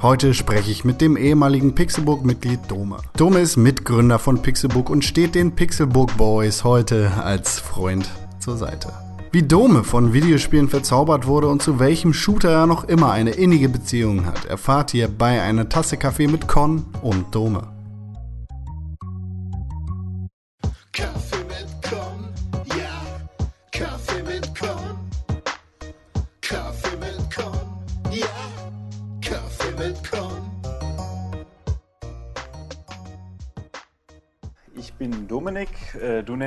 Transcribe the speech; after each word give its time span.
Heute 0.00 0.32
spreche 0.32 0.70
ich 0.70 0.84
mit 0.84 1.00
dem 1.00 1.16
ehemaligen 1.16 1.74
Pixelbook-Mitglied 1.74 2.60
Dome. 2.68 2.98
Dome 3.16 3.40
ist 3.40 3.56
Mitgründer 3.56 4.20
von 4.20 4.40
Pixelbook 4.40 4.90
und 4.90 5.04
steht 5.04 5.34
den 5.34 5.56
Pixelbook 5.56 6.16
Boys 6.16 6.62
heute 6.62 7.10
als 7.20 7.58
Freund 7.58 8.08
zur 8.38 8.56
Seite. 8.56 8.92
Wie 9.32 9.42
Dome 9.42 9.82
von 9.82 10.12
Videospielen 10.12 10.68
verzaubert 10.68 11.26
wurde 11.26 11.48
und 11.48 11.62
zu 11.62 11.80
welchem 11.80 12.12
Shooter 12.12 12.50
er 12.50 12.66
noch 12.68 12.84
immer 12.84 13.10
eine 13.10 13.30
innige 13.30 13.68
Beziehung 13.68 14.24
hat, 14.24 14.44
erfahrt 14.44 14.94
ihr 14.94 15.08
bei 15.08 15.42
einer 15.42 15.68
Tasse 15.68 15.96
Kaffee 15.96 16.28
mit 16.28 16.46
Con 16.46 16.86
und 17.02 17.34
Dome. 17.34 17.77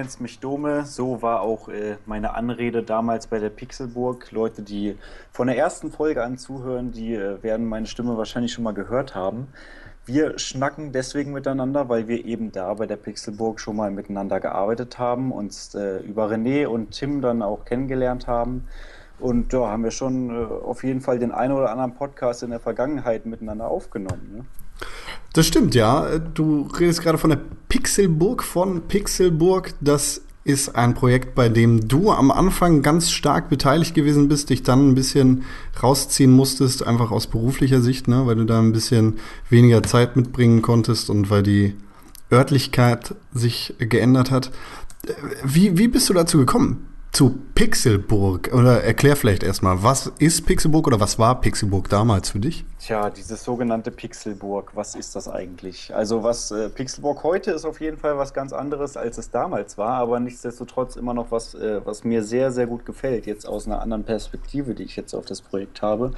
Nennst 0.02 0.20
mich 0.20 0.40
Dome. 0.40 0.84
So 0.86 1.22
war 1.22 1.41
auch 1.41 1.70
äh, 1.70 1.98
meine 2.08 2.34
Anrede 2.34 2.82
damals 2.82 3.28
bei 3.28 3.38
der 3.38 3.52
Pixelburg. 3.52 4.32
Leute, 4.32 4.64
die 4.64 4.98
von 5.32 5.46
der 5.46 5.58
ersten 5.58 5.91
Folge 5.91 6.24
an 6.24 6.40
zuhören, 6.40 6.91
die 6.91 7.14
äh, 7.14 7.44
werden 7.44 7.68
meine 7.68 7.86
Stimme 7.86 8.18
wahrscheinlich 8.18 8.52
schon 8.52 8.64
mal 8.64 8.74
gehört 8.74 9.14
haben. 9.14 9.50
Wir 10.08 10.40
schnacken 10.40 10.91
deswegen 10.91 11.34
miteinander, 11.34 11.88
weil 11.88 12.08
wir 12.08 12.26
eben 12.26 12.52
da 12.52 12.74
bei 12.74 12.88
der 12.88 12.96
Pixelburg 12.96 13.60
schon 13.60 13.76
mal 13.76 13.91
miteinander 13.91 14.40
gearbeitet 14.40 14.98
haben, 14.98 15.32
uns 15.32 15.76
äh, 15.76 16.00
über 16.00 16.32
René 16.32 16.66
und 16.66 16.91
Tim 16.91 17.22
dann 17.22 17.44
auch 17.44 17.63
kennengelernt 17.66 18.26
haben. 18.26 18.68
Und 19.20 19.54
da 19.54 19.68
haben 19.68 19.84
wir 19.84 19.91
schon 19.91 20.32
äh, 20.32 20.46
auf 20.46 20.84
jeden 20.84 21.02
Fall 21.02 21.20
den 21.20 21.32
einen 21.32 21.54
oder 21.54 21.70
anderen 21.70 21.93
Podcast 21.93 22.41
in 22.41 22.49
der 22.49 22.60
Vergangenheit 22.60 23.27
miteinander 23.27 23.68
aufgenommen. 23.68 24.38
Ne? 24.38 24.46
Das 25.34 25.48
stimmt, 25.48 25.76
ja. 25.76 26.20
Du 26.20 26.68
redest 26.77 27.01
gerade 27.01 27.18
von 27.18 27.29
der 27.29 27.40
Pixelburg 27.70 28.43
von 28.43 28.82
Pixelburg. 28.82 29.74
Das 29.79 30.21
ist 30.43 30.76
ein 30.76 30.93
Projekt, 30.93 31.35
bei 31.35 31.49
dem 31.49 31.87
du 31.87 32.12
am 32.12 32.32
Anfang 32.32 32.82
ganz 32.82 33.12
stark 33.12 33.49
beteiligt 33.49 33.93
gewesen 33.93 34.27
bist, 34.27 34.49
dich 34.49 34.63
dann 34.63 34.90
ein 34.90 34.96
bisschen 34.96 35.43
rausziehen 35.82 36.32
musstest, 36.32 36.85
einfach 36.85 37.12
aus 37.12 37.27
beruflicher 37.27 37.82
Sicht, 37.82 38.07
ne, 38.07 38.26
weil 38.26 38.35
du 38.35 38.46
da 38.46 38.59
ein 38.59 38.71
bisschen 38.71 39.20
weniger 39.49 39.84
Zeit 39.84 40.15
mitbringen 40.15 40.62
konntest 40.62 41.09
und 41.09 41.29
weil 41.29 41.43
die 41.43 41.76
Örtlichkeit 42.32 43.15
sich 43.34 43.76
geändert 43.77 44.32
hat. 44.32 44.52
Wie, 45.43 45.77
wie 45.77 45.87
bist 45.87 46.09
du 46.09 46.13
dazu 46.13 46.40
gekommen? 46.40 46.87
Zu 47.12 47.37
Pixelburg? 47.55 48.54
Oder 48.54 48.85
erklär 48.85 49.17
vielleicht 49.17 49.43
erstmal, 49.43 49.84
was 49.84 50.07
ist 50.20 50.45
Pixelburg 50.45 50.87
oder 50.87 51.01
was 51.01 51.20
war 51.20 51.41
Pixelburg 51.41 51.90
damals 51.90 52.29
für 52.29 52.40
dich? 52.40 52.63
Tja, 52.79 53.09
diese 53.09 53.35
sogenannte 53.35 53.91
Pixelburg, 53.91 54.71
was 54.76 54.95
ist 54.95 55.15
das 55.18 55.27
eigentlich? 55.27 55.93
Also 55.93 56.23
was 56.23 56.51
äh, 56.51 56.70
Pixelburg 56.70 57.21
heute 57.23 57.51
ist 57.51 57.65
auf 57.65 57.81
jeden 57.81 57.98
Fall 57.98 58.18
was 58.18 58.34
ganz 58.34 58.53
anderes, 58.53 58.95
als 58.95 59.18
es 59.18 59.29
damals 59.29 59.77
war, 59.77 59.95
aber 59.95 60.21
nichtsdestotrotz 60.21 60.95
immer 60.95 61.13
noch 61.13 61.31
was, 61.31 61.53
äh, 61.53 61.81
was 61.85 62.05
mir 62.05 62.23
sehr, 62.23 62.51
sehr 62.53 62.65
gut 62.65 62.85
gefällt, 62.85 63.25
jetzt 63.25 63.46
aus 63.46 63.68
einer 63.68 63.81
anderen 63.81 64.06
Perspektive, 64.06 64.73
die 64.73 64.84
ich 64.84 64.96
jetzt 64.96 65.13
auf 65.13 65.25
das 65.25 65.41
Projekt 65.41 65.81
habe. 65.81 66.13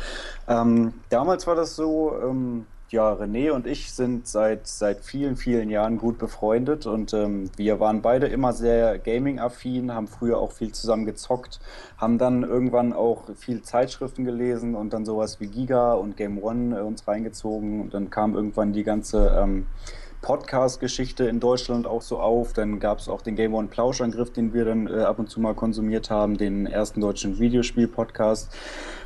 Ähm, 0.47 0.93
damals 1.09 1.47
war 1.47 1.55
das 1.55 1.75
so, 1.75 2.15
ähm, 2.21 2.67
ja, 2.93 3.11
René 3.11 3.51
und 3.51 3.65
ich 3.65 3.91
sind 3.91 4.27
seit, 4.27 4.67
seit 4.67 5.01
vielen, 5.01 5.35
vielen 5.35 5.71
Jahren 5.71 5.97
gut 5.97 6.19
befreundet 6.19 6.85
und 6.85 7.11
ähm, 7.13 7.49
wir 7.57 7.79
waren 7.79 8.03
beide 8.03 8.27
immer 8.27 8.53
sehr 8.53 8.99
gaming-affin, 8.99 9.91
haben 9.91 10.07
früher 10.07 10.37
auch 10.37 10.51
viel 10.51 10.71
zusammen 10.71 11.05
gezockt, 11.05 11.59
haben 11.97 12.19
dann 12.19 12.43
irgendwann 12.43 12.93
auch 12.93 13.23
viel 13.35 13.63
Zeitschriften 13.63 14.25
gelesen 14.25 14.75
und 14.75 14.93
dann 14.93 15.05
sowas 15.05 15.39
wie 15.39 15.47
Giga 15.47 15.93
und 15.93 16.17
Game 16.17 16.37
One 16.37 16.77
äh, 16.77 16.81
uns 16.81 17.07
reingezogen. 17.07 17.81
Und 17.81 17.95
dann 17.95 18.11
kam 18.11 18.35
irgendwann 18.35 18.73
die 18.73 18.83
ganze 18.83 19.39
ähm, 19.41 19.65
Podcast-Geschichte 20.21 21.25
in 21.25 21.39
Deutschland 21.39 21.87
auch 21.87 22.03
so 22.03 22.19
auf. 22.19 22.53
Dann 22.53 22.79
gab 22.79 22.99
es 22.99 23.09
auch 23.09 23.23
den 23.23 23.35
Game 23.35 23.55
One 23.55 23.69
Plauschangriff, 23.69 24.31
den 24.31 24.53
wir 24.53 24.65
dann 24.65 24.85
äh, 24.85 25.01
ab 25.01 25.17
und 25.17 25.31
zu 25.31 25.41
mal 25.41 25.55
konsumiert 25.55 26.11
haben, 26.11 26.37
den 26.37 26.67
ersten 26.67 27.01
deutschen 27.01 27.39
Videospiel-Podcast 27.39 28.55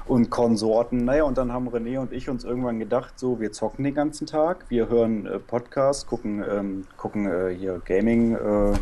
und 0.08 0.30
Konsorten. 0.30 1.06
Naja, 1.06 1.24
und 1.24 1.38
dann 1.38 1.52
haben 1.52 1.68
René 1.70 2.00
und 2.00 2.12
ich 2.14 2.30
uns 2.30 2.44
irgendwann 2.44 2.80
gedacht, 2.80 3.18
so, 3.18 3.40
wir 3.40 3.52
zocken 3.52 3.84
den 3.84 3.94
ganzen 3.94 4.28
Tag, 4.28 4.66
wir 4.70 4.90
hören 4.90 5.26
äh, 5.26 5.40
Podcasts, 5.40 6.06
gucken, 6.06 6.44
ähm, 6.50 6.86
gucken 6.98 7.26
äh, 7.26 7.54
hier 7.54 7.82
Gaming. 7.86 8.36
Äh, 8.36 8.74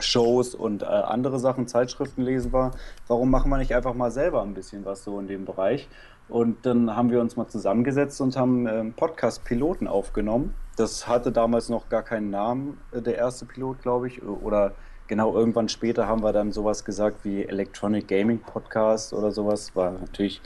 Shows 0.00 0.54
und 0.54 0.82
äh, 0.82 0.86
andere 0.86 1.38
Sachen, 1.38 1.66
Zeitschriften 1.66 2.22
lesen 2.22 2.52
wir. 2.52 2.70
Warum 3.08 3.30
machen 3.30 3.50
wir 3.50 3.58
nicht 3.58 3.74
einfach 3.74 3.94
mal 3.94 4.10
selber 4.10 4.42
ein 4.42 4.54
bisschen 4.54 4.84
was 4.84 5.04
so 5.04 5.18
in 5.18 5.26
dem 5.26 5.44
Bereich? 5.44 5.88
Und 6.28 6.66
dann 6.66 6.94
haben 6.94 7.10
wir 7.10 7.20
uns 7.20 7.36
mal 7.36 7.48
zusammengesetzt 7.48 8.20
und 8.20 8.36
haben 8.36 8.66
ähm, 8.66 8.92
Podcast-Piloten 8.92 9.88
aufgenommen. 9.88 10.54
Das 10.76 11.08
hatte 11.08 11.32
damals 11.32 11.68
noch 11.68 11.88
gar 11.88 12.02
keinen 12.02 12.30
Namen, 12.30 12.78
äh, 12.92 13.00
der 13.00 13.16
erste 13.16 13.46
Pilot, 13.46 13.82
glaube 13.82 14.08
ich. 14.08 14.22
Oder 14.22 14.72
genau 15.08 15.34
irgendwann 15.34 15.68
später 15.68 16.06
haben 16.06 16.22
wir 16.22 16.32
dann 16.32 16.52
sowas 16.52 16.84
gesagt 16.84 17.24
wie 17.24 17.44
Electronic 17.44 18.06
Gaming 18.06 18.38
Podcast 18.38 19.12
oder 19.12 19.32
sowas. 19.32 19.74
War 19.74 19.92
natürlich 19.92 20.40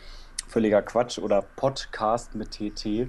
völliger 0.48 0.82
Quatsch. 0.82 1.18
Oder 1.18 1.42
Podcast 1.42 2.34
mit 2.34 2.52
TT 2.52 2.86
äh, 2.86 3.08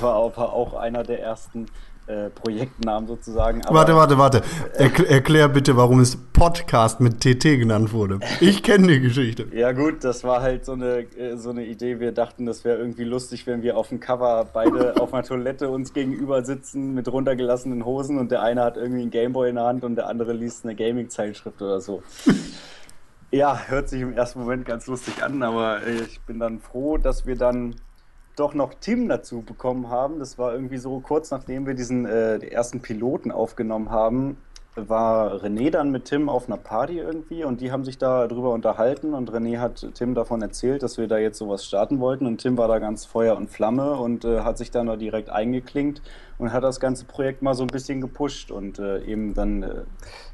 war 0.00 0.14
aber 0.14 0.52
auch 0.52 0.74
einer 0.74 1.02
der 1.02 1.20
ersten 1.20 1.66
äh, 2.08 2.30
Projektnamen 2.30 3.06
sozusagen. 3.06 3.62
Aber, 3.66 3.80
warte, 3.80 3.94
warte, 3.94 4.18
warte. 4.18 4.42
Erkl 4.74 5.04
erklär 5.04 5.48
bitte, 5.48 5.76
warum 5.76 6.00
es 6.00 6.16
Podcast 6.16 7.00
mit 7.00 7.20
TT 7.20 7.58
genannt 7.58 7.92
wurde. 7.92 8.18
Ich 8.40 8.62
kenne 8.62 8.86
die 8.88 9.00
Geschichte. 9.00 9.46
Ja 9.58 9.72
gut, 9.72 10.04
das 10.04 10.22
war 10.22 10.40
halt 10.40 10.64
so 10.64 10.72
eine, 10.72 11.00
äh, 11.16 11.36
so 11.36 11.50
eine 11.50 11.64
Idee. 11.66 11.98
Wir 12.00 12.12
dachten, 12.12 12.46
das 12.46 12.64
wäre 12.64 12.78
irgendwie 12.78 13.04
lustig, 13.04 13.46
wenn 13.46 13.62
wir 13.62 13.76
auf 13.76 13.88
dem 13.88 13.98
Cover 13.98 14.46
beide 14.52 14.96
auf 15.00 15.12
einer 15.12 15.24
Toilette 15.24 15.68
uns 15.68 15.92
gegenüber 15.92 16.44
sitzen 16.44 16.94
mit 16.94 17.10
runtergelassenen 17.10 17.84
Hosen 17.84 18.18
und 18.18 18.30
der 18.30 18.42
eine 18.42 18.62
hat 18.62 18.76
irgendwie 18.76 19.02
einen 19.02 19.10
Gameboy 19.10 19.48
in 19.48 19.56
der 19.56 19.64
Hand 19.64 19.84
und 19.84 19.96
der 19.96 20.06
andere 20.06 20.32
liest 20.32 20.64
eine 20.64 20.76
Gaming-Zeitschrift 20.76 21.60
oder 21.60 21.80
so. 21.80 22.02
ja, 23.30 23.58
hört 23.66 23.88
sich 23.88 24.00
im 24.00 24.12
ersten 24.12 24.40
Moment 24.40 24.64
ganz 24.64 24.86
lustig 24.86 25.22
an, 25.22 25.42
aber 25.42 25.82
äh, 25.86 26.02
ich 26.02 26.20
bin 26.20 26.38
dann 26.38 26.60
froh, 26.60 26.98
dass 26.98 27.26
wir 27.26 27.36
dann 27.36 27.74
doch 28.38 28.54
noch 28.54 28.74
Tim 28.74 29.08
dazu 29.08 29.42
bekommen 29.42 29.88
haben. 29.88 30.18
Das 30.18 30.38
war 30.38 30.52
irgendwie 30.52 30.78
so 30.78 31.00
kurz 31.00 31.30
nachdem 31.30 31.66
wir 31.66 31.74
diesen 31.74 32.06
äh, 32.06 32.38
ersten 32.38 32.80
Piloten 32.80 33.32
aufgenommen 33.32 33.90
haben, 33.90 34.36
war 34.86 35.42
René 35.42 35.70
dann 35.70 35.90
mit 35.90 36.04
Tim 36.04 36.28
auf 36.28 36.46
einer 36.46 36.56
Party 36.56 36.98
irgendwie 36.98 37.42
und 37.44 37.60
die 37.60 37.72
haben 37.72 37.84
sich 37.84 37.98
da 37.98 38.26
drüber 38.28 38.52
unterhalten 38.52 39.14
und 39.14 39.30
René 39.32 39.58
hat 39.58 39.86
Tim 39.94 40.14
davon 40.14 40.42
erzählt, 40.42 40.82
dass 40.82 40.98
wir 40.98 41.08
da 41.08 41.18
jetzt 41.18 41.38
sowas 41.38 41.64
starten 41.64 41.98
wollten 42.00 42.26
und 42.26 42.38
Tim 42.38 42.56
war 42.56 42.68
da 42.68 42.78
ganz 42.78 43.04
Feuer 43.04 43.36
und 43.36 43.50
Flamme 43.50 43.96
und 43.96 44.24
äh, 44.24 44.40
hat 44.40 44.58
sich 44.58 44.70
dann 44.70 44.86
da 44.86 44.96
direkt 44.96 45.30
eingeklinkt 45.30 46.02
und 46.38 46.52
hat 46.52 46.62
das 46.62 46.80
ganze 46.80 47.06
Projekt 47.06 47.42
mal 47.42 47.54
so 47.54 47.64
ein 47.64 47.68
bisschen 47.68 48.00
gepusht 48.00 48.50
und 48.50 48.78
äh, 48.78 49.02
eben 49.04 49.34
dann, 49.34 49.62
äh, 49.62 49.82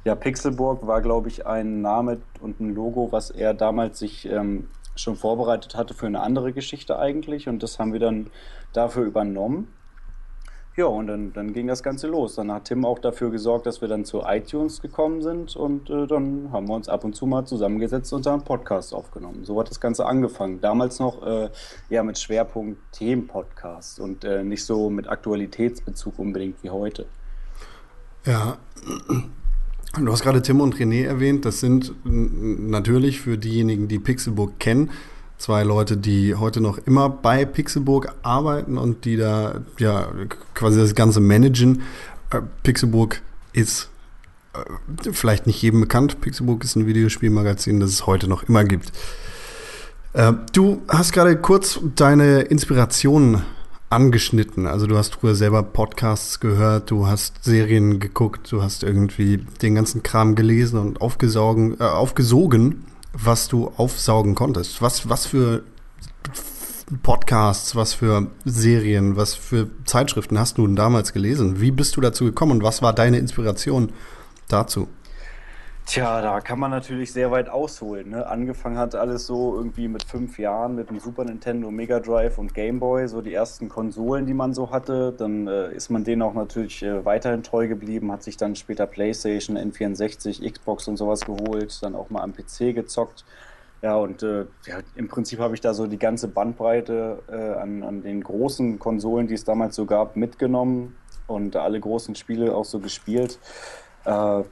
ja, 0.05 0.15
Pixelburg 0.15 0.87
war 0.87 1.01
glaube 1.01 1.29
ich 1.29 1.47
ein 1.47 1.81
Name 1.81 2.19
und 2.41 2.61
ein 2.61 2.75
Logo, 2.75 3.09
was 3.13 3.31
er 3.31 3.55
damals 3.55 3.99
sich 3.99 4.27
ähm, 4.27 4.69
schon 4.97 5.17
vorbereitet 5.17 5.75
hatte 5.75 5.95
für 5.95 6.07
eine 6.07 6.21
andere 6.21 6.53
Geschichte 6.53 6.99
eigentlich 6.99 7.49
und 7.49 7.63
das 7.63 7.79
haben 7.79 7.93
wir 7.93 8.01
dann 8.01 8.31
dafür 8.73 9.05
übernommen. 9.05 9.69
Ja, 10.77 10.87
und 10.87 11.07
dann, 11.07 11.33
dann 11.33 11.53
ging 11.53 11.69
das 11.69 11.85
Ganze 11.85 12.09
los. 12.09 12.35
Dann 12.35 12.51
hat 12.51 12.65
Tim 12.65 12.85
auch 12.85 12.99
dafür 12.99 13.31
gesorgt, 13.31 13.65
dass 13.67 13.81
wir 13.81 13.87
dann 13.87 14.05
zu 14.05 14.23
iTunes 14.23 14.83
gekommen 14.83 15.23
sind 15.23 15.55
und 15.55 15.89
äh, 15.89 16.09
dann 16.09 16.51
haben 16.51 16.67
wir 16.67 16.75
uns 16.75 16.89
ab 16.89 17.05
und 17.05 17.15
zu 17.15 17.27
mal 17.27 17.45
zusammengesetzt 17.45 18.13
und 18.13 18.27
einen 18.27 18.43
Podcast 18.43 18.93
aufgenommen. 18.93 19.45
So 19.45 19.61
hat 19.61 19.71
das 19.71 19.79
Ganze 19.79 20.05
angefangen. 20.05 20.61
Damals 20.61 20.99
noch 20.99 21.25
äh, 21.25 21.49
ja 21.91 22.03
mit 22.03 22.19
Schwerpunkt 22.19 22.81
Themen-Podcast 22.91 24.01
und 24.01 24.25
äh, 24.25 24.43
nicht 24.43 24.65
so 24.65 24.91
mit 24.91 25.09
Aktualitätsbezug 25.09 26.19
unbedingt 26.19 26.61
wie 26.65 26.71
heute. 26.71 27.07
Ja, 28.25 28.57
Du 29.97 30.11
hast 30.11 30.23
gerade 30.23 30.43
Tim 30.43 30.61
und 30.61 30.75
René 30.77 31.07
erwähnt. 31.07 31.45
Das 31.45 31.61
sind 31.61 31.95
natürlich 32.05 33.21
für 33.21 33.39
diejenigen, 33.39 33.87
die 33.87 34.01
Pixelburg 34.01 34.59
kennen, 34.59 34.91
zwei 35.39 35.63
Leute, 35.63 35.97
die 35.97 36.35
heute 36.35 36.61
noch 36.61 36.79
immer 36.79 37.09
bei 37.09 37.45
Pixelburg 37.45 38.13
arbeiten 38.23 38.77
und 38.77 39.05
die 39.05 39.17
da 39.17 39.61
ja 39.79 40.09
quasi 40.55 40.81
das 40.81 40.95
Ganze 40.97 41.21
managen. 41.21 41.83
Äh, 42.31 42.41
Pixelburg 42.65 43.23
ist 43.53 43.89
äh, 44.55 45.13
vielleicht 45.13 45.47
nicht 45.47 45.63
jedem 45.63 45.81
bekannt. 45.81 46.21
Pixelburg 46.21 46.65
ist 46.65 46.75
ein 46.75 46.87
Videospielmagazin, 46.87 47.79
das 47.79 47.91
es 47.91 48.07
heute 48.07 48.27
noch 48.27 48.43
immer 48.43 48.65
gibt. 48.65 48.91
Äh, 50.13 50.33
du 50.53 50.83
hast 50.89 51.13
gerade 51.13 51.37
kurz 51.37 51.79
deine 51.95 52.41
Inspirationen 52.43 53.43
angeschnitten. 53.91 54.67
Also 54.67 54.87
du 54.87 54.97
hast 54.97 55.17
früher 55.17 55.35
selber 55.35 55.63
Podcasts 55.63 56.41
gehört, 56.41 56.91
du 56.91 57.07
hast 57.07 57.45
Serien 57.45 58.01
geguckt, 58.01 58.51
du 58.51 58.63
hast 58.63 58.83
irgendwie 58.83 59.39
den 59.63 59.75
ganzen 59.75 60.03
Kram 60.03 60.35
gelesen 60.35 60.79
und 60.79 61.01
aufgesaugen, 61.01 61.79
äh, 61.81 61.85
aufgesogen, 61.85 62.85
was 63.13 63.49
du 63.49 63.73
aufsaugen 63.77 64.35
konntest. 64.35 64.83
Was, 64.83 65.09
was 65.09 65.27
für 65.27 65.63
Podcasts, 67.03 67.77
was 67.77 67.95
für 67.95 68.29
Serien, 68.45 69.17
was 69.17 69.35
für 69.35 69.71
Zeitschriften 69.85 70.39
hast 70.39 70.59
du 70.59 70.67
denn 70.67 70.77
damals 70.77 71.13
gelesen? 71.13 71.61
Wie 71.61 71.71
bist 71.71 71.97
du 71.97 72.01
dazu 72.01 72.25
gekommen 72.25 72.53
und 72.53 72.63
was 72.63 72.83
war 72.83 72.93
deine 72.93 73.19
Inspiration 73.19 73.93
dazu? 74.49 74.89
Tja, 75.87 76.23
da 76.23 76.41
kann 76.41 76.59
man 76.59 76.71
natürlich 76.71 77.13
sehr 77.13 77.31
weit 77.31 77.51
ausholen. 77.51 78.11
Ne? 78.11 78.27
Angefangen 78.27 78.79
hat 78.79 78.95
alles 78.95 79.27
so 79.27 79.55
irgendwie 79.55 79.87
mit 79.87 80.03
fünf 80.05 80.39
Jahren 80.39 80.77
mit 80.77 80.89
dem 80.89 80.99
Super 80.99 81.25
Nintendo, 81.25 81.71
Mega 81.71 82.01
Drive 82.01 82.39
und 82.39 82.55
Game 82.55 82.81
Boy, 82.81 83.07
so 83.07 83.21
die 83.21 83.35
ersten 83.35 83.69
Konsolen, 83.69 84.25
die 84.25 84.33
man 84.33 84.55
so 84.55 84.71
hatte. 84.71 85.13
Dann 85.13 85.47
äh, 85.47 85.75
ist 85.75 85.91
man 85.91 86.03
denen 86.03 86.23
auch 86.23 86.33
natürlich 86.33 86.83
äh, 86.83 87.05
weiterhin 87.05 87.43
treu 87.43 87.69
geblieben, 87.69 88.11
hat 88.11 88.23
sich 88.23 88.39
dann 88.39 88.57
später 88.57 88.87
PlayStation, 88.87 89.59
N64, 89.59 90.51
Xbox 90.51 90.89
und 90.89 90.97
sowas 90.97 91.21
geholt, 91.21 91.79
dann 91.83 91.95
auch 91.95 92.09
mal 92.09 92.23
am 92.23 92.33
PC 92.33 92.75
gezockt. 92.75 93.27
Ja, 93.83 93.97
und 93.97 94.23
äh, 94.23 94.47
ja, 94.65 94.79
im 94.95 95.09
Prinzip 95.09 95.39
habe 95.41 95.55
ich 95.55 95.61
da 95.61 95.75
so 95.75 95.87
die 95.87 95.99
ganze 95.99 96.29
Bandbreite 96.29 97.19
äh, 97.31 97.61
an, 97.61 97.83
an 97.83 98.03
den 98.03 98.23
großen 98.23 98.79
Konsolen, 98.79 99.27
die 99.27 99.35
es 99.35 99.45
damals 99.45 99.77
so 99.77 99.85
gab, 99.85 100.17
mitgenommen 100.17 100.97
und 101.27 101.57
alle 101.57 101.79
großen 101.79 102.15
Spiele 102.15 102.55
auch 102.57 102.65
so 102.65 102.79
gespielt. 102.79 103.39
Äh, 104.07 104.43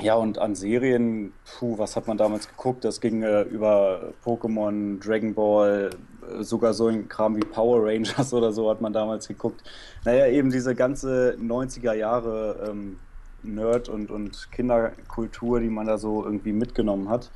ja, 0.00 0.14
und 0.14 0.38
an 0.38 0.54
Serien, 0.54 1.32
puh, 1.44 1.76
was 1.76 1.96
hat 1.96 2.06
man 2.06 2.16
damals 2.16 2.48
geguckt? 2.48 2.84
Das 2.84 3.00
ging 3.00 3.22
äh, 3.22 3.42
über 3.42 4.12
Pokémon, 4.24 5.00
Dragon 5.04 5.34
Ball, 5.34 5.90
äh, 6.38 6.42
sogar 6.42 6.72
so 6.72 6.86
ein 6.86 7.08
Kram 7.08 7.36
wie 7.36 7.40
Power 7.40 7.84
Rangers 7.84 8.32
oder 8.32 8.52
so 8.52 8.70
hat 8.70 8.80
man 8.80 8.92
damals 8.92 9.26
geguckt. 9.26 9.62
Naja, 10.04 10.28
eben 10.28 10.50
diese 10.50 10.74
ganze 10.74 11.36
90er 11.40 11.94
Jahre 11.94 12.68
ähm, 12.68 12.98
Nerd- 13.42 13.88
und, 13.88 14.10
und 14.10 14.50
Kinderkultur, 14.52 15.60
die 15.60 15.68
man 15.68 15.86
da 15.86 15.98
so 15.98 16.24
irgendwie 16.24 16.52
mitgenommen 16.52 17.08
hat. 17.08 17.30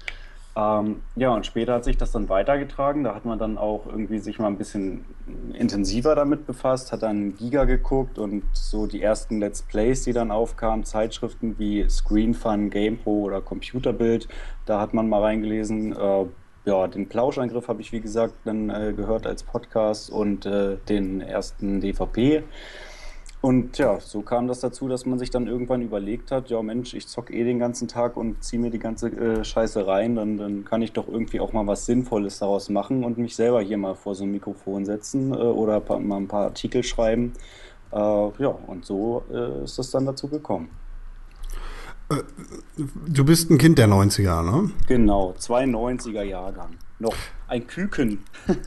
Ähm, 0.55 1.03
ja, 1.17 1.31
und 1.31 1.47
später 1.47 1.75
hat 1.75 1.85
sich 1.85 1.97
das 1.97 2.13
dann 2.13 2.29
weitergetragen. 2.29 3.05
Da 3.05 3.15
hat 3.15 3.25
man 3.25 3.39
dann 3.39 3.57
auch 3.57 3.87
irgendwie 3.87 4.19
sich 4.19 4.39
mal 4.39 4.49
ein 4.49 4.59
bisschen 4.59 5.05
intensiver 5.55 6.15
damit 6.15 6.47
befasst, 6.47 6.93
hat 6.93 7.03
dann 7.03 7.37
Giga 7.37 7.65
geguckt 7.65 8.19
und 8.19 8.43
so 8.53 8.87
die 8.87 9.03
ersten 9.03 9.39
Let's 9.39 9.63
Plays, 9.63 10.05
die 10.05 10.13
dann 10.13 10.31
aufkamen, 10.31 10.85
Zeitschriften 10.85 11.59
wie 11.59 11.89
Screen 11.89 12.35
Fun, 12.35 12.69
GamePro 12.69 13.23
oder 13.23 13.41
Computerbild, 13.41 14.29
da 14.67 14.79
hat 14.81 14.93
man 14.93 15.09
mal 15.09 15.23
reingelesen. 15.23 15.97
Äh, 15.97 16.27
ja, 16.65 16.87
den 16.87 17.09
Plauschangriff 17.09 17.69
habe 17.69 17.81
ich, 17.81 17.93
wie 17.93 18.01
gesagt, 18.01 18.35
dann 18.45 18.71
äh, 18.71 18.93
gehört 18.95 19.27
als 19.27 19.43
Podcast 19.43 20.11
und 20.11 20.47
äh, 20.47 20.77
den 20.89 21.21
ersten 21.21 21.81
DVP. 21.81 22.45
Und 23.43 23.77
ja, 23.77 23.99
so 23.99 24.23
kam 24.23 24.47
das 24.47 24.61
dazu, 24.61 24.87
dass 24.87 25.05
man 25.05 25.19
sich 25.19 25.31
dann 25.31 25.49
irgendwann 25.49 25.83
überlegt 25.83 26.31
hat, 26.31 26.49
ja 26.49 26.63
Mensch, 26.63 26.95
ich 26.95 27.09
zock 27.09 27.33
eh 27.33 27.43
den 27.43 27.59
ganzen 27.59 27.89
Tag 27.89 28.17
und 28.17 28.43
ziehe 28.45 28.63
mir 28.63 28.71
die 28.71 28.79
ganze 28.79 29.09
äh, 29.09 29.45
Scheiße 29.45 29.85
rein, 29.85 30.15
dann, 30.15 30.39
dann 30.39 30.65
kann 30.65 30.81
ich 30.81 30.93
doch 30.93 31.09
irgendwie 31.09 31.41
auch 31.41 31.53
mal 31.53 31.67
was 31.67 31.85
Sinnvolles 31.85 32.39
daraus 32.39 32.69
machen 32.69 33.03
und 33.03 33.19
mich 33.19 33.35
selber 33.35 33.61
hier 33.61 33.79
mal 33.79 33.97
vor 33.97 34.15
so 34.15 34.23
ein 34.23 34.31
Mikrofon 34.31 34.85
setzen 34.85 35.33
äh, 35.33 35.39
oder 35.39 35.81
pa 35.81 35.99
mal 35.99 36.19
ein 36.19 36.29
paar 36.29 36.45
Artikel 36.45 36.85
schreiben. 36.85 37.33
Äh, 37.91 37.97
ja, 37.97 38.57
und 38.69 38.85
so 38.85 39.25
äh, 39.33 39.65
ist 39.65 39.77
das 39.77 39.91
dann 39.91 40.07
dazu 40.07 40.29
gekommen. 40.29 40.71
Du 43.09 43.25
bist 43.25 43.51
ein 43.51 43.59
Kind 43.59 43.77
der 43.77 43.89
90er, 43.89 44.43
ne? 44.45 44.71
Genau, 44.87 45.35
92er 45.37 46.23
Jahrgang. 46.23 46.77
Noch 47.01 47.17
ein 47.53 47.67
Küken. 47.67 48.19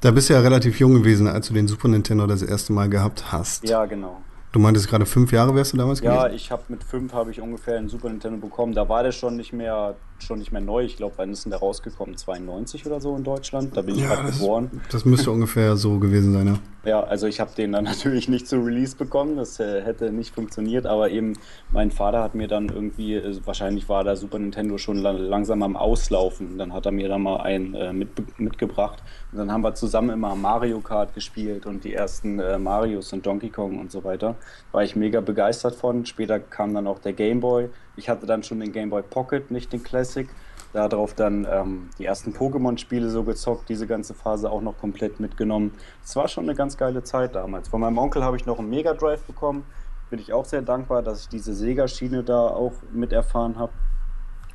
Da 0.00 0.10
bist 0.10 0.28
du 0.28 0.34
ja 0.34 0.40
relativ 0.40 0.78
jung 0.80 0.92
gewesen, 0.94 1.26
als 1.26 1.48
du 1.48 1.54
den 1.54 1.66
Super 1.66 1.88
Nintendo 1.88 2.26
das 2.26 2.42
erste 2.42 2.74
Mal 2.74 2.90
gehabt 2.90 3.32
hast. 3.32 3.66
ja, 3.66 3.86
genau. 3.86 4.20
Du 4.52 4.60
meintest 4.60 4.86
gerade 4.88 5.06
fünf 5.06 5.32
Jahre 5.32 5.54
wärst 5.54 5.72
du 5.72 5.78
damals 5.78 6.00
Ja, 6.00 6.24
gewesen? 6.24 6.36
ich 6.36 6.50
habe 6.52 6.62
mit 6.68 6.84
fünf 6.84 7.12
habe 7.14 7.30
ich 7.30 7.40
ungefähr 7.40 7.78
einen 7.78 7.88
Super 7.88 8.10
Nintendo 8.10 8.38
bekommen. 8.38 8.72
Da 8.74 8.88
war 8.88 9.02
der 9.02 9.12
schon 9.12 9.36
nicht 9.36 9.52
mehr 9.54 9.96
schon 10.18 10.38
nicht 10.38 10.52
mehr 10.52 10.60
neu. 10.60 10.84
Ich 10.84 10.96
glaube, 10.96 11.14
wann 11.18 11.30
ist 11.32 11.44
denn 11.44 11.50
der 11.50 11.60
rausgekommen? 11.60 12.16
92 12.16 12.86
oder 12.86 13.00
so 13.00 13.14
in 13.16 13.24
Deutschland. 13.24 13.76
Da 13.76 13.82
bin 13.82 13.96
ich 13.96 14.02
Ja, 14.02 14.14
gerade 14.14 14.32
geboren. 14.32 14.80
das 14.90 15.04
müsste 15.04 15.30
ungefähr 15.30 15.76
so 15.76 15.98
gewesen 15.98 16.32
sein, 16.32 16.46
ja. 16.46 16.54
Ja, 16.86 17.02
also 17.02 17.26
ich 17.26 17.40
habe 17.40 17.50
den 17.56 17.72
dann 17.72 17.84
natürlich 17.84 18.28
nicht 18.28 18.46
zu 18.46 18.56
Release 18.58 18.94
bekommen. 18.96 19.36
Das 19.36 19.58
äh, 19.60 19.82
hätte 19.82 20.12
nicht 20.12 20.34
funktioniert. 20.34 20.86
Aber 20.86 21.10
eben 21.10 21.34
mein 21.72 21.90
Vater 21.90 22.22
hat 22.22 22.34
mir 22.34 22.48
dann 22.48 22.68
irgendwie, 22.68 23.14
äh, 23.14 23.38
wahrscheinlich 23.44 23.88
war 23.88 24.04
der 24.04 24.16
Super 24.16 24.38
Nintendo 24.38 24.76
schon 24.78 24.98
la 24.98 25.10
langsam 25.12 25.62
am 25.62 25.76
Auslaufen. 25.76 26.58
Dann 26.58 26.72
hat 26.72 26.86
er 26.86 26.92
mir 26.92 27.08
da 27.08 27.18
mal 27.18 27.40
einen 27.40 27.74
äh, 27.74 27.92
mit, 27.92 28.08
mitgebracht. 28.38 29.02
Und 29.32 29.38
dann 29.38 29.50
haben 29.52 29.62
wir 29.62 29.74
zusammen 29.74 30.10
immer 30.10 30.34
Mario 30.34 30.80
Kart 30.80 31.14
gespielt 31.14 31.66
und 31.66 31.84
die 31.84 31.94
ersten 31.94 32.38
äh, 32.38 32.58
Marios 32.58 33.12
und 33.12 33.24
Donkey 33.26 33.50
Kong 33.50 33.78
und 33.78 33.90
so 33.90 34.04
weiter. 34.04 34.36
War 34.72 34.84
ich 34.84 34.94
mega 34.96 35.20
begeistert 35.20 35.74
von. 35.74 36.04
Später 36.06 36.38
kam 36.38 36.74
dann 36.74 36.86
auch 36.86 36.98
der 36.98 37.14
Game 37.14 37.40
Boy. 37.40 37.68
Ich 37.96 38.08
hatte 38.08 38.26
dann 38.26 38.42
schon 38.42 38.60
den 38.60 38.72
Game 38.72 38.90
Boy 38.90 39.02
Pocket, 39.02 39.50
nicht 39.50 39.72
den 39.72 39.82
Classic. 39.82 40.28
Darauf 40.72 41.14
dann 41.14 41.46
ähm, 41.48 41.90
die 41.98 42.04
ersten 42.04 42.32
Pokémon-Spiele 42.32 43.08
so 43.08 43.22
gezockt, 43.22 43.68
diese 43.68 43.86
ganze 43.86 44.12
Phase 44.12 44.50
auch 44.50 44.60
noch 44.60 44.76
komplett 44.76 45.20
mitgenommen. 45.20 45.72
Es 46.04 46.16
war 46.16 46.26
schon 46.26 46.44
eine 46.44 46.56
ganz 46.56 46.76
geile 46.76 47.04
Zeit 47.04 47.36
damals. 47.36 47.68
Von 47.68 47.80
meinem 47.80 47.96
Onkel 47.98 48.24
habe 48.24 48.36
ich 48.36 48.44
noch 48.44 48.58
einen 48.58 48.70
Mega 48.70 48.92
Drive 48.92 49.22
bekommen. 49.22 49.64
Bin 50.10 50.18
ich 50.18 50.32
auch 50.32 50.44
sehr 50.44 50.62
dankbar, 50.62 51.02
dass 51.02 51.22
ich 51.22 51.28
diese 51.28 51.54
Sega-Schiene 51.54 52.24
da 52.24 52.48
auch 52.48 52.72
miterfahren 52.92 53.56
habe. 53.56 53.72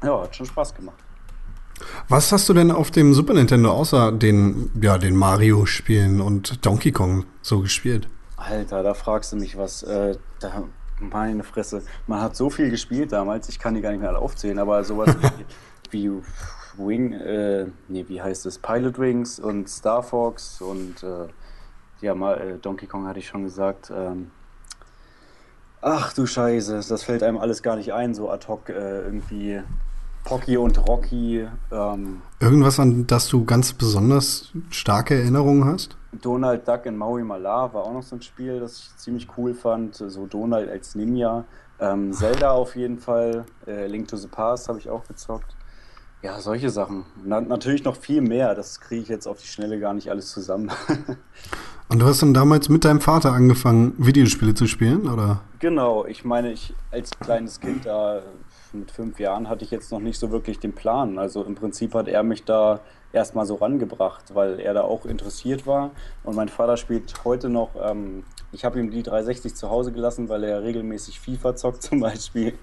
Ja, 0.04 0.22
hat 0.22 0.36
schon 0.36 0.46
Spaß 0.46 0.76
gemacht. 0.76 0.98
Was 2.10 2.32
hast 2.34 2.50
du 2.50 2.54
denn 2.54 2.72
auf 2.72 2.92
dem 2.92 3.14
Super 3.14 3.34
Nintendo 3.34 3.72
außer 3.72 4.12
den, 4.12 4.72
ja, 4.82 4.98
den 4.98 5.16
Mario-Spielen 5.16 6.20
und 6.20 6.66
Donkey 6.66 6.92
Kong 6.92 7.26
so 7.42 7.62
gespielt? 7.62 8.10
Alter, 8.36 8.84
da 8.84 8.94
fragst 8.94 9.32
du 9.32 9.38
mich 9.38 9.58
was. 9.58 9.84
Äh, 9.84 10.18
da, 10.40 10.64
meine 11.00 11.44
Fresse. 11.44 11.84
Man 12.07 12.22
hat 12.22 12.36
so 12.36 12.50
viel 12.50 12.69
gespielt 12.69 13.12
damals, 13.12 13.50
ich 13.50 13.60
kann 13.60 13.75
die 13.75 13.81
gar 13.81 13.92
nicht 13.92 14.00
mehr 14.00 14.10
alle 14.10 14.19
aufzählen, 14.19 14.60
aber 14.60 14.84
sowas 14.84 15.16
wie, 15.92 16.10
wie 16.10 16.22
Wing, 16.78 17.13
äh, 17.13 17.68
nee, 17.88 18.06
wie 18.07 18.22
heißt 18.22 18.46
es? 18.46 18.57
Pilot 18.60 19.00
Wings 19.00 19.40
und 19.40 19.69
Star 19.69 20.04
Fox 20.04 20.62
und 20.62 21.04
äh, 21.04 21.28
ja, 22.01 22.16
mal, 22.16 22.40
äh, 22.40 22.57
Donkey 22.57 22.88
Kong 22.88 23.07
hatte 23.07 23.19
ich 23.19 23.28
schon 23.28 23.44
gesagt. 23.44 23.92
Ähm, 23.94 24.31
ach 25.81 26.13
du 26.13 26.25
Scheiße, 26.25 26.81
das 26.88 27.04
fällt 27.04 27.24
einem 27.24 27.38
alles 27.38 27.62
gar 27.62 27.75
nicht 27.75 27.94
ein, 27.94 28.13
so 28.13 28.30
ad 28.30 28.48
hoc 28.48 28.69
äh, 28.69 29.02
irgendwie. 29.02 29.62
Pocky 30.25 30.57
und 30.57 30.88
Rocky, 30.88 31.48
ähm, 31.72 32.22
Irgendwas, 32.40 32.80
an 32.80 33.07
das 33.07 33.30
du 33.30 33.45
ganz 33.45 33.74
besonders 33.74 34.52
starke 34.69 35.16
Erinnerungen 35.16 35.66
hast? 35.66 35.95
Donald 36.12 36.68
Duck 36.68 36.86
in 36.86 36.98
Maui 36.98 37.24
Mala 37.24 37.74
war 37.74 37.84
auch 37.84 37.94
noch 37.94 38.04
so 38.04 38.16
ein 38.16 38.22
Spiel, 38.22 38.60
das 38.60 38.80
ich 38.80 38.98
ziemlich 38.98 39.28
cool 39.38 39.54
fand. 39.54 39.96
So 39.96 40.26
Donald 40.26 40.70
als 40.70 40.96
Ninja. 40.96 41.46
Ähm, 41.80 42.12
Zelda 42.14 42.52
auf 42.52 42.76
jeden 42.76 42.98
Fall. 42.98 43.46
Äh, 43.68 43.88
Link 43.88 44.08
to 44.08 44.18
the 44.18 44.28
Past 44.28 44.68
habe 44.68 44.80
ich 44.80 44.90
auch 44.90 45.06
gezockt. 45.08 45.56
Ja, 46.22 46.42
solche 46.42 46.70
Sachen. 46.70 47.06
Na, 47.24 47.40
natürlich 47.40 47.84
noch 47.86 47.96
viel 47.96 48.22
mehr. 48.22 48.54
Das 48.54 48.82
kriege 48.82 49.02
ich 49.02 49.08
jetzt 49.08 49.28
auf 49.28 49.40
die 49.40 49.48
Schnelle 49.48 49.80
gar 49.80 49.94
nicht 49.94 50.10
alles 50.10 50.32
zusammen. 50.32 50.70
Und 51.90 52.00
du 52.00 52.06
hast 52.06 52.22
dann 52.22 52.34
damals 52.34 52.70
mit 52.70 52.86
deinem 52.86 53.02
Vater 53.02 53.32
angefangen, 53.32 53.94
Videospiele 53.98 54.54
zu 54.54 54.68
spielen, 54.68 55.08
oder? 55.08 55.42
genau, 55.60 56.06
ich 56.06 56.24
meine, 56.24 56.52
ich 56.52 56.74
als 56.92 57.12
kleines 57.20 57.60
Kind 57.60 57.86
da 57.86 58.22
mit 58.74 58.92
fünf 58.92 59.19
Jahren 59.19 59.50
hatte 59.50 59.63
ich 59.63 59.71
jetzt 59.71 59.92
noch 59.92 60.00
nicht 60.00 60.19
so 60.19 60.31
wirklich 60.31 60.60
den 60.60 60.74
Plan. 60.74 61.18
Also 61.18 61.44
im 61.44 61.56
Prinzip 61.56 61.94
hat 61.94 62.07
er 62.07 62.24
mich 62.24 62.44
da 62.45 62.80
erstmal 63.11 63.45
so 63.45 63.56
rangebracht, 63.56 64.35
weil 64.35 64.59
er 64.59 64.73
da 64.73 64.81
auch 64.81 65.06
interessiert 65.06 65.66
war. 65.66 65.92
Und 66.23 66.35
mein 66.35 66.49
Vater 66.49 66.78
spielt 66.78 67.23
heute 67.26 67.49
noch, 67.49 67.71
ähm, 67.81 68.23
ich 68.52 68.66
habe 68.66 68.80
ihm 68.80 68.92
die 68.92 69.04
360 69.04 69.56
zu 69.56 69.69
Hause 69.69 69.92
gelassen, 69.92 70.30
weil 70.30 70.44
er 70.44 70.64
regelmäßig 70.64 71.19
FIFA 71.19 71.56
zockt 71.56 71.83
zum 71.83 71.99
Beispiel. 71.99 72.54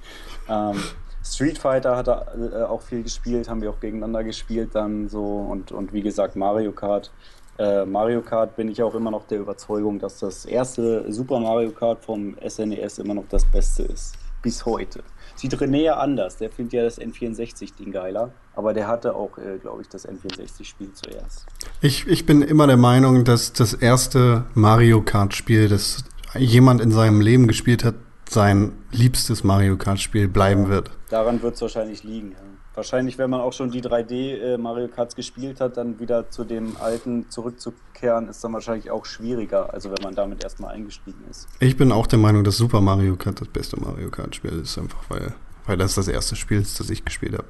Ähm, 0.48 0.82
Street 1.25 1.58
Fighter 1.58 1.96
hat 1.96 2.08
er 2.08 2.26
äh, 2.36 2.62
auch 2.64 2.82
viel 2.82 3.02
gespielt, 3.02 3.48
haben 3.48 3.60
wir 3.60 3.70
auch 3.70 3.80
gegeneinander 3.80 4.22
gespielt 4.22 4.70
dann 4.75 5.08
so 5.08 5.25
und, 5.25 5.72
und 5.72 5.92
wie 5.92 6.02
gesagt 6.02 6.36
Mario 6.36 6.72
Kart. 6.72 7.10
Äh, 7.58 7.84
Mario 7.84 8.20
Kart 8.20 8.54
bin 8.54 8.68
ich 8.68 8.82
auch 8.82 8.94
immer 8.94 9.10
noch 9.10 9.26
der 9.26 9.40
Überzeugung, 9.40 9.98
dass 9.98 10.20
das 10.20 10.44
erste 10.44 11.10
Super 11.10 11.40
Mario 11.40 11.70
Kart 11.70 12.04
vom 12.04 12.36
SNES 12.46 12.98
immer 12.98 13.14
noch 13.14 13.25
das 13.28 13.44
Beste 13.46 13.84
ist. 13.84 14.14
Bis 14.42 14.64
heute. 14.66 15.02
Sieht 15.37 15.55
René 15.55 15.83
ja 15.83 15.97
anders. 15.99 16.38
Der 16.38 16.50
findet 16.50 16.73
ja 16.73 16.83
das 16.83 17.00
N64-Ding 17.00 17.93
geiler. 17.93 18.33
Aber 18.55 18.73
der 18.73 18.88
hatte 18.88 19.14
auch, 19.14 19.37
äh, 19.38 19.59
glaube 19.59 19.83
ich, 19.83 19.88
das 19.88 20.09
N64-Spiel 20.09 20.93
zuerst. 20.95 21.47
Ich, 21.81 22.07
ich 22.07 22.26
bin 22.26 22.43
immer 22.43 22.66
der 22.66 22.78
Meinung, 22.78 23.25
dass 23.25 23.52
das 23.52 23.75
erste 23.75 24.47
Mario 24.55 25.02
Kart-Spiel, 25.02 25.69
das 25.69 26.05
jemand 26.37 26.81
in 26.81 26.90
seinem 26.90 27.21
Leben 27.21 27.47
gespielt 27.47 27.85
hat, 27.85 27.95
sein 28.28 28.73
liebstes 28.90 29.45
Mario 29.45 29.76
Kart-Spiel 29.76 30.28
bleiben 30.28 30.69
wird. 30.69 30.90
Daran 31.11 31.43
wird 31.43 31.55
es 31.55 31.62
wahrscheinlich 31.62 32.02
liegen. 32.02 32.33
Ja. 32.33 32.38
Wahrscheinlich, 32.76 33.16
wenn 33.16 33.30
man 33.30 33.40
auch 33.40 33.54
schon 33.54 33.71
die 33.71 33.80
3D 33.80 34.37
äh, 34.37 34.59
Mario 34.59 34.88
Karts 34.88 35.16
gespielt 35.16 35.62
hat, 35.62 35.78
dann 35.78 35.99
wieder 35.99 36.28
zu 36.28 36.45
dem 36.45 36.76
alten 36.78 37.30
zurückzukehren, 37.30 38.28
ist 38.28 38.45
dann 38.45 38.52
wahrscheinlich 38.52 38.90
auch 38.90 39.06
schwieriger, 39.06 39.73
also 39.73 39.90
wenn 39.90 40.02
man 40.02 40.14
damit 40.14 40.45
erstmal 40.45 40.75
eingestiegen 40.75 41.25
ist. 41.30 41.49
Ich 41.59 41.78
bin 41.78 41.90
auch 41.90 42.06
der 42.06 42.18
Meinung, 42.18 42.45
dass 42.45 42.59
Super 42.59 42.83
Mario 42.83 43.16
Kart 43.16 43.40
das 43.40 43.49
beste 43.49 43.80
Mario 43.80 44.11
Kart-Spiel 44.11 44.61
ist, 44.61 44.76
einfach 44.76 45.02
weil, 45.09 45.33
weil 45.64 45.78
das 45.78 45.95
das 45.95 46.06
erste 46.06 46.37
Spiel 46.37 46.61
ist, 46.61 46.78
das 46.78 46.90
ich 46.90 47.02
gespielt 47.02 47.33
habe. 47.33 47.47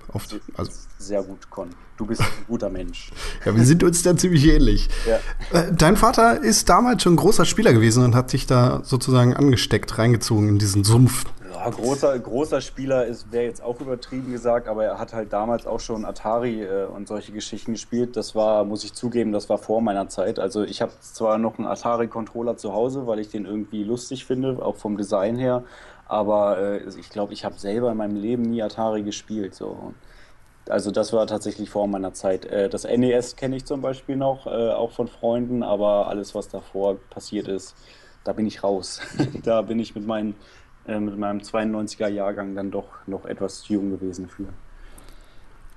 Also, 0.55 0.71
Sehr 0.99 1.25
gut, 1.25 1.51
Con. 1.51 1.71
Du 1.97 2.07
bist 2.07 2.21
ein 2.21 2.29
guter 2.47 2.71
Mensch. 2.71 3.11
ja, 3.45 3.57
wir 3.57 3.65
sind 3.65 3.83
uns 3.83 4.03
da 4.05 4.17
ziemlich 4.17 4.47
ähnlich. 4.47 4.89
Ja. 5.09 5.59
Äh, 5.59 5.73
Dein 5.73 5.97
Vater 5.97 6.41
ist 6.41 6.69
damals 6.69 7.03
schon 7.03 7.15
ein 7.15 7.17
großer 7.17 7.47
Spieler 7.47 7.73
gewesen 7.73 8.05
und 8.05 8.15
hat 8.15 8.31
sich 8.31 8.47
da 8.47 8.83
sozusagen 8.85 9.35
angesteckt, 9.35 9.99
reingezogen 9.99 10.49
in 10.49 10.59
diesen 10.61 10.85
Sumpf. 10.85 11.25
Ja, 11.53 11.71
großer, 11.71 12.19
großer 12.19 12.61
Spieler 12.61 13.07
ist, 13.07 13.31
wäre 13.33 13.45
jetzt 13.45 13.63
auch 13.63 13.81
übertrieben 13.81 14.33
gesagt, 14.33 14.69
aber 14.69 14.85
er 14.85 14.99
hat 14.99 15.13
halt 15.13 15.33
damals 15.33 15.67
auch 15.67 15.81
schon 15.81 16.05
Atari 16.05 16.63
äh, 16.63 16.87
und 16.87 17.09
solche 17.09 17.33
Geschichten 17.33 17.73
gespielt. 17.73 18.17
Das 18.17 18.35
war, 18.35 18.65
muss 18.65 18.85
ich 18.85 18.95
zugeben, 18.95 19.33
das 19.33 19.49
war 19.49 19.59
vor 19.59 19.81
meiner 19.81 20.09
Zeit. 20.09 20.39
Also 20.39 20.63
ich 20.63 20.83
habe 20.83 20.93
zwar 21.01 21.39
noch 21.39 21.59
einen 21.59 21.67
Atari-Controller 21.67 22.57
zu 22.57 22.73
Hause, 22.73 23.07
weil 23.07 23.19
ich 23.19 23.29
den 23.29 23.47
irgendwie 23.47 23.85
lustig 23.85 24.25
finde, 24.25 24.65
auch 24.65 24.77
vom 24.77 24.97
Design 24.97 25.37
her, 25.37 25.65
Aber 26.07 26.59
äh, 26.59 26.83
ich 26.99 27.11
glaube, 27.11 27.33
ich 27.33 27.45
habe 27.45 27.59
selber 27.59 27.91
in 27.91 27.97
meinem 27.97 28.17
Leben 28.17 28.43
nie 28.43 28.63
Atari 28.63 29.03
gespielt. 29.03 29.55
So. 29.55 29.95
Also 30.69 30.91
das 30.91 31.13
war 31.13 31.27
tatsächlich 31.27 31.71
vor 31.71 31.87
meiner 31.87 32.13
Zeit. 32.13 32.45
Äh, 32.47 32.69
das 32.69 32.85
NES 32.85 33.37
kenne 33.37 33.57
ich 33.57 33.65
zum 33.65 33.83
Beispiel 33.83 34.17
noch, 34.17 34.47
äh, 34.47 34.71
auch 34.71 34.93
von 34.93 35.09
Freunden, 35.09 35.63
aber 35.63 36.09
alles, 36.09 36.35
was 36.35 36.49
davor 36.49 36.97
passiert 37.11 37.49
ist, 37.49 37.77
da 38.25 38.33
bin 38.33 38.47
ich 38.47 38.63
raus. 38.65 39.01
da 39.45 39.63
bin 39.63 39.79
ich 39.79 39.95
mit, 39.95 40.07
meinen, 40.07 40.35
äh, 40.87 41.01
mit 41.01 41.19
meinem 41.19 41.41
92er 41.41 42.09
Jahrgang 42.09 42.55
dann 42.55 42.71
doch 42.71 42.89
noch 43.07 43.25
etwas 43.27 43.69
jung 43.69 43.91
gewesen 43.91 44.29
für. 44.29 44.47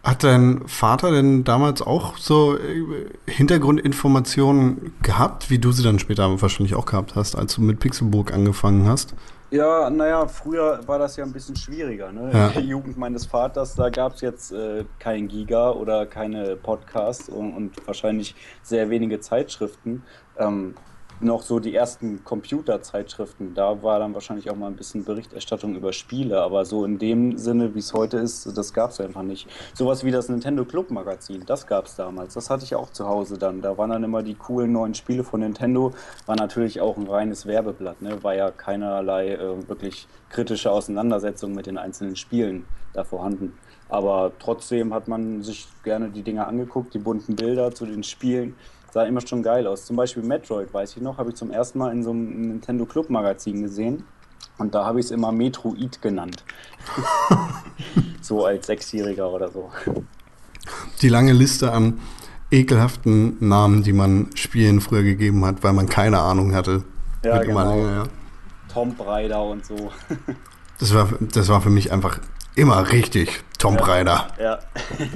Hat 0.04 0.24
dein 0.24 0.66
Vater 0.66 1.12
denn 1.12 1.44
damals 1.44 1.82
auch 1.82 2.18
so 2.18 2.58
äh, 2.58 3.10
Hintergrundinformationen 3.28 4.94
gehabt, 5.01 5.50
wie 5.50 5.60
du 5.60 5.72
sie 5.72 5.84
dann 5.84 6.00
später 6.00 6.42
wahrscheinlich 6.42 6.75
auch 6.75 6.86
gehabt 6.86 7.16
hast, 7.16 7.36
als 7.36 7.56
du 7.56 7.62
mit 7.62 7.80
Pixelburg 7.80 8.34
angefangen 8.34 8.88
hast? 8.88 9.13
Ja, 9.51 9.89
naja, 9.89 10.28
früher 10.28 10.80
war 10.88 11.00
das 11.00 11.16
ja 11.18 11.25
ein 11.25 11.34
bisschen 11.34 11.56
schwieriger. 11.56 12.12
Ne? 12.12 12.30
Ja. 12.32 12.48
In 12.48 12.54
der 12.54 12.63
Jugend 12.63 12.98
meines 12.98 13.25
Vaters, 13.25 13.75
da 13.75 13.89
gab 13.89 14.13
es 14.13 14.22
jetzt 14.22 14.51
äh, 14.51 14.86
kein 15.00 15.28
Giga 15.28 15.72
oder 15.72 16.06
keine 16.06 16.56
Podcasts 16.56 17.28
und, 17.30 17.54
und 17.54 17.88
wahrscheinlich 17.88 18.36
sehr 18.62 18.89
wenige 18.89 19.20
Zeitschriften. 19.20 20.04
Ähm, 20.38 20.75
noch 21.21 21.41
so 21.41 21.59
die 21.59 21.75
ersten 21.75 22.23
Computerzeitschriften, 22.23 23.53
da 23.53 23.83
war 23.83 23.99
dann 23.99 24.13
wahrscheinlich 24.13 24.49
auch 24.49 24.55
mal 24.55 24.67
ein 24.67 24.75
bisschen 24.75 25.03
Berichterstattung 25.03 25.75
über 25.75 25.91
Spiele, 25.91 26.41
aber 26.41 26.65
so 26.65 26.85
in 26.85 26.97
dem 26.97 27.38
Sinne, 27.38 27.75
wie 27.75 27.79
es 27.79 27.93
heute 27.93 28.17
ist, 28.17 28.57
das 28.57 28.73
gab 28.73 28.91
es 28.91 29.01
einfach 29.01 29.23
nicht. 29.23 29.47
Sowas 29.73 30.03
wie 30.03 30.11
das 30.11 30.29
Nintendo 30.29 30.65
Club 30.65 30.91
Magazin, 30.91 31.43
das 31.45 31.67
gab 31.67 31.85
es 31.85 31.95
damals, 31.95 32.33
das 32.33 32.49
hatte 32.49 32.63
ich 32.63 32.75
auch 32.75 32.91
zu 32.91 33.07
Hause 33.07 33.38
dann. 33.38 33.61
Da 33.61 33.77
waren 33.77 33.89
dann 33.89 34.03
immer 34.03 34.23
die 34.23 34.35
coolen 34.35 34.71
neuen 34.71 34.93
Spiele 34.93 35.23
von 35.23 35.41
Nintendo, 35.41 35.93
war 36.25 36.35
natürlich 36.35 36.79
auch 36.81 36.97
ein 36.97 37.07
reines 37.07 37.45
Werbeblatt, 37.45 38.01
ne? 38.01 38.23
war 38.23 38.35
ja 38.35 38.51
keinerlei 38.51 39.33
äh, 39.33 39.67
wirklich 39.67 40.07
kritische 40.29 40.71
Auseinandersetzung 40.71 41.53
mit 41.53 41.65
den 41.65 41.77
einzelnen 41.77 42.15
Spielen 42.15 42.65
da 42.93 43.03
vorhanden. 43.03 43.53
Aber 43.89 44.31
trotzdem 44.38 44.93
hat 44.93 45.07
man 45.07 45.41
sich 45.41 45.67
gerne 45.83 46.09
die 46.09 46.21
Dinger 46.21 46.47
angeguckt, 46.47 46.93
die 46.93 46.99
bunten 46.99 47.35
Bilder 47.35 47.73
zu 47.73 47.88
den 47.88 48.03
Spielen 48.03 48.55
sah 48.91 49.03
immer 49.03 49.22
schon 49.25 49.43
geil 49.43 49.67
aus. 49.67 49.86
Zum 49.86 49.96
Beispiel 49.96 50.24
Metroid, 50.24 50.74
weiß 50.74 50.96
ich 50.96 51.01
noch, 51.01 51.17
habe 51.17 51.29
ich 51.29 51.36
zum 51.36 51.51
ersten 51.51 51.79
Mal 51.79 51.91
in 51.91 52.03
so 52.03 52.12
einem 52.12 52.48
Nintendo 52.48 52.86
Club 52.86 53.10
Magazin 53.10 53.62
gesehen. 53.62 54.03
Und 54.58 54.75
da 54.75 54.86
habe 54.86 55.00
ich 55.00 55.05
es 55.05 55.12
immer 55.12 55.31
Metroid 55.31 56.01
genannt. 56.01 56.43
so 58.22 58.46
als 58.46 58.67
Sechsjähriger 58.67 59.29
oder 59.29 59.50
so. 59.50 59.72
Die 61.01 61.10
lange 61.10 61.34
Liste 61.34 61.72
an 61.72 62.00
ekelhaften 62.51 63.38
Namen, 63.39 63.84
die 63.84 63.93
man 63.93 64.29
Spielen 64.36 64.81
früher 64.81 65.03
gegeben 65.03 65.46
hat, 65.46 65.63
weil 65.63 65.74
man 65.74 65.88
keine 65.88 66.19
Ahnung 66.19 66.53
hatte. 66.53 66.84
Ja, 67.24 67.41
genau. 67.41 67.75
länger, 67.75 67.91
ja. 67.91 68.03
Tomb 68.74 69.00
Raider 69.00 69.43
und 69.43 69.65
so. 69.65 69.91
Das 70.79 70.93
war, 70.93 71.10
das 71.19 71.50
war 71.50 71.62
für 71.62 71.69
mich 71.69 71.91
einfach 71.91 72.19
immer 72.55 72.91
richtig. 72.91 73.43
Tomb 73.58 73.86
Raider. 73.86 74.27
ja. 74.39 74.60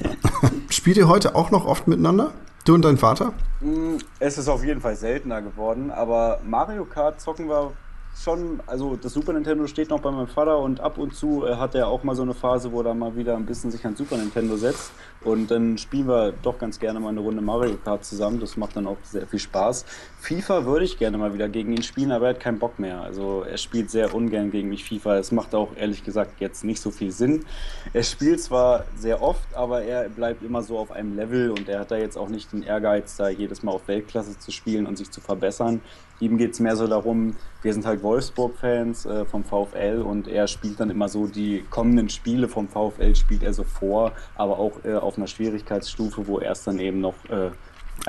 Spielt 0.70 0.98
ihr 0.98 1.08
heute 1.08 1.36
auch 1.36 1.52
noch 1.52 1.66
oft 1.66 1.88
miteinander? 1.88 2.34
Du 2.66 2.76
und 2.76 2.86
dein 2.86 2.98
Vater? 2.98 3.34
Mm, 3.60 3.98
Es 4.20 4.38
ist 4.38 4.48
auf 4.48 4.64
jeden 4.64 4.80
Fall 4.80 4.96
seltener 4.96 5.42
geworden, 5.42 5.92
aber 5.92 6.40
Mario 6.46 6.86
Kart 6.86 7.20
zocken 7.20 7.50
wir 7.50 7.74
schon, 8.16 8.62
also 8.68 8.96
das 8.96 9.12
Super 9.14 9.34
Nintendo 9.34 9.68
steht 9.68 9.90
noch 9.90 10.00
bei 10.00 10.12
meinem 10.12 10.28
Vater 10.28 10.60
und 10.60 10.80
ab 10.80 10.98
und 10.98 11.14
zu 11.14 11.46
äh, 11.46 11.56
hat 11.56 11.76
er 11.76 11.88
auch 11.88 12.04
mal 12.04 12.16
so 12.16 12.22
eine 12.22 12.34
Phase, 12.34 12.72
wo 12.72 12.82
er 12.82 12.94
mal 12.94 13.16
wieder 13.18 13.36
ein 13.36 13.46
bisschen 13.46 13.70
sich 13.70 13.86
an 13.86 13.96
Super 13.98 14.16
Nintendo 14.18 14.56
setzt 14.56 14.92
und 15.24 15.52
dann 15.52 15.78
spielen 15.78 16.08
wir 16.08 16.34
doch 16.42 16.58
ganz 16.58 16.80
gerne 16.80 17.00
mal 17.00 17.10
eine 17.10 17.20
Runde 17.20 17.42
Mario 17.42 17.76
Kart 17.84 18.06
zusammen, 18.06 18.40
das 18.40 18.58
macht 18.58 18.76
dann 18.76 18.88
auch 18.88 18.98
sehr 19.04 19.28
viel 19.28 19.40
Spaß. 19.40 19.86
FIFA 20.20 20.66
würde 20.66 20.86
ich 20.86 20.98
gerne 20.98 21.18
mal 21.18 21.34
wieder 21.34 21.50
gegen 21.50 21.74
ihn 21.74 21.84
spielen, 21.84 22.12
aber 22.12 22.28
er 22.28 22.34
hat 22.36 22.40
keinen 22.40 22.60
Bock 22.60 22.80
mehr, 22.80 23.02
also 23.02 23.44
er 23.44 23.58
spielt 23.58 23.92
sehr 23.92 24.14
ungern 24.14 24.52
gegen 24.52 24.70
mich 24.70 24.86
FIFA, 24.86 25.18
es 25.18 25.32
macht 25.32 25.54
auch 25.56 25.76
ehrlich 25.76 26.04
gesagt 26.04 26.40
jetzt 26.40 26.64
nicht 26.64 26.82
so 26.82 26.92
viel 26.92 27.12
Sinn. 27.12 27.46
Er 27.94 28.04
spielt 28.04 28.42
zwar 28.42 28.86
sehr 28.98 29.22
oft, 29.22 29.54
aber 29.54 29.84
er 29.84 30.10
bleibt 30.10 30.44
immer 30.44 30.64
so 30.64 30.78
auf 30.78 30.92
einem 30.92 31.16
Level 31.16 31.52
und 31.52 31.68
er 31.70 31.80
hat 31.80 31.92
da 31.92 31.98
jetzt 31.98 32.18
auch 32.18 32.30
nicht 32.30 32.52
den 32.52 32.64
Ehrgeiz, 32.64 33.18
da 33.18 33.30
jedes 33.30 33.64
Mal 33.64 33.72
auf 33.72 33.88
Weltklasse 33.88 34.40
zu 34.40 34.52
spielen 34.52 34.86
und 34.86 34.98
sich 34.98 35.12
zu 35.12 35.22
verbessern. 35.22 35.82
Ihm 36.20 36.38
geht 36.38 36.54
es 36.54 36.60
mehr 36.60 36.76
so 36.76 36.88
darum, 36.88 37.36
wir 37.64 37.74
sind 37.74 37.86
halt 37.86 38.04
Wolfsburg-Fans 38.04 39.06
äh, 39.06 39.26
vom 39.26 39.44
VfL 39.44 40.02
und 40.02 40.28
er 40.28 40.48
spielt 40.48 40.80
dann 40.80 40.90
immer 40.90 41.10
so 41.10 41.28
die 41.28 41.66
kommenden 41.70 42.10
Spiele 42.10 42.48
vom 42.48 42.68
VfL, 42.68 43.16
spielt 43.16 43.44
er 43.44 43.54
so 43.54 43.64
vor, 43.64 44.12
aber 44.36 44.60
auch 44.60 44.84
äh, 44.86 44.94
auf 44.94 45.13
einer 45.18 45.28
Schwierigkeitsstufe, 45.28 46.28
wo 46.28 46.40
er 46.40 46.52
es 46.52 46.64
dann 46.64 46.80
eben 46.80 47.02
noch. 47.02 47.16
Äh, 47.30 47.52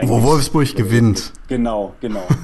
Wo 0.02 0.22
Wolfsburg 0.22 0.74
gewinnt. 0.74 1.32
Genau, 1.48 1.94
genau. 2.00 2.26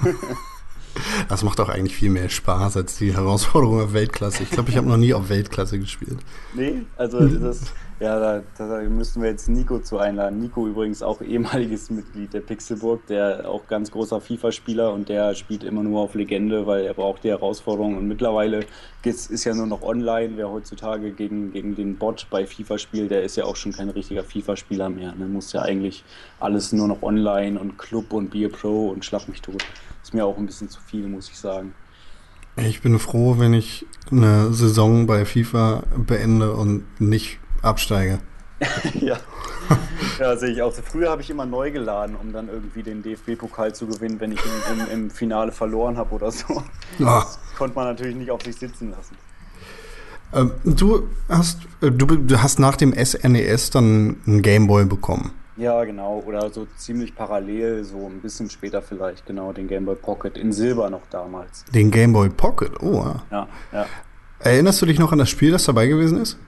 Das 1.28 1.44
macht 1.44 1.60
auch 1.60 1.68
eigentlich 1.68 1.94
viel 1.94 2.10
mehr 2.10 2.28
Spaß 2.28 2.76
als 2.76 2.96
die 2.96 3.14
Herausforderung 3.14 3.80
auf 3.80 3.92
Weltklasse. 3.92 4.42
Ich 4.42 4.50
glaube, 4.50 4.70
ich 4.70 4.76
habe 4.76 4.88
noch 4.88 4.96
nie 4.96 5.14
auf 5.14 5.28
Weltklasse 5.28 5.78
gespielt. 5.78 6.18
Nee, 6.52 6.82
also 6.96 7.26
das, 7.28 7.72
ja, 8.00 8.18
da, 8.18 8.42
da 8.56 8.80
müssten 8.88 9.20
wir 9.20 9.28
jetzt 9.28 9.50
Nico 9.50 9.78
zu 9.78 9.98
einladen. 9.98 10.38
Nico 10.38 10.66
übrigens 10.66 11.02
auch 11.02 11.20
ehemaliges 11.20 11.90
Mitglied 11.90 12.32
der 12.32 12.40
Pixelburg, 12.40 13.06
der 13.08 13.46
auch 13.46 13.66
ganz 13.68 13.90
großer 13.90 14.22
FIFA-Spieler 14.22 14.94
und 14.94 15.10
der 15.10 15.34
spielt 15.34 15.64
immer 15.64 15.82
nur 15.82 16.00
auf 16.00 16.14
Legende, 16.14 16.66
weil 16.66 16.86
er 16.86 16.94
braucht 16.94 17.24
die 17.24 17.28
Herausforderung. 17.28 17.98
Und 17.98 18.08
mittlerweile 18.08 18.64
ist 19.04 19.44
ja 19.44 19.54
nur 19.54 19.66
noch 19.66 19.82
online. 19.82 20.32
Wer 20.36 20.50
heutzutage 20.50 21.12
gegen, 21.12 21.52
gegen 21.52 21.74
den 21.74 21.98
Bot 21.98 22.26
bei 22.30 22.46
FIFA 22.46 22.78
spielt, 22.78 23.10
der 23.10 23.22
ist 23.22 23.36
ja 23.36 23.44
auch 23.44 23.56
schon 23.56 23.72
kein 23.72 23.90
richtiger 23.90 24.24
FIFA-Spieler 24.24 24.88
mehr. 24.88 25.14
Ne? 25.14 25.26
Muss 25.26 25.52
ja 25.52 25.60
eigentlich 25.60 26.02
alles 26.38 26.72
nur 26.72 26.88
noch 26.88 27.02
online 27.02 27.60
und 27.60 27.76
Club 27.76 28.14
und 28.14 28.30
Beer 28.30 28.48
Pro 28.48 28.88
und 28.88 29.04
Schlag 29.04 29.28
mich 29.28 29.42
tot. 29.42 29.62
Ist 30.02 30.14
mir 30.14 30.24
auch 30.24 30.38
ein 30.38 30.46
bisschen 30.46 30.70
zu 30.70 30.80
viel, 30.80 31.06
muss 31.06 31.28
ich 31.28 31.38
sagen. 31.38 31.74
Ich 32.56 32.80
bin 32.80 32.98
froh, 32.98 33.36
wenn 33.38 33.52
ich 33.52 33.86
eine 34.10 34.54
Saison 34.54 35.06
bei 35.06 35.26
FIFA 35.26 35.82
beende 35.96 36.52
und 36.54 36.84
nicht 36.98 37.38
absteige. 37.62 38.18
Ja, 39.00 39.16
ja 40.18 40.36
sehe 40.36 40.50
ich 40.50 40.60
auch. 40.60 40.74
so. 40.74 40.82
Früher 40.82 41.10
habe 41.10 41.22
ich 41.22 41.30
immer 41.30 41.46
neu 41.46 41.70
geladen, 41.70 42.16
um 42.16 42.32
dann 42.32 42.48
irgendwie 42.48 42.82
den 42.82 43.02
DFB-Pokal 43.02 43.74
zu 43.74 43.86
gewinnen, 43.86 44.20
wenn 44.20 44.32
ich 44.32 44.40
im, 44.44 44.80
im, 44.80 44.90
im 44.90 45.10
Finale 45.10 45.50
verloren 45.50 45.96
habe 45.96 46.14
oder 46.14 46.30
so. 46.30 46.62
Ah. 47.02 47.20
Das 47.20 47.38
konnte 47.56 47.74
man 47.74 47.86
natürlich 47.86 48.16
nicht 48.16 48.30
auf 48.30 48.42
sich 48.42 48.56
sitzen 48.56 48.90
lassen. 48.90 49.16
Ähm, 50.32 50.52
du 50.64 51.08
hast, 51.28 51.60
äh, 51.80 51.90
du, 51.90 52.06
du 52.06 52.42
hast 52.42 52.58
nach 52.58 52.76
dem 52.76 52.92
SNES 52.92 53.70
dann 53.70 54.16
einen 54.26 54.42
Gameboy 54.42 54.84
bekommen. 54.84 55.32
Ja, 55.56 55.84
genau. 55.84 56.22
Oder 56.26 56.50
so 56.50 56.66
ziemlich 56.76 57.14
parallel, 57.14 57.84
so 57.84 58.06
ein 58.06 58.20
bisschen 58.20 58.48
später 58.48 58.80
vielleicht, 58.80 59.26
genau, 59.26 59.52
den 59.52 59.68
Game 59.68 59.84
Boy 59.84 59.96
Pocket 59.96 60.38
in 60.38 60.52
Silber 60.52 60.88
noch 60.88 61.02
damals. 61.10 61.64
Den 61.66 61.90
Gameboy 61.90 62.30
Pocket. 62.30 62.72
Oh. 62.80 63.04
ja. 63.04 63.22
Ja, 63.30 63.48
ja. 63.72 63.86
Erinnerst 64.38 64.80
du 64.80 64.86
dich 64.86 64.98
noch 64.98 65.12
an 65.12 65.18
das 65.18 65.28
Spiel, 65.28 65.50
das 65.50 65.64
dabei 65.64 65.86
gewesen 65.86 66.18
ist? 66.22 66.38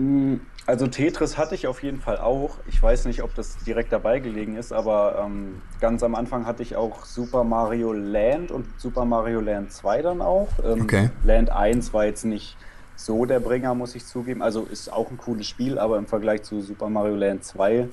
Mm, 0.00 0.40
Also 0.66 0.86
Tetris 0.86 1.36
hatte 1.36 1.54
ich 1.56 1.66
auf 1.66 1.82
jeden 1.82 2.00
Fall 2.00 2.18
auch. 2.18 2.58
Ich 2.68 2.80
weiß 2.80 3.06
nicht, 3.06 3.22
ob 3.22 3.34
das 3.34 3.56
direkt 3.58 3.92
dabei 3.92 4.20
gelegen 4.20 4.56
ist, 4.56 4.72
aber 4.72 5.20
ähm, 5.26 5.62
ganz 5.80 6.02
am 6.04 6.14
Anfang 6.14 6.46
hatte 6.46 6.62
ich 6.62 6.76
auch 6.76 7.04
Super 7.04 7.42
Mario 7.44 7.92
Land 7.92 8.50
und 8.52 8.66
Super 8.80 9.04
Mario 9.04 9.40
Land 9.40 9.72
2 9.72 10.02
dann 10.02 10.20
auch. 10.22 10.48
Ähm, 10.64 10.82
Okay. 10.82 11.10
Land 11.24 11.50
1 11.50 11.92
war 11.92 12.04
jetzt 12.04 12.24
nicht 12.24 12.56
so 12.94 13.24
der 13.24 13.40
Bringer, 13.40 13.74
muss 13.74 13.94
ich 13.94 14.04
zugeben. 14.06 14.42
Also 14.42 14.62
ist 14.64 14.92
auch 14.92 15.10
ein 15.10 15.16
cooles 15.16 15.46
Spiel, 15.48 15.78
aber 15.78 15.98
im 15.98 16.06
Vergleich 16.06 16.42
zu 16.44 16.60
Super 16.60 16.88
Mario 16.88 17.16
Land 17.16 17.42
2, 17.44 17.88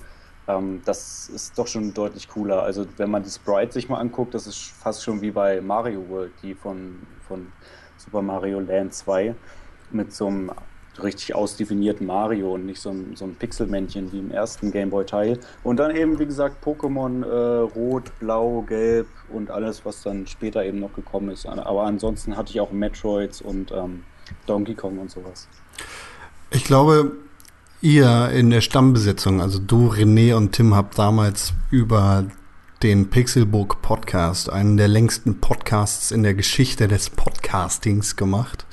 ähm, 0.47 0.81
das 0.85 1.29
ist 1.29 1.57
doch 1.57 1.67
schon 1.67 1.93
deutlich 1.93 2.27
cooler. 2.27 2.61
Also 2.63 2.85
wenn 2.97 3.09
man 3.09 3.23
die 3.23 3.29
Sprites 3.31 3.73
sich 3.73 3.89
mal 3.89 3.99
anguckt, 3.99 4.33
das 4.35 4.45
ist 4.45 4.59
fast 4.59 5.03
schon 5.03 5.21
wie 5.21 5.31
bei 5.31 5.61
Mario 5.61 6.07
World, 6.09 6.33
die 6.43 6.53
von, 6.53 7.07
von 7.27 7.47
Super 7.97 8.21
Mario 8.21 8.59
Land 8.59 8.93
2 8.93 9.33
mit 9.89 10.13
so 10.13 10.27
einem 10.27 10.51
richtig 11.03 11.35
ausdefinierten 11.35 12.05
Mario 12.07 12.53
und 12.53 12.65
nicht 12.65 12.81
so 12.81 12.89
ein, 12.89 13.15
so 13.15 13.25
ein 13.25 13.35
Pixelmännchen 13.35 14.11
wie 14.11 14.19
im 14.19 14.31
ersten 14.31 14.71
Gameboy-Teil. 14.71 15.39
Und 15.63 15.77
dann 15.77 15.95
eben, 15.95 16.19
wie 16.19 16.25
gesagt, 16.25 16.63
Pokémon 16.63 17.25
äh, 17.25 17.59
Rot, 17.75 18.17
Blau, 18.19 18.63
Gelb 18.67 19.07
und 19.29 19.51
alles, 19.51 19.85
was 19.85 20.03
dann 20.03 20.27
später 20.27 20.63
eben 20.63 20.79
noch 20.79 20.93
gekommen 20.93 21.29
ist. 21.29 21.45
Aber 21.45 21.83
ansonsten 21.83 22.37
hatte 22.37 22.51
ich 22.51 22.59
auch 22.59 22.71
Metroids 22.71 23.41
und 23.41 23.71
ähm, 23.71 24.03
Donkey 24.45 24.75
Kong 24.75 24.99
und 24.99 25.11
sowas. 25.11 25.47
Ich 26.49 26.63
glaube, 26.63 27.11
ihr 27.81 28.29
in 28.29 28.49
der 28.49 28.61
Stammbesetzung, 28.61 29.41
also 29.41 29.59
du, 29.59 29.89
René 29.89 30.35
und 30.35 30.53
Tim, 30.53 30.75
habt 30.75 30.97
damals 30.97 31.53
über 31.71 32.25
den 32.83 33.09
Pixelbook 33.09 33.81
Podcast, 33.81 34.51
einen 34.51 34.77
der 34.77 34.87
längsten 34.87 35.39
Podcasts 35.41 36.11
in 36.11 36.21
der 36.21 36.35
Geschichte 36.35 36.87
des 36.87 37.09
Podcastings 37.09 38.15
gemacht. 38.15 38.66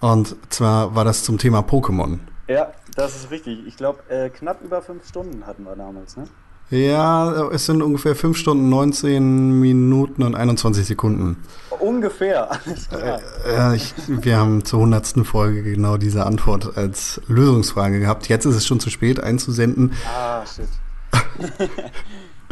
Und 0.00 0.36
zwar 0.50 0.94
war 0.94 1.04
das 1.04 1.24
zum 1.24 1.38
Thema 1.38 1.60
Pokémon. 1.60 2.18
Ja, 2.48 2.72
das 2.96 3.16
ist 3.16 3.30
richtig. 3.30 3.66
Ich 3.66 3.76
glaube, 3.76 4.00
äh, 4.08 4.28
knapp 4.30 4.62
über 4.62 4.82
fünf 4.82 5.06
Stunden 5.08 5.46
hatten 5.46 5.64
wir 5.64 5.76
damals, 5.76 6.16
ne? 6.16 6.24
Ja, 6.72 7.50
es 7.50 7.66
sind 7.66 7.82
ungefähr 7.82 8.16
5 8.16 8.34
Stunden, 8.34 8.70
19 8.70 9.60
Minuten 9.60 10.22
und 10.22 10.34
21 10.34 10.86
Sekunden. 10.86 11.36
Ungefähr, 11.80 12.50
alles 12.50 12.88
klar. 12.88 13.20
Äh, 13.46 13.76
ich, 13.76 13.92
wir 14.08 14.38
haben 14.38 14.64
zur 14.64 14.80
hundertsten 14.80 15.26
Folge 15.26 15.62
genau 15.62 15.98
diese 15.98 16.24
Antwort 16.24 16.78
als 16.78 17.20
Lösungsfrage 17.28 18.00
gehabt. 18.00 18.26
Jetzt 18.28 18.46
ist 18.46 18.56
es 18.56 18.66
schon 18.66 18.80
zu 18.80 18.88
spät 18.88 19.22
einzusenden. 19.22 19.92
Ah, 20.16 20.44
shit. 20.46 20.66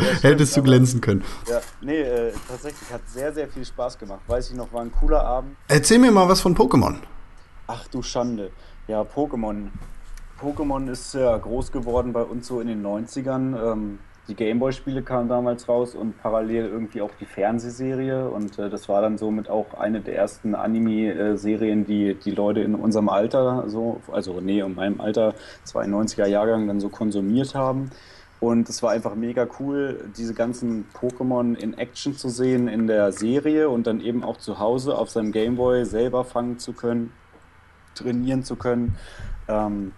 Stimmt, 0.00 0.23
Hättest 0.23 0.57
du 0.57 0.62
glänzen 0.62 1.00
können. 1.00 1.25
Ja, 1.49 1.61
nee, 1.80 2.00
äh, 2.00 2.33
tatsächlich 2.49 2.90
hat 2.92 3.02
sehr, 3.07 3.33
sehr 3.33 3.49
viel 3.49 3.64
Spaß 3.64 3.99
gemacht. 3.99 4.21
Weiß 4.26 4.50
ich 4.50 4.57
noch, 4.57 4.73
war 4.73 4.83
ein 4.83 4.92
cooler 4.92 5.25
Abend. 5.25 5.57
Erzähl 5.69 5.99
mir 5.99 6.11
mal 6.11 6.28
was 6.28 6.40
von 6.40 6.54
Pokémon. 6.57 6.97
Ach 7.66 7.87
du 7.88 8.02
Schande. 8.02 8.50
Ja, 8.88 9.02
Pokémon. 9.02 9.69
Pokémon 10.40 10.90
ist 10.90 11.14
ja 11.14 11.37
groß 11.37 11.71
geworden 11.71 12.12
bei 12.12 12.23
uns 12.23 12.47
so 12.47 12.61
in 12.61 12.69
den 12.69 12.85
90ern. 12.85 13.73
Ähm, 13.73 13.99
die 14.30 14.37
Gameboy-Spiele 14.37 15.02
kamen 15.02 15.28
damals 15.28 15.69
raus 15.69 15.95
und 15.95 16.16
parallel 16.23 16.66
irgendwie 16.66 17.02
auch 17.02 17.11
die 17.21 17.26
Fernsehserie. 17.26 18.28
Und 18.28 18.59
äh, 18.59 18.71
das 18.71 18.88
war 18.88 19.02
dann 19.02 19.19
somit 19.19 19.50
auch 19.50 19.75
eine 19.75 20.00
der 20.00 20.16
ersten 20.16 20.54
Anime-Serien, 20.54 21.85
die 21.85 22.14
die 22.14 22.30
Leute 22.30 22.61
in 22.61 22.75
unserem 22.75 23.09
Alter, 23.09 23.64
so, 23.66 24.00
also 24.12 24.40
nee, 24.40 24.61
in 24.61 24.75
meinem 24.75 25.00
Alter, 25.00 25.35
92er 25.66 26.26
Jahrgang, 26.26 26.69
dann 26.69 26.80
so 26.80 26.88
konsumiert 26.88 27.54
haben. 27.54 27.90
Und 28.40 28.70
es 28.70 28.82
war 28.82 28.90
einfach 28.90 29.14
mega 29.14 29.47
cool, 29.59 30.11
diese 30.16 30.32
ganzen 30.32 30.87
Pokémon 30.94 31.54
in 31.54 31.75
Action 31.75 32.16
zu 32.16 32.30
sehen 32.30 32.68
in 32.68 32.87
der 32.87 33.12
Serie 33.12 33.68
und 33.68 33.87
dann 33.87 34.00
eben 34.00 34.25
auch 34.25 34.38
zu 34.38 34.59
Hause 34.59 34.97
auf 34.97 35.11
seinem 35.11 35.30
Gameboy 35.30 35.85
selber 35.85 36.25
fangen 36.25 36.59
zu 36.59 36.73
können, 36.73 37.12
trainieren 37.94 38.42
zu 38.42 38.56
können. 38.56 38.97
Ähm, 39.47 39.92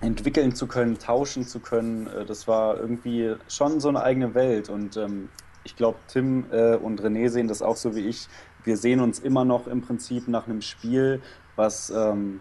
entwickeln 0.00 0.54
zu 0.54 0.66
können, 0.66 0.98
tauschen 0.98 1.46
zu 1.46 1.60
können. 1.60 2.06
Äh, 2.08 2.24
das 2.24 2.46
war 2.46 2.78
irgendwie 2.78 3.34
schon 3.48 3.80
so 3.80 3.88
eine 3.88 4.02
eigene 4.02 4.34
Welt. 4.34 4.68
Und 4.68 4.96
ähm, 4.96 5.28
ich 5.64 5.76
glaube, 5.76 5.98
Tim 6.08 6.46
äh, 6.50 6.76
und 6.76 7.00
René 7.00 7.28
sehen 7.30 7.48
das 7.48 7.62
auch 7.62 7.76
so 7.76 7.94
wie 7.94 8.06
ich. 8.06 8.28
Wir 8.64 8.76
sehen 8.76 9.00
uns 9.00 9.18
immer 9.18 9.44
noch 9.44 9.66
im 9.66 9.80
Prinzip 9.80 10.28
nach 10.28 10.46
einem 10.46 10.60
Spiel, 10.60 11.22
was 11.56 11.90
ähm, 11.90 12.40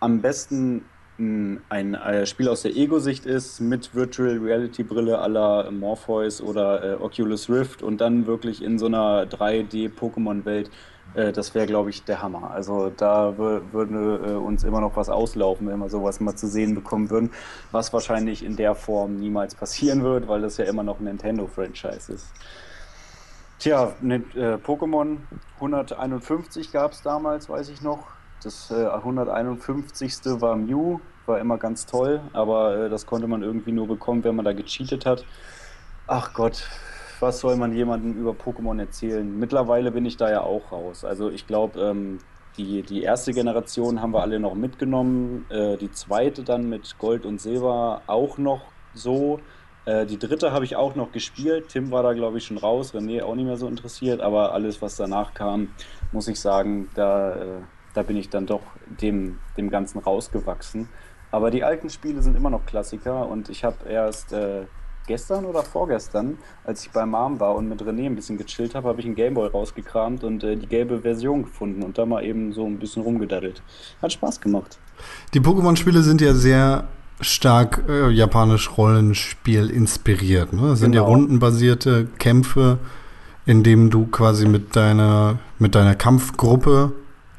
am 0.00 0.20
besten 0.20 0.84
ein, 1.22 1.94
ein, 1.94 2.26
Spiel 2.26 2.48
aus 2.48 2.62
der 2.62 2.76
Ego-Sicht 2.76 3.26
ist, 3.26 3.60
mit 3.60 3.94
Virtual 3.94 4.38
Reality-Brille 4.38 5.18
aller 5.18 5.70
Morpheus 5.70 6.40
oder 6.40 6.82
äh, 6.82 6.94
Oculus 6.96 7.48
Rift 7.48 7.82
und 7.82 8.00
dann 8.00 8.26
wirklich 8.26 8.62
in 8.62 8.78
so 8.78 8.86
einer 8.86 9.24
3D-Pokémon-Welt 9.24 10.70
äh, 11.14 11.32
das 11.32 11.54
wäre, 11.54 11.66
glaube 11.66 11.90
ich, 11.90 12.04
der 12.04 12.22
Hammer. 12.22 12.50
Also 12.50 12.90
da 12.96 13.36
würde 13.36 14.20
äh, 14.24 14.34
uns 14.34 14.64
immer 14.64 14.80
noch 14.80 14.96
was 14.96 15.08
auslaufen, 15.08 15.68
wenn 15.68 15.78
wir 15.78 15.88
sowas 15.88 16.20
mal 16.20 16.34
zu 16.34 16.46
sehen 16.46 16.74
bekommen 16.74 17.10
würden, 17.10 17.30
was 17.70 17.92
wahrscheinlich 17.92 18.44
in 18.44 18.56
der 18.56 18.74
Form 18.74 19.16
niemals 19.16 19.54
passieren 19.54 20.02
wird, 20.02 20.28
weil 20.28 20.40
das 20.40 20.56
ja 20.56 20.64
immer 20.64 20.82
noch 20.82 21.00
ein 21.00 21.04
Nintendo-Franchise 21.04 22.12
ist. 22.12 22.32
Tja, 23.58 23.92
ne, 24.00 24.16
äh, 24.34 24.56
Pokémon 24.56 25.18
151 25.56 26.72
gab 26.72 26.92
es 26.92 27.02
damals, 27.02 27.48
weiß 27.48 27.68
ich 27.68 27.80
noch. 27.80 28.08
Das 28.42 28.72
äh, 28.72 28.86
151. 28.86 30.40
war 30.40 30.56
Mew, 30.56 30.98
war 31.26 31.40
immer 31.40 31.58
ganz 31.58 31.86
toll, 31.86 32.20
aber 32.32 32.76
äh, 32.76 32.88
das 32.90 33.06
konnte 33.06 33.26
man 33.26 33.42
irgendwie 33.42 33.72
nur 33.72 33.88
bekommen, 33.88 34.24
wenn 34.24 34.36
man 34.36 34.44
da 34.44 34.52
gecheatet 34.52 35.06
hat. 35.06 35.24
Ach 36.06 36.32
Gott, 36.34 36.68
was 37.20 37.40
soll 37.40 37.56
man 37.56 37.74
jemandem 37.74 38.14
über 38.14 38.32
Pokémon 38.32 38.78
erzählen? 38.78 39.38
Mittlerweile 39.38 39.92
bin 39.92 40.04
ich 40.04 40.16
da 40.16 40.30
ja 40.30 40.42
auch 40.42 40.72
raus. 40.72 41.04
Also 41.04 41.30
ich 41.30 41.46
glaube, 41.46 41.80
ähm, 41.80 42.18
die, 42.56 42.82
die 42.82 43.02
erste 43.02 43.32
Generation 43.32 44.02
haben 44.02 44.12
wir 44.12 44.20
alle 44.20 44.38
noch 44.40 44.54
mitgenommen, 44.54 45.46
äh, 45.48 45.76
die 45.76 45.90
zweite 45.90 46.42
dann 46.42 46.68
mit 46.68 46.98
Gold 46.98 47.24
und 47.24 47.40
Silber 47.40 48.02
auch 48.06 48.38
noch 48.38 48.62
so. 48.92 49.40
Äh, 49.84 50.06
die 50.06 50.18
dritte 50.18 50.52
habe 50.52 50.64
ich 50.64 50.76
auch 50.76 50.94
noch 50.94 51.12
gespielt. 51.12 51.68
Tim 51.68 51.90
war 51.90 52.02
da, 52.02 52.12
glaube 52.12 52.38
ich, 52.38 52.44
schon 52.44 52.58
raus, 52.58 52.94
René 52.94 53.22
auch 53.22 53.34
nicht 53.34 53.46
mehr 53.46 53.56
so 53.56 53.68
interessiert, 53.68 54.20
aber 54.20 54.52
alles, 54.52 54.82
was 54.82 54.96
danach 54.96 55.34
kam, 55.34 55.68
muss 56.12 56.28
ich 56.28 56.38
sagen, 56.40 56.90
da, 56.94 57.34
äh, 57.34 57.60
da 57.94 58.02
bin 58.02 58.16
ich 58.16 58.28
dann 58.28 58.46
doch 58.46 58.62
dem, 59.00 59.38
dem 59.56 59.70
Ganzen 59.70 59.98
rausgewachsen. 59.98 60.88
Aber 61.32 61.50
die 61.50 61.64
alten 61.64 61.90
Spiele 61.90 62.22
sind 62.22 62.36
immer 62.36 62.50
noch 62.50 62.64
Klassiker 62.66 63.26
und 63.26 63.48
ich 63.48 63.64
habe 63.64 63.88
erst 63.88 64.32
äh, 64.32 64.66
gestern 65.06 65.46
oder 65.46 65.62
vorgestern, 65.62 66.38
als 66.64 66.84
ich 66.84 66.90
bei 66.90 67.04
Mom 67.06 67.40
war 67.40 67.54
und 67.54 67.68
mit 67.68 67.82
René 67.82 68.06
ein 68.06 68.14
bisschen 68.14 68.38
gechillt 68.38 68.74
habe, 68.74 68.88
habe 68.88 69.00
ich 69.00 69.06
einen 69.06 69.14
Gameboy 69.14 69.48
rausgekramt 69.48 70.24
und 70.24 70.44
äh, 70.44 70.56
die 70.56 70.66
gelbe 70.66 71.00
Version 71.00 71.44
gefunden 71.44 71.82
und 71.82 71.98
da 71.98 72.06
mal 72.06 72.22
eben 72.22 72.52
so 72.52 72.66
ein 72.66 72.78
bisschen 72.78 73.02
rumgedaddelt. 73.02 73.62
Hat 74.00 74.12
Spaß 74.12 74.40
gemacht. 74.40 74.78
Die 75.34 75.40
Pokémon-Spiele 75.40 76.02
sind 76.02 76.20
ja 76.20 76.34
sehr 76.34 76.88
stark 77.20 77.84
äh, 77.88 78.10
japanisch 78.10 78.76
Rollenspiel 78.76 79.70
inspiriert. 79.70 80.52
Ne? 80.52 80.68
Das 80.68 80.80
sind 80.80 80.92
genau. 80.92 81.04
ja 81.04 81.08
rundenbasierte 81.08 82.08
Kämpfe, 82.18 82.78
in 83.46 83.62
denen 83.62 83.90
du 83.90 84.06
quasi 84.06 84.46
mit 84.46 84.76
deiner, 84.76 85.38
mit 85.58 85.74
deiner 85.74 85.94
Kampfgruppe 85.94 86.92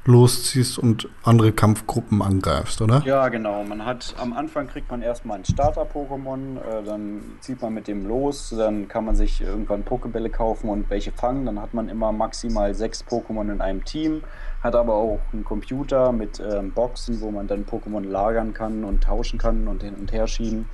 losziehst 0.05 0.77
und 0.77 1.07
andere 1.23 1.53
Kampfgruppen 1.53 2.21
angreifst, 2.21 2.81
oder? 2.81 3.01
Ja, 3.05 3.29
genau. 3.29 3.63
Man 3.63 3.85
hat 3.85 4.15
am 4.19 4.33
Anfang 4.33 4.67
kriegt 4.67 4.91
man 4.91 5.01
erstmal 5.01 5.37
ein 5.37 5.45
Starter-Pokémon, 5.45 6.57
äh, 6.57 6.83
dann 6.83 7.21
zieht 7.39 7.61
man 7.61 7.73
mit 7.73 7.87
dem 7.87 8.05
los, 8.05 8.53
dann 8.57 8.87
kann 8.87 9.05
man 9.05 9.15
sich 9.15 9.41
irgendwann 9.41 9.83
Pokebälle 9.83 10.29
kaufen 10.29 10.69
und 10.69 10.89
welche 10.89 11.11
fangen. 11.11 11.45
Dann 11.45 11.61
hat 11.61 11.73
man 11.73 11.87
immer 11.87 12.11
maximal 12.11 12.73
sechs 12.73 13.03
Pokémon 13.03 13.51
in 13.51 13.61
einem 13.61 13.85
Team, 13.85 14.23
hat 14.61 14.75
aber 14.75 14.95
auch 14.95 15.21
einen 15.31 15.45
Computer 15.45 16.11
mit 16.11 16.41
ähm, 16.41 16.71
Boxen, 16.71 17.21
wo 17.21 17.31
man 17.31 17.47
dann 17.47 17.65
Pokémon 17.65 18.03
lagern 18.05 18.53
kann 18.53 18.83
und 18.83 19.03
tauschen 19.03 19.39
kann 19.39 19.67
und 19.67 19.83
hin 19.83 19.95
und 19.95 20.11
her 20.11 20.27
schieben. 20.27 20.65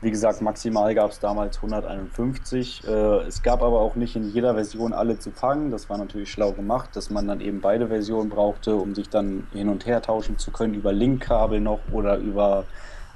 Wie 0.00 0.12
gesagt, 0.12 0.42
maximal 0.42 0.94
gab 0.94 1.10
es 1.10 1.18
damals 1.18 1.56
151. 1.56 2.86
Äh, 2.86 2.90
es 3.26 3.42
gab 3.42 3.62
aber 3.62 3.80
auch 3.80 3.96
nicht 3.96 4.14
in 4.14 4.30
jeder 4.30 4.54
Version 4.54 4.92
alle 4.92 5.18
zu 5.18 5.32
fangen. 5.32 5.72
Das 5.72 5.90
war 5.90 5.98
natürlich 5.98 6.30
schlau 6.30 6.52
gemacht, 6.52 6.90
dass 6.94 7.10
man 7.10 7.26
dann 7.26 7.40
eben 7.40 7.60
beide 7.60 7.88
Versionen 7.88 8.28
brauchte, 8.28 8.76
um 8.76 8.94
sich 8.94 9.08
dann 9.08 9.48
hin 9.52 9.68
und 9.68 9.86
her 9.86 10.00
tauschen 10.00 10.38
zu 10.38 10.52
können 10.52 10.74
über 10.74 10.92
Linkkabel 10.92 11.60
noch 11.60 11.80
oder 11.90 12.16
über 12.18 12.64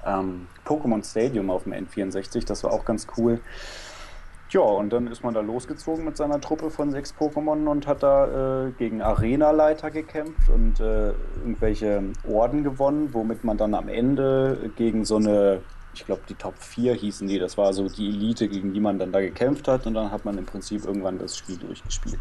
ähm, 0.04 0.48
Pokémon 0.66 1.08
Stadium 1.08 1.50
auf 1.50 1.62
dem 1.62 1.72
N64. 1.72 2.44
Das 2.46 2.64
war 2.64 2.72
auch 2.72 2.84
ganz 2.84 3.06
cool. 3.16 3.40
Ja, 4.50 4.60
und 4.60 4.92
dann 4.92 5.06
ist 5.06 5.22
man 5.22 5.34
da 5.34 5.40
losgezogen 5.40 6.04
mit 6.04 6.16
seiner 6.16 6.40
Truppe 6.40 6.70
von 6.70 6.90
sechs 6.90 7.14
Pokémon 7.14 7.64
und 7.68 7.86
hat 7.86 8.02
da 8.02 8.66
äh, 8.66 8.70
gegen 8.72 9.02
Arenaleiter 9.02 9.92
gekämpft 9.92 10.50
und 10.50 10.80
äh, 10.80 11.12
irgendwelche 11.42 12.02
Orden 12.28 12.64
gewonnen, 12.64 13.10
womit 13.12 13.44
man 13.44 13.56
dann 13.56 13.72
am 13.72 13.88
Ende 13.88 14.72
gegen 14.76 15.04
so 15.04 15.16
eine 15.16 15.60
ich 15.94 16.06
glaube, 16.06 16.22
die 16.28 16.34
Top 16.34 16.54
4 16.58 16.94
hießen 16.94 17.26
die. 17.28 17.38
Das 17.38 17.58
war 17.58 17.72
so 17.72 17.88
die 17.88 18.08
Elite, 18.08 18.48
gegen 18.48 18.72
die 18.72 18.80
man 18.80 18.98
dann 18.98 19.12
da 19.12 19.20
gekämpft 19.20 19.68
hat. 19.68 19.86
Und 19.86 19.94
dann 19.94 20.10
hat 20.10 20.24
man 20.24 20.38
im 20.38 20.46
Prinzip 20.46 20.84
irgendwann 20.84 21.18
das 21.18 21.36
Spiel 21.36 21.56
durchgespielt. 21.56 22.20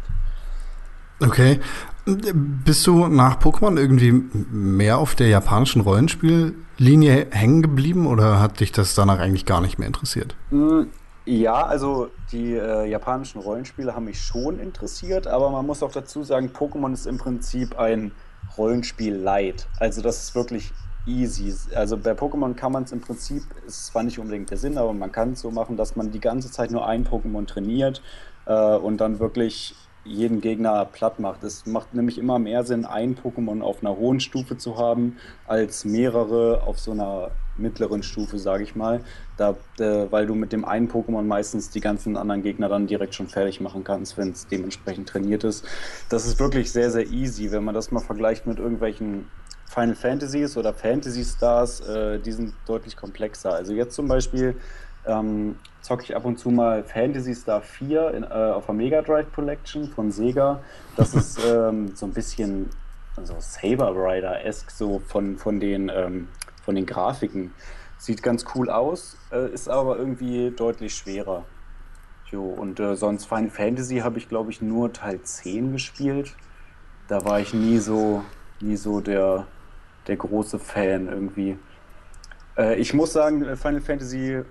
Okay. 1.20 1.60
Bist 2.04 2.86
du 2.86 3.06
nach 3.06 3.38
Pokémon 3.38 3.78
irgendwie 3.78 4.12
mehr 4.50 4.98
auf 4.98 5.14
der 5.14 5.28
japanischen 5.28 5.82
Rollenspiellinie 5.82 7.28
hängen 7.30 7.62
geblieben 7.62 8.06
oder 8.06 8.40
hat 8.40 8.60
dich 8.60 8.72
das 8.72 8.94
danach 8.94 9.18
eigentlich 9.18 9.46
gar 9.46 9.60
nicht 9.60 9.78
mehr 9.78 9.86
interessiert? 9.86 10.34
Mm, 10.50 10.82
ja, 11.24 11.64
also 11.64 12.08
die 12.32 12.54
äh, 12.54 12.88
japanischen 12.88 13.40
Rollenspiele 13.40 13.94
haben 13.94 14.06
mich 14.06 14.20
schon 14.20 14.58
interessiert, 14.58 15.28
aber 15.28 15.50
man 15.50 15.64
muss 15.64 15.82
auch 15.84 15.92
dazu 15.92 16.24
sagen, 16.24 16.50
Pokémon 16.52 16.92
ist 16.92 17.06
im 17.06 17.18
Prinzip 17.18 17.78
ein 17.78 18.10
Rollenspiel 18.58 19.14
light. 19.14 19.68
Also 19.78 20.02
das 20.02 20.24
ist 20.24 20.34
wirklich 20.34 20.72
easy. 21.06 21.54
Also 21.74 21.96
bei 21.96 22.12
Pokémon 22.12 22.54
kann 22.54 22.72
man 22.72 22.84
es 22.84 22.92
im 22.92 23.00
Prinzip, 23.00 23.42
ist 23.66 23.86
zwar 23.86 24.02
nicht 24.02 24.18
unbedingt 24.18 24.50
der 24.50 24.58
Sinn, 24.58 24.78
aber 24.78 24.92
man 24.92 25.10
kann 25.12 25.32
es 25.32 25.40
so 25.40 25.50
machen, 25.50 25.76
dass 25.76 25.96
man 25.96 26.10
die 26.10 26.20
ganze 26.20 26.50
Zeit 26.50 26.70
nur 26.70 26.86
ein 26.86 27.06
Pokémon 27.06 27.46
trainiert 27.46 28.02
äh, 28.46 28.76
und 28.76 29.00
dann 29.00 29.18
wirklich 29.18 29.74
jeden 30.04 30.40
Gegner 30.40 30.84
platt 30.84 31.20
macht. 31.20 31.44
Es 31.44 31.64
macht 31.66 31.94
nämlich 31.94 32.18
immer 32.18 32.38
mehr 32.38 32.64
Sinn, 32.64 32.84
ein 32.84 33.14
Pokémon 33.14 33.62
auf 33.62 33.82
einer 33.82 33.96
hohen 33.96 34.18
Stufe 34.18 34.56
zu 34.56 34.76
haben, 34.76 35.16
als 35.46 35.84
mehrere 35.84 36.62
auf 36.66 36.80
so 36.80 36.90
einer 36.90 37.30
mittleren 37.56 38.02
Stufe, 38.02 38.38
sage 38.38 38.64
ich 38.64 38.74
mal. 38.74 39.04
Da, 39.36 39.54
äh, 39.78 40.06
weil 40.10 40.26
du 40.26 40.34
mit 40.34 40.52
dem 40.52 40.64
einen 40.64 40.88
Pokémon 40.88 41.22
meistens 41.22 41.70
die 41.70 41.80
ganzen 41.80 42.16
anderen 42.16 42.42
Gegner 42.42 42.68
dann 42.68 42.86
direkt 42.86 43.14
schon 43.14 43.28
fertig 43.28 43.60
machen 43.60 43.84
kannst, 43.84 44.16
wenn 44.16 44.30
es 44.30 44.48
dementsprechend 44.48 45.08
trainiert 45.08 45.44
ist. 45.44 45.64
Das 46.08 46.26
ist 46.26 46.40
wirklich 46.40 46.72
sehr, 46.72 46.90
sehr 46.90 47.06
easy, 47.06 47.52
wenn 47.52 47.62
man 47.62 47.74
das 47.74 47.92
mal 47.92 48.00
vergleicht 48.00 48.46
mit 48.46 48.58
irgendwelchen 48.58 49.26
Final 49.72 49.94
Fantasies 49.94 50.56
oder 50.56 50.74
Fantasy 50.74 51.24
Stars, 51.24 51.80
äh, 51.80 52.18
die 52.18 52.32
sind 52.32 52.54
deutlich 52.66 52.96
komplexer. 52.96 53.54
Also 53.54 53.72
jetzt 53.72 53.94
zum 53.94 54.06
Beispiel 54.06 54.54
ähm, 55.06 55.56
zocke 55.80 56.02
ich 56.04 56.14
ab 56.14 56.24
und 56.24 56.38
zu 56.38 56.50
mal 56.50 56.84
Fantasy 56.84 57.34
Star 57.34 57.62
4 57.62 58.10
in, 58.12 58.22
äh, 58.22 58.26
auf 58.26 58.66
der 58.66 58.74
Mega 58.74 59.00
Drive 59.00 59.32
Collection 59.32 59.88
von 59.88 60.12
Sega. 60.12 60.60
Das 60.96 61.14
ist 61.14 61.40
ähm, 61.44 61.94
so 61.94 62.06
ein 62.06 62.12
bisschen 62.12 62.68
also 63.16 63.34
Saber 63.38 63.92
Rider-esque, 63.94 64.70
so 64.70 64.98
von, 64.98 65.36
von, 65.38 65.58
den, 65.58 65.88
ähm, 65.88 66.28
von 66.64 66.74
den 66.74 66.86
Grafiken. 66.86 67.52
Sieht 67.98 68.22
ganz 68.22 68.44
cool 68.54 68.68
aus, 68.68 69.16
äh, 69.30 69.52
ist 69.52 69.68
aber 69.68 69.96
irgendwie 69.96 70.50
deutlich 70.50 70.94
schwerer. 70.94 71.44
Jo, 72.30 72.44
und 72.44 72.80
äh, 72.80 72.96
sonst 72.96 73.26
Final 73.26 73.50
Fantasy 73.50 73.98
habe 73.98 74.18
ich, 74.18 74.28
glaube 74.28 74.50
ich, 74.50 74.60
nur 74.60 74.92
Teil 74.92 75.22
10 75.22 75.72
gespielt. 75.72 76.34
Da 77.08 77.24
war 77.24 77.40
ich 77.40 77.52
nie 77.52 77.78
so, 77.78 78.22
nie 78.60 78.76
so 78.76 79.00
der 79.00 79.46
der 80.06 80.16
große 80.16 80.58
Fan 80.58 81.08
irgendwie. 81.08 81.58
Äh, 82.56 82.76
ich 82.76 82.94
muss 82.94 83.12
sagen, 83.12 83.44
äh, 83.44 83.56
Final 83.56 83.80
Fantasy 83.80 84.42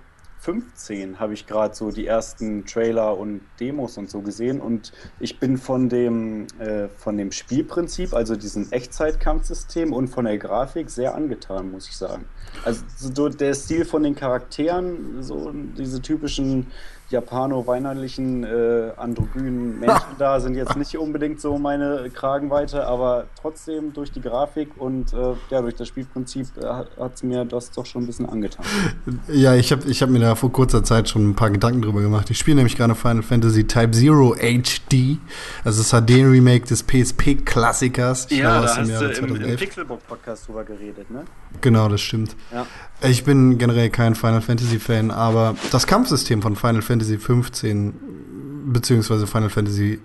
15 0.42 1.20
habe 1.20 1.34
ich 1.34 1.46
gerade 1.46 1.72
so 1.72 1.92
die 1.92 2.04
ersten 2.04 2.66
Trailer 2.66 3.16
und 3.16 3.42
Demos 3.60 3.96
und 3.96 4.10
so 4.10 4.22
gesehen 4.22 4.60
und 4.60 4.92
ich 5.20 5.38
bin 5.38 5.56
von 5.56 5.88
dem, 5.88 6.48
äh, 6.58 6.88
von 6.88 7.16
dem 7.16 7.30
Spielprinzip, 7.30 8.12
also 8.12 8.34
diesem 8.34 8.66
Echtzeitkampfsystem 8.72 9.92
und 9.92 10.08
von 10.08 10.24
der 10.24 10.38
Grafik 10.38 10.90
sehr 10.90 11.14
angetan, 11.14 11.70
muss 11.70 11.88
ich 11.88 11.96
sagen. 11.96 12.24
Also 12.64 12.82
so 12.96 13.28
der 13.28 13.54
Stil 13.54 13.84
von 13.84 14.02
den 14.02 14.16
Charakteren, 14.16 15.22
so 15.22 15.52
diese 15.52 16.02
typischen 16.02 16.66
japano-weinerlichen 17.12 18.44
äh, 18.44 18.92
androgynen 18.96 19.78
Menschen 19.80 20.02
da 20.18 20.40
sind 20.40 20.54
jetzt 20.54 20.76
nicht 20.76 20.96
unbedingt 20.96 21.40
so 21.40 21.58
meine 21.58 22.08
Kragenweite, 22.14 22.86
aber 22.86 23.24
trotzdem 23.40 23.92
durch 23.92 24.12
die 24.12 24.20
Grafik 24.20 24.70
und 24.76 25.12
äh, 25.12 25.34
ja, 25.50 25.60
durch 25.60 25.74
das 25.74 25.88
Spielprinzip 25.88 26.46
äh, 26.60 26.64
hat 26.64 27.14
es 27.14 27.22
mir 27.24 27.44
das 27.44 27.72
doch 27.72 27.86
schon 27.86 28.04
ein 28.04 28.06
bisschen 28.06 28.28
angetan. 28.28 28.64
Ja, 29.28 29.54
ich 29.54 29.72
habe 29.72 29.88
ich 29.88 30.00
hab 30.00 30.10
mir 30.10 30.20
da 30.20 30.34
vor 30.36 30.52
kurzer 30.52 30.84
Zeit 30.84 31.08
schon 31.08 31.30
ein 31.30 31.34
paar 31.34 31.50
Gedanken 31.50 31.82
drüber 31.82 32.00
gemacht. 32.00 32.30
Ich 32.30 32.38
spiele 32.38 32.56
nämlich 32.56 32.76
gerade 32.76 32.94
Final 32.94 33.22
Fantasy 33.22 33.64
Type 33.64 33.90
Zero 33.90 34.36
HD, 34.36 35.18
also 35.64 35.82
das 35.82 35.90
HD-Remake 35.90 36.66
des 36.66 36.84
PSP-Klassikers. 36.84 38.28
Ja, 38.30 38.60
da 38.60 38.68
hast 38.68 38.76
du 38.76 38.82
im, 38.82 38.90
im 38.90 38.96
2011. 38.96 39.60
Pixelbook-Podcast 39.60 40.46
drüber 40.46 40.62
geredet, 40.62 41.10
ne? 41.10 41.24
Genau, 41.60 41.88
das 41.88 42.00
stimmt. 42.00 42.36
Ja. 42.52 42.64
Ich 43.08 43.24
bin 43.24 43.58
generell 43.58 43.90
kein 43.90 44.14
Final 44.14 44.40
Fantasy 44.40 44.78
Fan, 44.78 45.10
aber 45.10 45.56
das 45.72 45.86
Kampfsystem 45.88 46.42
von 46.42 46.54
Final 46.54 46.82
Fantasy 46.82 47.01
15 47.04 47.94
beziehungsweise 48.72 49.26
Final 49.26 49.50
Fantasy 49.50 50.00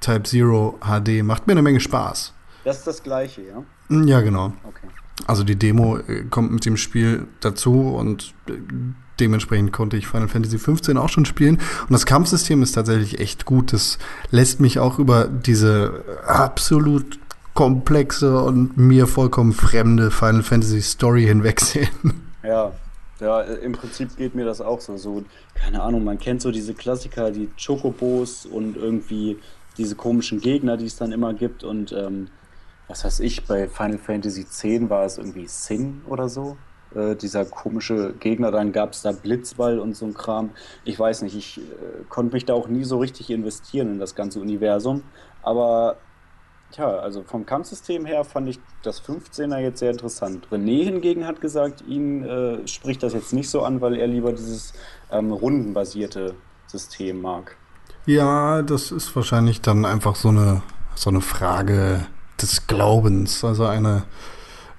Type 0.00 0.22
Zero 0.24 0.78
HD 0.80 1.22
macht 1.22 1.46
mir 1.46 1.52
eine 1.52 1.62
Menge 1.62 1.80
Spaß. 1.80 2.32
Das 2.64 2.78
ist 2.78 2.86
das 2.86 3.02
Gleiche, 3.02 3.42
ja? 3.42 3.62
Hm, 3.88 4.06
Ja, 4.08 4.20
genau. 4.20 4.52
Okay. 4.64 4.86
Also 5.26 5.44
die 5.44 5.56
Demo 5.56 5.96
äh, 5.98 6.24
kommt 6.30 6.52
mit 6.52 6.64
dem 6.66 6.76
Spiel 6.76 7.26
dazu 7.40 7.94
und 7.96 8.34
äh, 8.48 8.52
dementsprechend 9.18 9.72
konnte 9.72 9.96
ich 9.96 10.06
Final 10.06 10.28
Fantasy 10.28 10.58
15 10.58 10.98
auch 10.98 11.08
schon 11.08 11.24
spielen. 11.24 11.56
Und 11.56 11.92
das 11.92 12.04
Kampfsystem 12.04 12.62
ist 12.62 12.72
tatsächlich 12.72 13.18
echt 13.18 13.46
gut. 13.46 13.72
Das 13.72 13.98
lässt 14.30 14.60
mich 14.60 14.78
auch 14.78 14.98
über 14.98 15.26
diese 15.26 16.04
absolut 16.26 17.18
komplexe 17.54 18.42
und 18.42 18.76
mir 18.76 19.06
vollkommen 19.06 19.52
fremde 19.54 20.10
Final 20.10 20.42
Fantasy 20.42 20.82
Story 20.82 21.24
hinwegsehen. 21.24 21.88
Ja, 22.42 22.72
ja, 23.20 23.42
äh, 23.42 23.54
im 23.56 23.72
Prinzip 23.72 24.16
geht 24.16 24.34
mir 24.34 24.44
das 24.44 24.60
auch 24.60 24.80
so. 24.80 24.96
So, 24.96 25.24
keine 25.54 25.82
Ahnung, 25.82 26.04
man 26.04 26.18
kennt 26.18 26.42
so 26.42 26.50
diese 26.50 26.74
Klassiker, 26.74 27.30
die 27.30 27.50
Chocobos 27.56 28.46
und 28.46 28.76
irgendwie 28.76 29.38
diese 29.78 29.94
komischen 29.94 30.40
Gegner, 30.40 30.76
die 30.76 30.86
es 30.86 30.96
dann 30.96 31.12
immer 31.12 31.34
gibt. 31.34 31.64
Und 31.64 31.92
ähm, 31.92 32.28
was 32.88 33.04
weiß 33.04 33.20
ich, 33.20 33.44
bei 33.44 33.68
Final 33.68 33.98
Fantasy 33.98 34.42
X 34.42 34.64
war 34.88 35.04
es 35.04 35.18
irgendwie 35.18 35.46
Sing 35.46 36.02
oder 36.08 36.28
so. 36.28 36.56
Äh, 36.94 37.16
dieser 37.16 37.44
komische 37.44 38.14
Gegner, 38.20 38.50
dann 38.50 38.72
gab 38.72 38.92
es 38.92 39.02
da 39.02 39.12
Blitzball 39.12 39.78
und 39.78 39.96
so 39.96 40.06
ein 40.06 40.14
Kram. 40.14 40.50
Ich 40.84 40.98
weiß 40.98 41.22
nicht, 41.22 41.36
ich 41.36 41.58
äh, 41.58 42.04
konnte 42.08 42.34
mich 42.34 42.44
da 42.44 42.54
auch 42.54 42.68
nie 42.68 42.84
so 42.84 42.98
richtig 42.98 43.30
investieren 43.30 43.92
in 43.92 43.98
das 43.98 44.14
ganze 44.14 44.40
Universum. 44.40 45.02
Aber 45.42 45.96
Tja, 46.72 46.98
also 46.98 47.22
vom 47.22 47.46
Kampfsystem 47.46 48.04
her 48.06 48.24
fand 48.24 48.48
ich 48.48 48.58
das 48.82 49.02
15er 49.02 49.58
jetzt 49.58 49.78
sehr 49.78 49.92
interessant. 49.92 50.48
René 50.50 50.84
hingegen 50.84 51.26
hat 51.26 51.40
gesagt, 51.40 51.82
ihn 51.86 52.24
äh, 52.24 52.66
spricht 52.66 53.02
das 53.02 53.12
jetzt 53.12 53.32
nicht 53.32 53.48
so 53.48 53.62
an, 53.62 53.80
weil 53.80 53.96
er 53.96 54.06
lieber 54.06 54.32
dieses 54.32 54.72
ähm, 55.10 55.32
rundenbasierte 55.32 56.34
System 56.66 57.22
mag. 57.22 57.56
Ja, 58.06 58.62
das 58.62 58.92
ist 58.92 59.14
wahrscheinlich 59.16 59.60
dann 59.60 59.84
einfach 59.84 60.16
so 60.16 60.28
eine, 60.28 60.62
so 60.94 61.10
eine 61.10 61.20
Frage 61.20 62.06
des 62.40 62.66
Glaubens, 62.66 63.44
also 63.44 63.64
eine, 63.66 64.04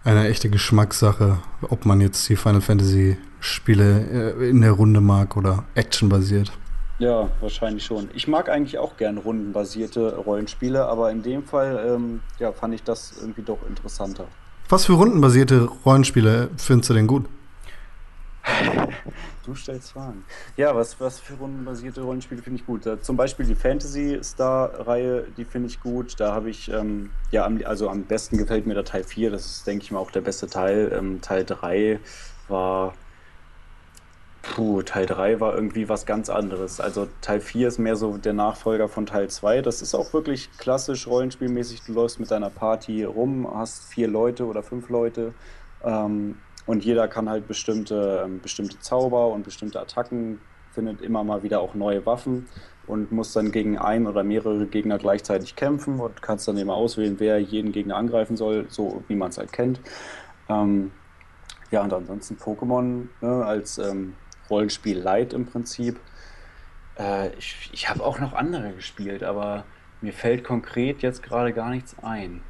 eine 0.04 0.28
echte 0.28 0.50
Geschmackssache, 0.50 1.40
ob 1.62 1.86
man 1.86 2.02
jetzt 2.02 2.28
die 2.30 2.36
Final 2.36 2.62
Fantasy 2.62 3.18
Spiele 3.40 4.36
äh, 4.40 4.50
in 4.50 4.62
der 4.62 4.72
Runde 4.72 5.02
mag 5.02 5.38
oder 5.38 5.64
actionbasiert. 5.76 6.52
Ja, 7.00 7.30
wahrscheinlich 7.42 7.86
schon. 7.86 8.10
Ich 8.14 8.28
mag 8.28 8.50
eigentlich 8.50 8.80
auch 8.80 8.98
gern 8.98 9.18
rundenbasierte 9.18 10.16
Rollenspiele, 10.16 10.86
aber 10.86 11.12
in 11.12 11.22
dem 11.22 11.44
Fall 11.44 11.86
ähm, 11.88 12.22
ja, 12.40 12.52
fand 12.52 12.74
ich 12.74 12.84
das 12.84 13.14
irgendwie 13.22 13.44
doch 13.44 13.60
interessanter. 13.68 14.26
Was 14.70 14.86
für 14.86 14.94
rundenbasierte 14.94 15.70
Rollenspiele 15.86 16.50
findest 16.58 16.90
du 16.90 16.94
denn 16.96 17.08
gut? 17.08 17.26
Du 19.46 19.56
stellst 19.56 19.92
Fragen. 19.92 20.26
Ja, 20.58 20.76
was, 20.76 21.00
was 21.00 21.20
für 21.20 21.36
rundenbasierte 21.36 22.02
Rollenspiele 22.02 22.42
finde 22.42 22.60
ich 22.60 22.66
gut. 22.66 22.86
Da, 22.86 23.00
zum 23.00 23.16
Beispiel 23.16 23.46
die 23.46 23.56
Fantasy 23.56 24.20
Star-Reihe, 24.22 25.26
die 25.38 25.46
finde 25.46 25.70
ich 25.70 25.80
gut. 25.80 26.20
Da 26.20 26.34
habe 26.34 26.50
ich, 26.50 26.70
ähm, 26.70 27.12
ja, 27.32 27.46
am, 27.46 27.62
also 27.64 27.90
am 27.90 28.04
besten 28.04 28.38
gefällt 28.38 28.68
mir 28.68 28.74
der 28.74 28.84
Teil 28.84 29.04
4. 29.04 29.32
Das 29.32 29.46
ist, 29.46 29.68
denke 29.68 29.84
ich 29.84 29.92
mal, 29.92 30.00
auch 30.00 30.12
der 30.12 30.20
beste 30.22 30.48
Teil. 30.48 30.92
Ähm, 30.94 31.22
Teil 31.22 31.46
3 31.46 32.00
war. 32.50 32.94
Puh, 34.54 34.82
Teil 34.82 35.06
3 35.06 35.40
war 35.40 35.56
irgendwie 35.56 35.90
was 35.90 36.06
ganz 36.06 36.30
anderes. 36.30 36.80
Also 36.80 37.08
Teil 37.22 37.42
4 37.42 37.68
ist 37.68 37.78
mehr 37.78 37.96
so 37.96 38.18
der 38.18 38.34
Nachfolger 38.34 38.88
von 38.88 39.06
Teil 39.06 39.30
2. 39.30 39.62
Das 39.62 39.82
ist 39.82 39.94
auch 39.94 40.14
wirklich 40.14 40.50
klassisch 40.58 41.08
rollenspielmäßig. 41.08 41.84
Du 41.84 41.94
läufst 41.94 42.20
mit 42.20 42.32
deiner 42.32 42.50
Party 42.50 43.04
rum, 43.04 43.48
hast 43.54 43.92
vier 43.94 44.08
Leute 44.08 44.46
oder 44.46 44.64
fünf 44.64 44.90
Leute. 44.90 45.34
Ähm, 45.84 46.38
und 46.66 46.84
jeder 46.84 47.08
kann 47.08 47.30
halt 47.30 47.48
bestimmte, 47.48 48.24
ähm, 48.26 48.42
bestimmte 48.42 48.80
Zauber 48.80 49.28
und 49.28 49.44
bestimmte 49.44 49.80
Attacken, 49.80 50.40
findet 50.72 51.02
immer 51.02 51.24
mal 51.24 51.44
wieder 51.44 51.60
auch 51.62 51.74
neue 51.74 52.06
Waffen 52.06 52.48
und 52.88 53.12
muss 53.12 53.34
dann 53.34 53.52
gegen 53.52 53.78
ein 53.78 54.08
oder 54.08 54.24
mehrere 54.24 54.66
Gegner 54.68 54.98
gleichzeitig 54.98 55.56
kämpfen 55.56 56.00
und 56.00 56.22
kannst 56.22 56.48
dann 56.48 56.58
immer 56.58 56.76
auswählen, 56.76 57.16
wer 57.20 57.40
jeden 57.40 57.72
Gegner 57.72 57.96
angreifen 57.96 58.38
soll, 58.38 58.66
so 58.70 59.04
wie 59.08 59.16
man 59.16 59.30
es 59.30 59.38
halt 59.38 59.52
kennt. 59.52 59.82
Ähm, 60.50 60.92
ja, 61.72 61.84
und 61.84 61.94
ansonsten 61.94 62.36
Pokémon 62.36 63.08
ne, 63.22 63.46
als 63.46 63.78
ähm, 63.78 64.14
Rollenspiel 64.50 65.00
Light 65.00 65.34
im 65.34 65.46
Prinzip. 65.46 66.00
Äh, 66.98 67.30
ich 67.38 67.70
ich 67.72 67.90
habe 67.90 68.04
auch 68.04 68.20
noch 68.20 68.34
andere 68.34 68.72
gespielt, 68.74 69.24
aber 69.24 69.66
mir 70.02 70.14
fällt 70.14 70.44
konkret 70.44 71.02
jetzt 71.02 71.24
gerade 71.24 71.54
gar 71.54 71.70
nichts 71.70 71.96
ein. 72.02 72.42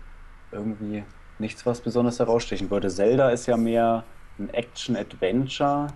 Irgendwie 0.52 1.04
nichts, 1.40 1.66
was 1.66 1.82
besonders 1.82 2.20
herausstechen 2.20 2.70
würde. 2.70 2.90
Zelda 2.90 3.30
ist 3.30 3.46
ja 3.46 3.58
mehr 3.58 4.04
ein 4.40 4.50
Action-Adventure. 4.50 5.88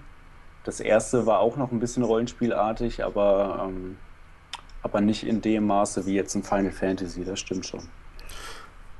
Das 0.63 0.79
erste 0.79 1.25
war 1.25 1.39
auch 1.39 1.57
noch 1.57 1.71
ein 1.71 1.79
bisschen 1.79 2.03
rollenspielartig, 2.03 3.03
aber, 3.03 3.67
ähm, 3.67 3.97
aber 4.83 5.01
nicht 5.01 5.25
in 5.25 5.41
dem 5.41 5.67
Maße 5.67 6.05
wie 6.05 6.13
jetzt 6.13 6.35
ein 6.35 6.43
Final 6.43 6.71
Fantasy, 6.71 7.23
das 7.23 7.39
stimmt 7.39 7.65
schon. 7.65 7.87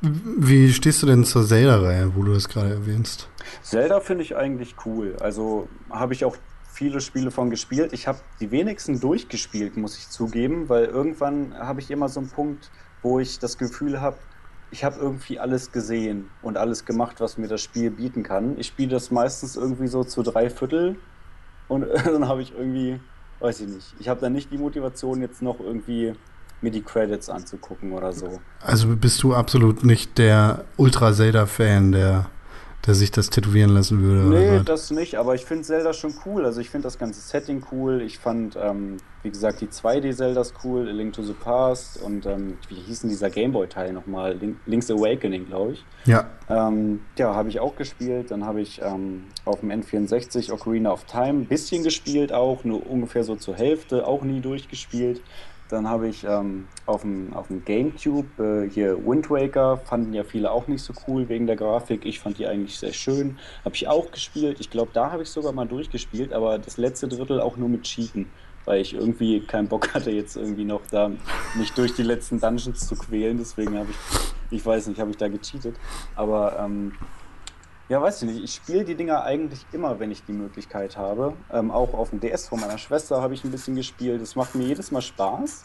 Wie 0.02 0.74
stehst 0.74 1.04
du 1.04 1.08
denn 1.08 1.24
zur 1.24 1.46
Zelda-Reihe, 1.46 2.16
wo 2.16 2.24
du 2.24 2.34
das 2.34 2.50
gerade 2.50 2.72
erwähnst? 2.72 3.30
Zelda 3.62 4.00
finde 4.00 4.24
ich 4.24 4.36
eigentlich 4.36 4.76
cool. 4.86 5.16
Also 5.20 5.70
habe 5.92 6.14
ich 6.14 6.26
auch 6.26 6.36
viele 6.72 7.02
Spiele 7.02 7.32
von 7.32 7.50
gespielt. 7.50 7.94
Ich 7.94 8.08
habe 8.08 8.20
die 8.40 8.52
wenigsten 8.52 9.00
durchgespielt, 9.00 9.78
muss 9.78 9.98
ich 9.98 10.10
zugeben, 10.10 10.70
weil 10.70 10.86
irgendwann 10.86 11.54
habe 11.58 11.82
ich 11.82 11.92
immer 11.92 12.10
so 12.10 12.20
einen 12.20 12.30
Punkt, 12.30 12.72
wo 13.02 13.20
ich 13.20 13.40
das 13.40 13.58
Gefühl 13.58 14.02
habe, 14.02 14.18
ich 14.72 14.84
habe 14.84 14.98
irgendwie 15.00 15.38
alles 15.40 15.72
gesehen 15.72 16.30
und 16.42 16.58
alles 16.58 16.86
gemacht, 16.86 17.20
was 17.20 17.38
mir 17.38 17.48
das 17.48 17.62
Spiel 17.62 17.92
bieten 17.92 18.24
kann. 18.24 18.58
Ich 18.58 18.68
spiele 18.68 18.90
das 18.90 19.12
meistens 19.12 19.58
irgendwie 19.58 19.88
so 19.88 20.04
zu 20.04 20.24
drei 20.24 20.50
Viertel 20.50 20.96
und 21.68 21.86
dann 22.06 22.28
habe 22.28 22.42
ich 22.42 22.54
irgendwie, 22.54 23.00
weiß 23.40 23.62
ich 23.62 23.68
nicht, 23.68 23.96
ich 24.00 24.08
habe 24.08 24.22
dann 24.22 24.34
nicht 24.34 24.52
die 24.52 24.58
Motivation, 24.58 25.22
jetzt 25.22 25.42
noch 25.42 25.60
irgendwie 25.60 26.14
mir 26.62 26.72
die 26.72 26.82
Credits 26.82 27.30
anzugucken 27.30 27.92
oder 27.92 28.14
so. 28.14 28.40
Also 28.62 28.96
bist 28.96 29.24
du 29.24 29.34
absolut 29.34 29.84
nicht 29.84 30.18
der 30.18 30.66
Ultra-Zelda-Fan, 30.78 31.92
der, 31.92 32.30
der 32.86 32.96
sich 32.96 33.12
das 33.12 33.30
tätowieren 33.30 33.72
lassen 33.72 34.02
würde? 34.02 34.22
Nee, 34.22 34.50
oder 34.50 34.60
was? 34.60 34.66
das 34.66 34.92
nicht, 34.92 35.16
aber 35.16 35.36
ich 35.36 35.46
finde 35.46 35.64
Zelda 35.64 35.94
schon 35.94 36.14
cool. 36.26 36.46
Also 36.46 36.62
ich 36.62 36.70
finde 36.70 36.84
das 36.86 36.98
ganze 36.98 37.22
Setting 37.22 37.64
cool. 37.72 38.02
Ich 38.02 38.18
fand, 38.18 38.58
ähm, 38.60 38.98
wie 39.22 39.30
gesagt, 39.30 39.62
die 39.62 39.68
2D-Zeldas 39.68 40.54
cool, 40.64 40.88
A 40.88 40.92
Link 40.92 41.14
to 41.14 41.22
the 41.22 41.34
Past 41.34 42.02
und 42.02 42.26
ähm, 42.26 42.58
wie 42.70 42.76
hieß 42.76 43.02
denn 43.02 43.10
dieser 43.10 43.30
Gameboy-Teil 43.30 43.94
nochmal? 43.94 44.36
Link, 44.38 44.58
Link's 44.66 44.90
Awakening, 44.90 45.46
glaube 45.46 45.74
ich. 45.74 45.86
ja, 46.06 46.28
Ähm, 46.50 47.02
ja, 47.18 47.36
habe 47.36 47.50
ich 47.50 47.60
auch 47.60 47.76
gespielt. 47.76 48.32
Dann 48.32 48.46
habe 48.46 48.62
ich 48.62 48.82
ähm, 48.82 49.26
auf 49.46 49.60
dem 49.60 49.70
N64 49.70 50.52
Ocarina 50.52 50.92
of 50.92 51.04
Time 51.06 51.42
ein 51.42 51.46
bisschen 51.46 51.84
gespielt 51.84 52.34
auch, 52.34 52.64
nur 52.64 52.90
ungefähr 52.90 53.24
so 53.24 53.36
zur 53.36 53.56
Hälfte, 53.56 54.08
auch 54.08 54.24
nie 54.24 54.42
durchgespielt. 54.42 55.22
Dann 55.72 55.88
habe 55.88 56.10
ich 56.10 56.26
ähm, 56.26 56.68
auf 56.86 57.02
dem, 57.02 57.32
Gamecube 57.64 58.66
äh, 58.68 58.70
hier 58.70 58.98
Wind 59.06 59.30
Waker, 59.30 59.78
fanden 59.78 60.14
ja 60.14 60.26
viele 60.26 60.52
auch 60.52 60.68
nicht 60.68 60.84
so 60.84 60.94
cool 61.08 61.30
wegen 61.30 61.48
der 61.48 61.56
Grafik. 61.56 62.06
Ich 62.06 62.20
fand 62.20 62.38
die 62.40 62.46
eigentlich 62.46 62.78
sehr 62.78 62.92
schön. 62.92 63.38
Habe 63.64 63.76
ich 63.76 63.88
auch 63.88 64.12
gespielt. 64.12 64.58
Ich 64.60 64.70
glaube, 64.70 64.92
da 64.94 65.12
habe 65.12 65.24
ich 65.24 65.30
sogar 65.30 65.54
mal 65.54 65.66
durchgespielt, 65.66 66.34
aber 66.34 66.60
das 66.60 66.76
letzte 66.76 67.08
Drittel 67.08 67.40
auch 67.40 67.56
nur 67.56 67.70
mit 67.70 67.84
Cheaten, 67.84 68.28
weil 68.66 68.82
ich 68.82 68.94
irgendwie 68.94 69.40
keinen 69.40 69.70
Bock 69.70 69.94
hatte, 69.94 70.12
jetzt 70.12 70.36
irgendwie 70.36 70.66
noch 70.66 70.82
da 70.92 71.10
mich 71.56 71.72
durch 71.72 71.94
die 71.94 72.04
letzten 72.04 72.42
Dungeons 72.42 72.86
zu 72.86 72.96
quälen. 72.96 73.38
Deswegen 73.38 73.78
habe 73.78 73.88
ich, 73.92 74.58
ich 74.58 74.66
weiß 74.66 74.88
nicht, 74.88 75.00
habe 75.00 75.12
ich 75.12 75.18
da 75.18 75.30
gecheatet. 75.30 75.78
Aber 76.16 76.60
ähm, 76.60 76.92
ja, 77.92 78.02
weiß 78.02 78.22
ich 78.22 78.30
nicht. 78.30 78.42
Ich 78.42 78.56
spiele 78.56 78.86
die 78.86 78.96
Dinger 78.96 79.26
eigentlich 79.26 79.66
immer, 79.74 80.00
wenn 80.00 80.12
ich 80.12 80.24
die 80.24 80.32
Möglichkeit 80.32 80.96
habe. 80.96 81.34
Ähm, 81.52 81.72
auch 81.72 81.94
auf 81.94 82.12
dem 82.12 82.22
DS 82.22 82.48
von 82.48 82.62
meiner 82.62 82.78
Schwester 82.78 83.22
habe 83.22 83.34
ich 83.34 83.44
ein 83.44 83.52
bisschen 83.52 83.76
gespielt. 83.76 84.22
Es 84.22 84.38
macht 84.38 84.56
mir 84.56 84.64
jedes 84.64 84.92
Mal 84.92 85.02
Spaß, 85.02 85.64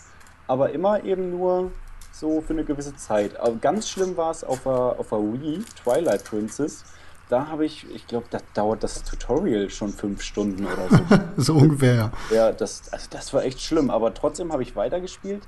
aber 0.49 0.71
immer 0.71 1.05
eben 1.05 1.31
nur 1.31 1.71
so 2.11 2.41
für 2.41 2.53
eine 2.53 2.65
gewisse 2.65 2.97
Zeit. 2.97 3.39
Aber 3.39 3.55
ganz 3.55 3.89
schlimm 3.89 4.17
war 4.17 4.33
es 4.33 4.43
auf 4.43 4.65
der, 4.65 4.73
auf 4.73 5.11
der 5.11 5.21
Wii, 5.21 5.65
Twilight 5.85 6.25
Princess. 6.25 6.85
Da 7.29 7.47
habe 7.47 7.65
ich, 7.65 7.89
ich 7.95 8.09
glaube, 8.09 8.27
da 8.29 8.41
dauert 8.55 8.83
das 8.83 9.05
Tutorial 9.05 9.71
schon 9.71 9.93
fünf 9.93 10.21
Stunden 10.21 10.67
oder 10.67 10.89
so. 10.91 11.19
so 11.37 11.55
ungefähr. 11.55 12.11
Ja, 12.33 12.51
das, 12.51 12.93
also 12.93 13.07
das 13.09 13.33
war 13.35 13.45
echt 13.45 13.61
schlimm, 13.61 13.89
aber 13.89 14.13
trotzdem 14.15 14.53
habe 14.53 14.65
ich 14.65 14.75
weitergespielt. 14.75 15.45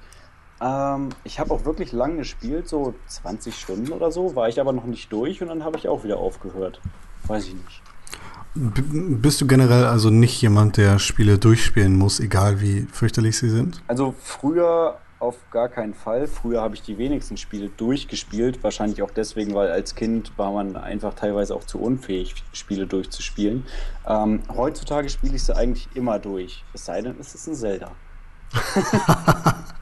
Ähm, 0.60 1.10
ich 1.24 1.38
habe 1.38 1.52
auch 1.52 1.64
wirklich 1.64 1.92
lang 1.92 2.18
gespielt, 2.18 2.68
so 2.68 2.94
20 3.06 3.54
Stunden 3.54 3.92
oder 3.92 4.10
so, 4.10 4.34
war 4.34 4.48
ich 4.48 4.60
aber 4.60 4.72
noch 4.72 4.84
nicht 4.84 5.12
durch 5.12 5.40
und 5.42 5.48
dann 5.48 5.64
habe 5.64 5.78
ich 5.78 5.88
auch 5.88 6.04
wieder 6.04 6.18
aufgehört. 6.18 6.80
Weiß 7.26 7.46
ich 7.46 7.54
nicht. 7.54 7.82
B 8.54 8.82
bist 8.82 9.40
du 9.40 9.46
generell 9.46 9.84
also 9.84 10.10
nicht 10.10 10.40
jemand, 10.42 10.78
der 10.78 10.98
Spiele 10.98 11.38
durchspielen 11.38 11.96
muss, 11.96 12.18
egal 12.18 12.60
wie 12.60 12.86
fürchterlich 12.90 13.38
sie 13.38 13.50
sind? 13.50 13.82
Also 13.86 14.14
früher 14.20 14.98
auf 15.20 15.36
gar 15.50 15.68
keinen 15.68 15.94
Fall. 15.94 16.26
Früher 16.28 16.60
habe 16.60 16.74
ich 16.74 16.82
die 16.82 16.96
wenigsten 16.96 17.36
Spiele 17.36 17.68
durchgespielt. 17.68 18.62
Wahrscheinlich 18.62 19.02
auch 19.02 19.10
deswegen, 19.10 19.54
weil 19.54 19.70
als 19.70 19.94
Kind 19.94 20.32
war 20.38 20.52
man 20.52 20.76
einfach 20.76 21.14
teilweise 21.14 21.54
auch 21.54 21.64
zu 21.64 21.80
unfähig, 21.80 22.34
Spiele 22.52 22.86
durchzuspielen. 22.86 23.64
Ähm, 24.06 24.40
heutzutage 24.54 25.08
spiele 25.08 25.36
ich 25.36 25.42
sie 25.42 25.56
eigentlich 25.56 25.88
immer 25.94 26.18
durch. 26.18 26.64
Es 26.72 26.84
sei 26.84 27.02
denn, 27.02 27.16
es 27.20 27.34
ist 27.34 27.48
ein 27.48 27.54
Zelda. 27.54 27.90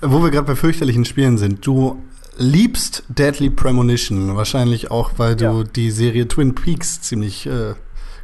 Wo 0.00 0.22
wir 0.22 0.30
gerade 0.30 0.46
bei 0.46 0.56
fürchterlichen 0.56 1.04
Spielen 1.04 1.38
sind, 1.38 1.66
du 1.66 2.02
liebst 2.38 3.04
Deadly 3.08 3.50
Premonition, 3.50 4.36
wahrscheinlich 4.36 4.90
auch, 4.90 5.12
weil 5.16 5.36
du 5.36 5.44
Ja. 5.44 5.62
die 5.64 5.90
Serie 5.90 6.28
Twin 6.28 6.54
Peaks 6.54 7.00
ziemlich 7.00 7.46
äh, 7.46 7.74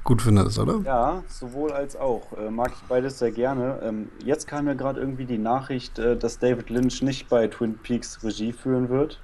gut 0.05 0.20
findest, 0.22 0.59
oder? 0.59 0.81
Ja, 0.85 1.22
sowohl 1.29 1.72
als 1.72 1.96
auch. 1.96 2.33
Äh, 2.37 2.51
mag 2.51 2.72
ich 2.75 2.83
beides 2.88 3.18
sehr 3.18 3.31
gerne. 3.31 3.81
Ähm, 3.83 4.09
jetzt 4.25 4.46
kam 4.46 4.66
ja 4.66 4.75
gerade 4.75 5.01
irgendwie 5.01 5.25
die 5.25 5.38
Nachricht, 5.38 5.98
äh, 5.98 6.16
dass 6.16 6.38
David 6.38 6.70
Lynch 6.70 7.03
nicht 7.03 7.29
bei 7.29 7.46
Twin 7.48 7.79
Peaks 7.79 8.22
Regie 8.22 8.53
führen 8.53 8.88
wird. 8.90 9.20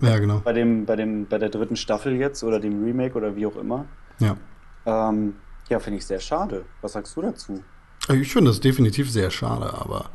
Ja, 0.00 0.18
genau. 0.18 0.40
Bei, 0.42 0.52
dem, 0.52 0.84
bei, 0.84 0.96
dem, 0.96 1.26
bei 1.26 1.38
der 1.38 1.48
dritten 1.48 1.76
Staffel 1.76 2.14
jetzt 2.16 2.42
oder 2.42 2.58
dem 2.58 2.82
Remake 2.84 3.14
oder 3.16 3.36
wie 3.36 3.46
auch 3.46 3.56
immer. 3.56 3.84
Ja. 4.18 4.36
Ähm, 4.84 5.34
ja, 5.68 5.78
finde 5.78 5.98
ich 6.00 6.06
sehr 6.06 6.18
schade. 6.18 6.64
Was 6.80 6.92
sagst 6.94 7.16
du 7.16 7.22
dazu? 7.22 7.62
Ich 8.12 8.32
finde 8.32 8.50
das 8.50 8.58
definitiv 8.58 9.08
sehr 9.12 9.30
schade, 9.30 9.72
aber 9.74 10.06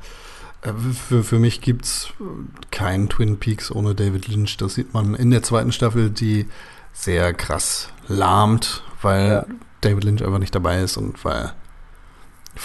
für, 1.07 1.23
für 1.23 1.39
mich 1.39 1.61
gibt 1.61 1.85
es 1.85 2.07
keinen 2.71 3.09
Twin 3.09 3.37
Peaks 3.37 3.71
ohne 3.71 3.95
David 3.95 4.27
Lynch. 4.27 4.57
Das 4.57 4.73
sieht 4.75 4.93
man 4.93 5.13
in 5.15 5.31
der 5.31 5.43
zweiten 5.43 5.71
Staffel, 5.71 6.09
die 6.09 6.47
sehr 6.93 7.33
krass 7.33 7.89
lahmt, 8.07 8.83
weil 9.01 9.27
Ja. 9.29 9.45
David 9.81 10.03
Lynch 10.03 10.23
einfach 10.25 10.39
nicht 10.39 10.55
dabei 10.55 10.81
ist 10.81 10.97
und 10.97 11.23
weil, 11.23 11.53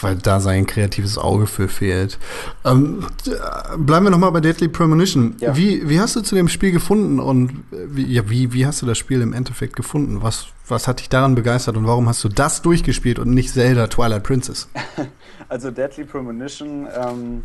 weil 0.01 0.17
da 0.17 0.41
sein 0.41 0.65
kreatives 0.67 1.19
Auge 1.19 1.47
für 1.47 1.69
fehlt. 1.69 2.19
Ähm, 2.65 3.07
d- 3.27 3.33
bleiben 3.77 4.07
wir 4.07 4.11
nochmal 4.11 4.33
bei 4.33 4.41
Deadly 4.41 4.69
Premonition. 4.69 5.37
Ja. 5.39 5.55
Wie, 5.55 5.87
wie 5.89 6.01
hast 6.01 6.17
du 6.17 6.23
zu 6.23 6.35
dem 6.35 6.49
Spiel 6.49 6.73
gefunden 6.73 7.21
und 7.21 7.51
äh, 7.73 7.87
wie, 7.91 8.07
ja, 8.11 8.29
wie, 8.31 8.55
wie 8.55 8.65
hast 8.67 8.81
du 8.81 8.87
das 8.87 8.97
Spiel 8.97 9.21
im 9.21 9.35
Endeffekt 9.35 9.77
gefunden? 9.77 10.23
Was, 10.23 10.47
was 10.67 10.89
hat 10.89 11.01
dich 11.01 11.11
daran 11.11 11.35
begeistert 11.35 11.77
und 11.77 11.87
warum 11.87 12.09
hast 12.09 12.25
du 12.25 12.31
das 12.31 12.63
durchgespielt 12.63 13.19
und 13.19 13.29
nicht 13.35 13.53
Zelda 13.53 13.87
Twilight 13.89 14.23
Princess? 14.25 14.69
Also 15.51 15.71
Deadly 15.71 16.05
Premonition, 16.05 16.89
ähm, 16.97 17.43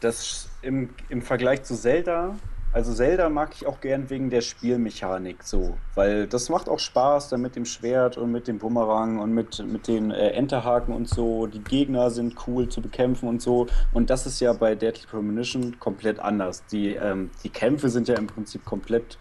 das 0.00 0.48
im, 0.62 0.90
im 1.08 1.22
Vergleich 1.22 1.62
zu 1.62 1.74
Zelda, 1.74 2.34
also 2.70 2.92
Zelda 2.92 3.30
mag 3.30 3.54
ich 3.54 3.66
auch 3.66 3.80
gern 3.80 4.10
wegen 4.10 4.28
der 4.28 4.42
Spielmechanik 4.42 5.42
so, 5.42 5.78
weil 5.94 6.26
das 6.26 6.50
macht 6.50 6.68
auch 6.68 6.78
Spaß 6.78 7.30
dann 7.30 7.40
mit 7.40 7.56
dem 7.56 7.64
Schwert 7.64 8.18
und 8.18 8.30
mit 8.30 8.46
dem 8.46 8.58
Bumerang 8.58 9.18
und 9.20 9.32
mit, 9.32 9.64
mit 9.66 9.88
den 9.88 10.10
äh, 10.10 10.30
Enterhaken 10.30 10.94
und 10.94 11.08
so. 11.08 11.46
Die 11.46 11.64
Gegner 11.64 12.10
sind 12.10 12.36
cool 12.46 12.68
zu 12.68 12.82
bekämpfen 12.82 13.26
und 13.26 13.40
so. 13.40 13.66
Und 13.94 14.10
das 14.10 14.26
ist 14.26 14.40
ja 14.40 14.52
bei 14.52 14.74
Deadly 14.74 15.06
Premonition 15.06 15.80
komplett 15.80 16.20
anders. 16.20 16.62
Die, 16.66 16.94
ähm, 16.94 17.30
die 17.42 17.48
Kämpfe 17.48 17.88
sind 17.88 18.06
ja 18.06 18.16
im 18.16 18.26
Prinzip 18.26 18.66
komplett 18.66 19.18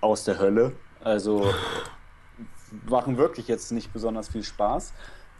aus 0.00 0.24
der 0.24 0.40
Hölle. 0.40 0.72
Also 1.04 1.52
machen 2.88 3.18
wirklich 3.18 3.46
jetzt 3.46 3.70
nicht 3.70 3.92
besonders 3.92 4.28
viel 4.30 4.42
Spaß. 4.42 4.92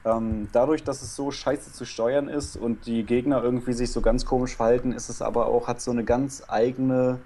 Ähm, 0.08 0.48
dadurch, 0.52 0.84
dass 0.84 1.02
es 1.02 1.14
so 1.16 1.30
scheiße 1.30 1.72
zu 1.72 1.84
steuern 1.84 2.28
ist 2.28 2.56
und 2.56 2.86
die 2.86 3.04
Gegner 3.04 3.42
irgendwie 3.42 3.72
sich 3.72 3.92
so 3.92 4.00
ganz 4.00 4.24
komisch 4.24 4.56
verhalten, 4.56 4.92
ist 4.92 5.08
es 5.08 5.22
aber 5.22 5.46
auch, 5.46 5.68
hat 5.68 5.80
so 5.80 5.90
eine 5.90 6.04
ganz 6.04 6.44
eigene, 6.48 7.20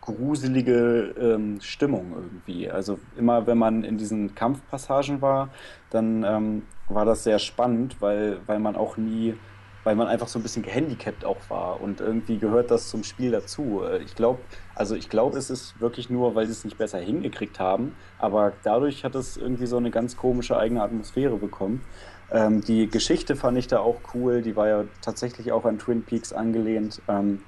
gruselige 0.00 1.14
ähm, 1.18 1.60
Stimmung 1.60 2.12
irgendwie. 2.14 2.70
Also 2.70 2.98
immer 3.16 3.46
wenn 3.46 3.58
man 3.58 3.84
in 3.84 3.98
diesen 3.98 4.34
Kampfpassagen 4.34 5.20
war, 5.20 5.48
dann 5.90 6.22
ähm, 6.24 6.62
war 6.88 7.04
das 7.04 7.24
sehr 7.24 7.38
spannend, 7.38 7.96
weil, 8.00 8.38
weil 8.46 8.60
man 8.60 8.76
auch 8.76 8.96
nie, 8.96 9.34
weil 9.82 9.96
man 9.96 10.06
einfach 10.06 10.28
so 10.28 10.38
ein 10.38 10.42
bisschen 10.42 10.62
gehandicapt 10.62 11.24
auch 11.24 11.38
war 11.48 11.80
und 11.80 12.00
irgendwie 12.00 12.38
gehört 12.38 12.70
das 12.70 12.88
zum 12.88 13.02
Spiel 13.02 13.32
dazu. 13.32 13.82
Äh, 13.82 14.02
Ich 14.04 14.14
glaube, 14.14 14.38
also 14.76 14.94
ich 14.94 15.08
glaube, 15.08 15.38
es 15.38 15.50
ist 15.50 15.80
wirklich 15.80 16.08
nur, 16.08 16.34
weil 16.36 16.46
sie 16.46 16.52
es 16.52 16.64
nicht 16.64 16.78
besser 16.78 16.98
hingekriegt 16.98 17.58
haben, 17.58 17.96
aber 18.18 18.52
dadurch 18.62 19.04
hat 19.04 19.16
es 19.16 19.36
irgendwie 19.36 19.66
so 19.66 19.76
eine 19.76 19.90
ganz 19.90 20.16
komische 20.16 20.56
eigene 20.56 20.82
Atmosphäre 20.82 21.36
bekommen. 21.36 21.82
Ähm, 22.30 22.60
die 22.60 22.88
Geschichte 22.88 23.36
fand 23.36 23.56
ich 23.56 23.68
da 23.68 23.78
auch 23.78 24.00
cool, 24.14 24.42
die 24.42 24.56
war 24.56 24.68
ja 24.68 24.84
tatsächlich 25.00 25.52
auch 25.52 25.64
an 25.64 25.78
Twin 25.78 26.02
Peaks 26.02 26.32
angelehnt. 26.32 27.00
Ähm, 27.08 27.42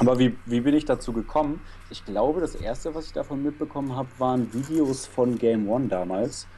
aber 0.00 0.18
wie, 0.18 0.36
wie 0.46 0.60
bin 0.60 0.74
ich 0.74 0.84
dazu 0.84 1.12
gekommen? 1.12 1.60
Ich 1.90 2.04
glaube, 2.04 2.40
das 2.40 2.56
erste, 2.56 2.94
was 2.94 3.06
ich 3.06 3.12
davon 3.12 3.42
mitbekommen 3.42 3.94
habe, 3.94 4.08
waren 4.18 4.52
Videos 4.52 5.06
von 5.06 5.38
Game 5.38 5.68
One 5.68 5.86
damals, 5.86 6.48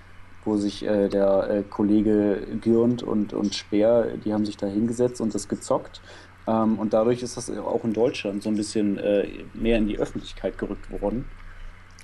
wo 0.44 0.56
sich 0.56 0.86
äh, 0.86 1.08
der 1.08 1.50
äh, 1.50 1.62
Kollege 1.68 2.46
Gürnt 2.62 3.02
und, 3.02 3.34
und 3.34 3.54
Speer, 3.54 4.16
die 4.24 4.32
haben 4.32 4.46
sich 4.46 4.56
da 4.56 4.66
hingesetzt 4.66 5.20
und 5.20 5.34
das 5.34 5.46
gezockt. 5.46 6.00
Ähm, 6.46 6.78
und 6.78 6.94
dadurch 6.94 7.22
ist 7.22 7.36
das 7.36 7.50
auch 7.50 7.84
in 7.84 7.92
Deutschland 7.92 8.42
so 8.42 8.48
ein 8.48 8.56
bisschen 8.56 8.96
äh, 8.96 9.28
mehr 9.52 9.76
in 9.76 9.86
die 9.86 9.98
Öffentlichkeit 9.98 10.56
gerückt 10.56 10.90
worden. 10.90 11.26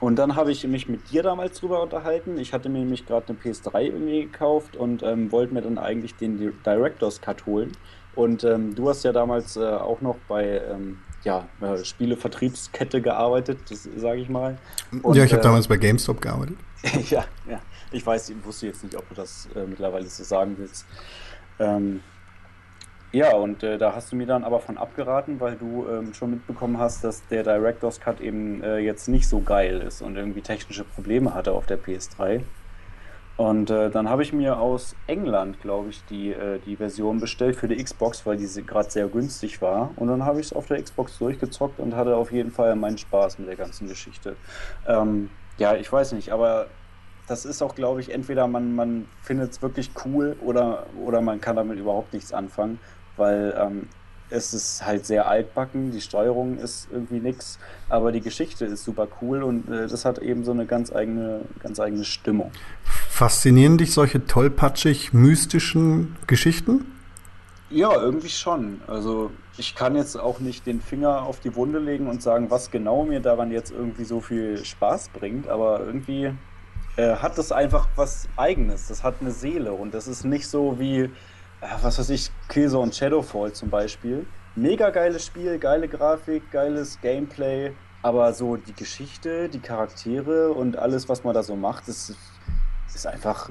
Und 0.02 0.16
dann 0.16 0.34
habe 0.34 0.50
ich 0.50 0.66
mich 0.66 0.88
mit 0.88 1.12
dir 1.12 1.22
damals 1.22 1.60
drüber 1.60 1.80
unterhalten. 1.80 2.36
Ich 2.36 2.52
hatte 2.52 2.68
mir 2.68 2.80
nämlich 2.80 3.06
gerade 3.06 3.28
eine 3.28 3.38
PS3 3.38 3.82
irgendwie 3.82 4.22
gekauft 4.22 4.74
und 4.74 5.04
ähm, 5.04 5.30
wollte 5.30 5.54
mir 5.54 5.62
dann 5.62 5.78
eigentlich 5.78 6.16
den 6.16 6.38
Di- 6.38 6.50
Director's 6.66 7.20
Cut 7.20 7.46
holen. 7.46 7.70
Und 8.16 8.42
ähm, 8.42 8.74
du 8.74 8.88
hast 8.88 9.04
ja 9.04 9.12
damals 9.12 9.56
äh, 9.56 9.60
auch 9.60 10.00
noch 10.00 10.16
bei 10.26 10.60
ähm, 10.68 10.98
ja, 11.22 11.46
äh, 11.60 11.84
Spielevertriebskette 11.84 13.00
gearbeitet, 13.00 13.60
das 13.70 13.88
sage 13.96 14.20
ich 14.22 14.28
mal. 14.28 14.58
Und, 15.04 15.14
ja, 15.14 15.22
ich 15.22 15.32
habe 15.32 15.40
äh, 15.40 15.44
damals 15.44 15.68
bei 15.68 15.76
GameStop 15.76 16.20
gearbeitet. 16.20 16.56
ja, 17.08 17.24
ja. 17.48 17.60
Ich 17.92 18.04
weiß, 18.04 18.30
ich 18.30 18.44
wusste 18.44 18.66
jetzt 18.66 18.82
nicht, 18.82 18.96
ob 18.96 19.08
du 19.08 19.14
das 19.14 19.48
äh, 19.54 19.64
mittlerweile 19.64 20.06
so 20.06 20.24
sagen 20.24 20.56
willst. 20.58 20.84
Ähm, 21.60 22.00
ja, 23.12 23.34
und 23.34 23.62
äh, 23.62 23.76
da 23.76 23.94
hast 23.94 24.10
du 24.10 24.16
mir 24.16 24.26
dann 24.26 24.42
aber 24.42 24.58
von 24.58 24.78
abgeraten, 24.78 25.38
weil 25.38 25.56
du 25.56 25.86
ähm, 25.86 26.14
schon 26.14 26.30
mitbekommen 26.30 26.78
hast, 26.78 27.04
dass 27.04 27.26
der 27.28 27.42
Director's 27.42 28.00
Cut 28.00 28.20
eben 28.20 28.62
äh, 28.62 28.78
jetzt 28.78 29.06
nicht 29.08 29.28
so 29.28 29.40
geil 29.40 29.82
ist 29.82 30.00
und 30.00 30.16
irgendwie 30.16 30.40
technische 30.40 30.84
Probleme 30.84 31.34
hatte 31.34 31.52
auf 31.52 31.66
der 31.66 31.78
PS3. 31.78 32.40
Und 33.36 33.70
äh, 33.70 33.90
dann 33.90 34.08
habe 34.08 34.22
ich 34.22 34.32
mir 34.32 34.58
aus 34.58 34.94
England, 35.06 35.60
glaube 35.60 35.90
ich, 35.90 36.04
die, 36.06 36.32
äh, 36.32 36.58
die 36.64 36.76
Version 36.76 37.18
bestellt 37.18 37.56
für 37.56 37.68
die 37.68 37.82
Xbox, 37.82 38.24
weil 38.24 38.36
die 38.36 38.46
gerade 38.64 38.90
sehr 38.90 39.08
günstig 39.08 39.60
war. 39.60 39.90
Und 39.96 40.08
dann 40.08 40.24
habe 40.24 40.40
ich 40.40 40.46
es 40.46 40.52
auf 40.52 40.66
der 40.66 40.82
Xbox 40.82 41.18
durchgezockt 41.18 41.80
und 41.80 41.96
hatte 41.96 42.16
auf 42.16 42.30
jeden 42.30 42.50
Fall 42.50 42.76
meinen 42.76 42.98
Spaß 42.98 43.38
mit 43.38 43.48
der 43.48 43.56
ganzen 43.56 43.88
Geschichte. 43.88 44.36
Ähm, 44.86 45.30
ja, 45.58 45.74
ich 45.74 45.90
weiß 45.90 46.12
nicht, 46.12 46.30
aber 46.30 46.68
das 47.26 47.44
ist 47.44 47.62
auch, 47.62 47.74
glaube 47.74 48.00
ich, 48.00 48.12
entweder 48.12 48.46
man, 48.46 48.74
man 48.74 49.06
findet 49.22 49.52
es 49.52 49.62
wirklich 49.62 49.90
cool 50.04 50.36
oder, 50.40 50.86
oder 51.02 51.20
man 51.20 51.40
kann 51.40 51.56
damit 51.56 51.78
überhaupt 51.78 52.12
nichts 52.12 52.32
anfangen, 52.32 52.78
weil 53.16 53.54
ähm, 53.58 53.88
es 54.32 54.54
ist 54.54 54.84
halt 54.84 55.06
sehr 55.06 55.28
altbacken, 55.28 55.90
die 55.92 56.00
Steuerung 56.00 56.58
ist 56.58 56.88
irgendwie 56.90 57.20
nix, 57.20 57.58
aber 57.88 58.12
die 58.12 58.20
Geschichte 58.20 58.64
ist 58.64 58.84
super 58.84 59.06
cool 59.20 59.42
und 59.42 59.68
äh, 59.68 59.86
das 59.86 60.04
hat 60.04 60.18
eben 60.18 60.44
so 60.44 60.52
eine 60.52 60.66
ganz 60.66 60.92
eigene, 60.92 61.42
ganz 61.62 61.78
eigene 61.78 62.04
Stimmung. 62.04 62.50
Faszinieren 62.84 63.78
dich 63.78 63.92
solche 63.92 64.26
tollpatschig 64.26 65.12
mystischen 65.12 66.16
Geschichten? 66.26 66.86
Ja, 67.68 67.94
irgendwie 67.94 68.28
schon. 68.28 68.80
Also 68.86 69.30
ich 69.56 69.74
kann 69.74 69.96
jetzt 69.96 70.18
auch 70.18 70.40
nicht 70.40 70.66
den 70.66 70.80
Finger 70.80 71.22
auf 71.22 71.40
die 71.40 71.54
Wunde 71.54 71.78
legen 71.78 72.06
und 72.06 72.22
sagen, 72.22 72.50
was 72.50 72.70
genau 72.70 73.04
mir 73.04 73.20
daran 73.20 73.50
jetzt 73.50 73.70
irgendwie 73.70 74.04
so 74.04 74.20
viel 74.20 74.62
Spaß 74.64 75.10
bringt, 75.10 75.48
aber 75.48 75.80
irgendwie 75.80 76.32
äh, 76.96 77.16
hat 77.16 77.38
das 77.38 77.52
einfach 77.52 77.88
was 77.96 78.28
Eigenes. 78.36 78.88
Das 78.88 79.02
hat 79.02 79.16
eine 79.20 79.30
Seele 79.30 79.72
und 79.72 79.94
das 79.94 80.06
ist 80.08 80.24
nicht 80.24 80.48
so 80.48 80.78
wie, 80.78 81.10
was 81.80 81.98
weiß 81.98 82.10
ich, 82.10 82.30
Killzone 82.48 82.92
Shadowfall 82.92 83.52
zum 83.52 83.70
Beispiel. 83.70 84.26
Mega 84.54 84.90
geiles 84.90 85.24
Spiel, 85.24 85.58
geile 85.58 85.88
Grafik, 85.88 86.50
geiles 86.50 87.00
Gameplay, 87.00 87.72
aber 88.02 88.32
so 88.32 88.56
die 88.56 88.74
Geschichte, 88.74 89.48
die 89.48 89.60
Charaktere 89.60 90.50
und 90.52 90.76
alles, 90.76 91.08
was 91.08 91.24
man 91.24 91.34
da 91.34 91.42
so 91.42 91.56
macht, 91.56 91.88
ist, 91.88 92.14
ist 92.92 93.06
einfach 93.06 93.48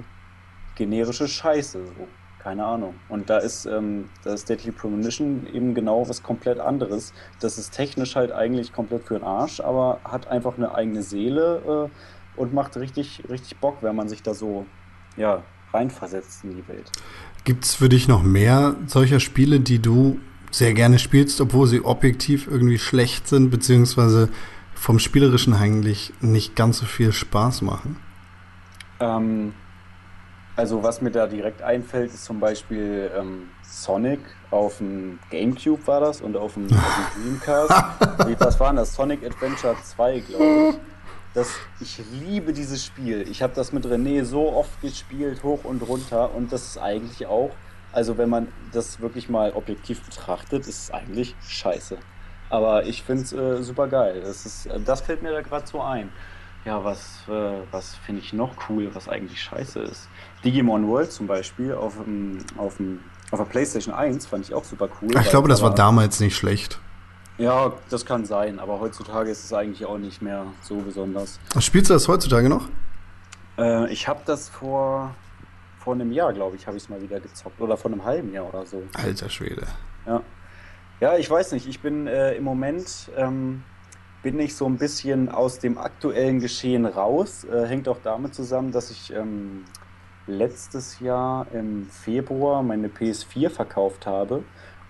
generische 0.75 1.27
Scheiße. 1.27 1.85
So. 1.85 2.07
Keine 2.39 2.65
Ahnung. 2.65 2.95
Und 3.07 3.29
da 3.29 3.37
ist 3.37 3.65
ähm, 3.65 4.09
das 4.23 4.45
Deadly 4.45 4.71
Premonition 4.71 5.47
eben 5.53 5.73
genau 5.75 6.07
was 6.09 6.23
komplett 6.23 6.59
anderes. 6.59 7.13
Das 7.39 7.57
ist 7.57 7.71
technisch 7.71 8.15
halt 8.15 8.31
eigentlich 8.31 8.73
komplett 8.73 9.03
für 9.03 9.13
den 9.13 9.23
Arsch, 9.23 9.59
aber 9.59 9.99
hat 10.03 10.27
einfach 10.27 10.57
eine 10.57 10.73
eigene 10.73 11.03
Seele 11.03 11.89
äh, 12.35 12.39
und 12.39 12.53
macht 12.53 12.77
richtig, 12.77 13.23
richtig 13.29 13.57
Bock, 13.59 13.77
wenn 13.81 13.95
man 13.95 14.09
sich 14.09 14.23
da 14.23 14.33
so 14.33 14.65
ja, 15.17 15.43
reinversetzt 15.73 16.43
in 16.43 16.55
die 16.55 16.67
Welt. 16.67 16.91
Gibt 17.43 17.65
es 17.65 17.75
für 17.75 17.89
dich 17.89 18.07
noch 18.07 18.23
mehr 18.23 18.75
solcher 18.87 19.19
Spiele, 19.19 19.59
die 19.59 19.79
du 19.79 20.19
sehr 20.51 20.73
gerne 20.73 20.99
spielst, 20.99 21.41
obwohl 21.41 21.67
sie 21.67 21.83
objektiv 21.83 22.47
irgendwie 22.47 22.77
schlecht 22.77 23.27
sind, 23.27 23.49
beziehungsweise 23.49 24.29
vom 24.75 24.99
Spielerischen 24.99 25.53
eigentlich 25.53 26.13
nicht 26.21 26.55
ganz 26.55 26.79
so 26.79 26.85
viel 26.85 27.13
Spaß 27.13 27.61
machen? 27.61 27.97
Ähm, 28.99 29.53
also 30.55 30.83
was 30.83 31.01
mir 31.01 31.11
da 31.11 31.27
direkt 31.27 31.61
einfällt, 31.61 32.13
ist 32.13 32.25
zum 32.25 32.39
Beispiel 32.39 33.09
ähm, 33.17 33.43
Sonic 33.63 34.19
auf 34.51 34.79
dem 34.79 35.17
Gamecube 35.29 35.87
war 35.87 36.01
das 36.01 36.21
und 36.21 36.35
auf 36.35 36.55
dem, 36.55 36.65
auf 36.65 37.13
dem 37.15 37.39
Dreamcast. 37.39 38.27
Wie, 38.27 38.35
was 38.39 38.59
waren 38.59 38.75
das? 38.75 38.93
Sonic 38.93 39.25
Adventure 39.25 39.75
2, 39.81 40.19
glaube 40.19 40.69
ich. 40.69 40.90
Das, 41.33 41.49
ich 41.79 42.01
liebe 42.11 42.51
dieses 42.51 42.85
Spiel. 42.85 43.25
Ich 43.29 43.41
habe 43.41 43.53
das 43.55 43.71
mit 43.71 43.85
René 43.85 44.25
so 44.25 44.51
oft 44.51 44.81
gespielt, 44.81 45.43
hoch 45.43 45.63
und 45.63 45.81
runter. 45.81 46.33
Und 46.35 46.51
das 46.51 46.67
ist 46.67 46.77
eigentlich 46.77 47.25
auch, 47.25 47.51
also 47.93 48.17
wenn 48.17 48.29
man 48.29 48.49
das 48.73 48.99
wirklich 48.99 49.29
mal 49.29 49.53
objektiv 49.53 50.01
betrachtet, 50.03 50.67
ist 50.67 50.83
es 50.83 50.91
eigentlich 50.91 51.35
scheiße. 51.47 51.97
Aber 52.49 52.85
ich 52.85 53.03
finde 53.03 53.23
es 53.23 53.31
äh, 53.31 53.63
super 53.63 53.87
geil. 53.87 54.21
Das, 54.25 54.45
ist, 54.45 54.65
äh, 54.65 54.79
das 54.81 55.01
fällt 55.01 55.23
mir 55.23 55.31
da 55.31 55.41
gerade 55.41 55.65
so 55.65 55.81
ein. 55.81 56.11
Ja, 56.65 56.83
was, 56.83 57.23
äh, 57.27 57.31
was 57.71 57.95
finde 57.95 58.21
ich 58.21 58.33
noch 58.33 58.51
cool, 58.69 58.93
was 58.93 59.07
eigentlich 59.07 59.41
scheiße 59.41 59.79
ist? 59.79 60.09
Digimon 60.43 60.87
World 60.87 61.11
zum 61.11 61.27
Beispiel 61.27 61.73
auf, 61.73 61.95
dem, 61.95 62.39
auf, 62.57 62.77
dem, 62.77 62.99
auf 63.31 63.39
der 63.39 63.45
PlayStation 63.45 63.95
1 63.95 64.27
fand 64.27 64.45
ich 64.45 64.53
auch 64.53 64.65
super 64.65 64.89
cool. 65.01 65.15
Ich 65.17 65.29
glaube, 65.29 65.47
das 65.47 65.59
da 65.59 65.67
war 65.67 65.75
damals 65.75 66.19
nicht 66.19 66.35
schlecht. 66.35 66.79
Ja, 67.41 67.73
das 67.89 68.05
kann 68.05 68.23
sein, 68.23 68.59
aber 68.59 68.79
heutzutage 68.79 69.31
ist 69.31 69.43
es 69.43 69.51
eigentlich 69.51 69.83
auch 69.87 69.97
nicht 69.97 70.21
mehr 70.21 70.45
so 70.61 70.75
besonders. 70.75 71.39
Spielst 71.57 71.89
du 71.89 71.95
das 71.95 72.07
heutzutage 72.07 72.47
noch? 72.47 72.69
Äh, 73.57 73.91
ich 73.91 74.07
habe 74.07 74.21
das 74.27 74.47
vor, 74.47 75.15
vor 75.79 75.95
einem 75.95 76.11
Jahr, 76.11 76.33
glaube 76.33 76.55
ich, 76.55 76.67
habe 76.67 76.77
ich 76.77 76.83
es 76.83 76.89
mal 76.89 77.01
wieder 77.01 77.19
gezockt. 77.19 77.59
Oder 77.59 77.77
vor 77.77 77.91
einem 77.91 78.05
halben 78.05 78.31
Jahr 78.31 78.47
oder 78.47 78.67
so. 78.67 78.83
Alter 78.93 79.27
Schwede. 79.27 79.65
Ja, 80.05 80.21
ja 80.99 81.17
ich 81.17 81.27
weiß 81.27 81.53
nicht. 81.53 81.67
Ich 81.67 81.79
bin 81.79 82.05
äh, 82.05 82.35
im 82.35 82.43
Moment 82.43 83.09
ähm, 83.17 83.63
bin 84.21 84.39
ich 84.39 84.55
so 84.55 84.67
ein 84.67 84.77
bisschen 84.77 85.27
aus 85.27 85.57
dem 85.57 85.79
aktuellen 85.79 86.41
Geschehen 86.41 86.85
raus. 86.85 87.43
Äh, 87.43 87.65
hängt 87.65 87.87
auch 87.87 87.99
damit 88.03 88.35
zusammen, 88.35 88.71
dass 88.71 88.91
ich 88.91 89.11
ähm, 89.13 89.65
letztes 90.27 90.99
Jahr 90.99 91.47
im 91.53 91.89
Februar 91.89 92.61
meine 92.61 92.87
PS4 92.89 93.49
verkauft 93.49 94.05
habe. 94.05 94.43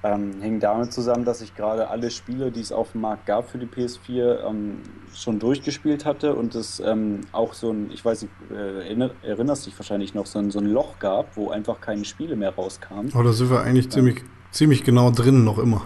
Ähm, 0.04 0.42
hängt 0.42 0.64
damit 0.64 0.92
zusammen, 0.92 1.26
dass 1.26 1.42
ich 1.42 1.56
gerade 1.56 1.90
alle 1.90 2.10
Spiele, 2.10 2.52
die 2.52 2.62
es 2.62 2.72
auf 2.72 2.94
dem 2.94 3.02
Markt 3.02 3.28
gab 3.28 3.50
für 3.50 3.60
die 3.60 3.68
PS4, 3.68 4.48
ähm, 4.48 4.80
schon 5.14 5.38
durchgespielt 5.38 6.06
hatte 6.06 6.34
und 6.34 6.56
es 6.56 6.80
ähm, 6.80 7.22
auch 7.32 7.54
so 7.54 7.72
ein, 7.72 7.92
ich 7.92 8.04
weiß 8.04 8.24
nicht, 8.24 8.34
äh, 8.50 8.80
erinner, 8.80 9.12
erinnerst 9.22 9.68
dich 9.68 9.78
wahrscheinlich 9.78 10.16
noch, 10.16 10.26
so 10.26 10.40
ein, 10.40 10.50
so 10.50 10.58
ein 10.58 10.66
Loch 10.66 10.98
gab, 10.98 11.38
wo 11.38 11.52
einfach 11.52 11.80
keine 11.82 12.04
Spiele 12.04 12.36
mehr 12.36 12.56
rauskamen. 12.56 13.12
Oh, 13.16 13.22
da 13.22 13.32
sind 13.32 13.52
wir 13.52 13.62
eigentlich 13.62 13.90
ziemlich, 13.92 14.24
ziemlich 14.52 14.84
genau 14.84 15.12
drin 15.12 15.44
noch 15.44 15.60
immer. 15.60 15.86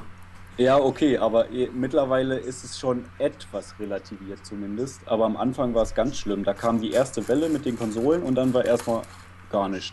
Ja, 0.57 0.77
okay, 0.77 1.17
aber 1.17 1.51
eh, 1.51 1.69
mittlerweile 1.73 2.37
ist 2.37 2.63
es 2.63 2.79
schon 2.79 3.03
etwas 3.17 3.77
relativiert 3.77 4.45
zumindest. 4.45 5.01
Aber 5.05 5.25
am 5.25 5.35
Anfang 5.35 5.73
war 5.73 5.83
es 5.83 5.93
ganz 5.93 6.17
schlimm. 6.17 6.45
Da 6.45 6.53
kam 6.53 6.79
die 6.79 6.91
erste 6.91 7.27
Welle 7.27 7.49
mit 7.49 7.65
den 7.65 7.77
Konsolen 7.77 8.23
und 8.23 8.35
dann 8.35 8.53
war 8.53 8.63
erstmal 8.63 9.01
gar 9.51 9.67
nichts. 9.67 9.91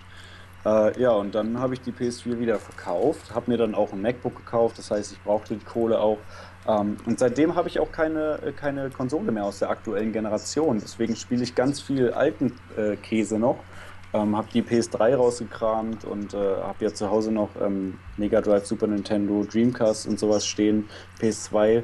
Äh, 0.65 1.01
ja, 1.01 1.11
und 1.11 1.35
dann 1.35 1.59
habe 1.59 1.75
ich 1.75 1.81
die 1.81 1.93
PS4 1.93 2.39
wieder 2.39 2.59
verkauft, 2.59 3.35
habe 3.35 3.51
mir 3.51 3.57
dann 3.57 3.75
auch 3.75 3.93
ein 3.93 4.01
MacBook 4.01 4.37
gekauft, 4.37 4.79
das 4.79 4.91
heißt, 4.91 5.13
ich 5.13 5.21
brauchte 5.23 5.55
die 5.57 5.65
Kohle 5.65 5.99
auch. 5.99 6.19
Ähm, 6.67 6.97
und 7.05 7.19
seitdem 7.19 7.57
habe 7.57 7.69
ich 7.69 7.81
auch 7.81 7.91
keine, 7.91 8.39
äh, 8.43 8.53
keine 8.53 8.91
Konsole 8.91 9.33
mehr 9.33 9.45
aus 9.45 9.59
der 9.59 9.71
aktuellen 9.71 10.13
Generation. 10.13 10.79
Deswegen 10.79 11.17
spiele 11.17 11.43
ich 11.43 11.55
ganz 11.55 11.81
viel 11.81 12.13
alten 12.13 12.53
äh, 12.77 12.97
Käse 12.97 13.39
noch. 13.39 13.59
Ähm, 14.15 14.37
habe 14.37 14.47
die 14.53 14.63
PS3 14.63 15.17
rausgekramt 15.17 16.05
und 16.05 16.35
äh, 16.35 16.37
habe 16.37 16.85
ja 16.85 16.93
zu 16.93 17.11
Hause 17.11 17.33
noch 17.33 17.49
ähm, 17.61 17.99
Mega 18.19 18.43
Drive, 18.43 18.67
Super 18.67 18.87
Nintendo, 18.87 19.43
Dreamcast 19.51 20.07
und 20.07 20.19
sowas 20.19 20.47
stehen, 20.47 20.87
PS2 21.19 21.83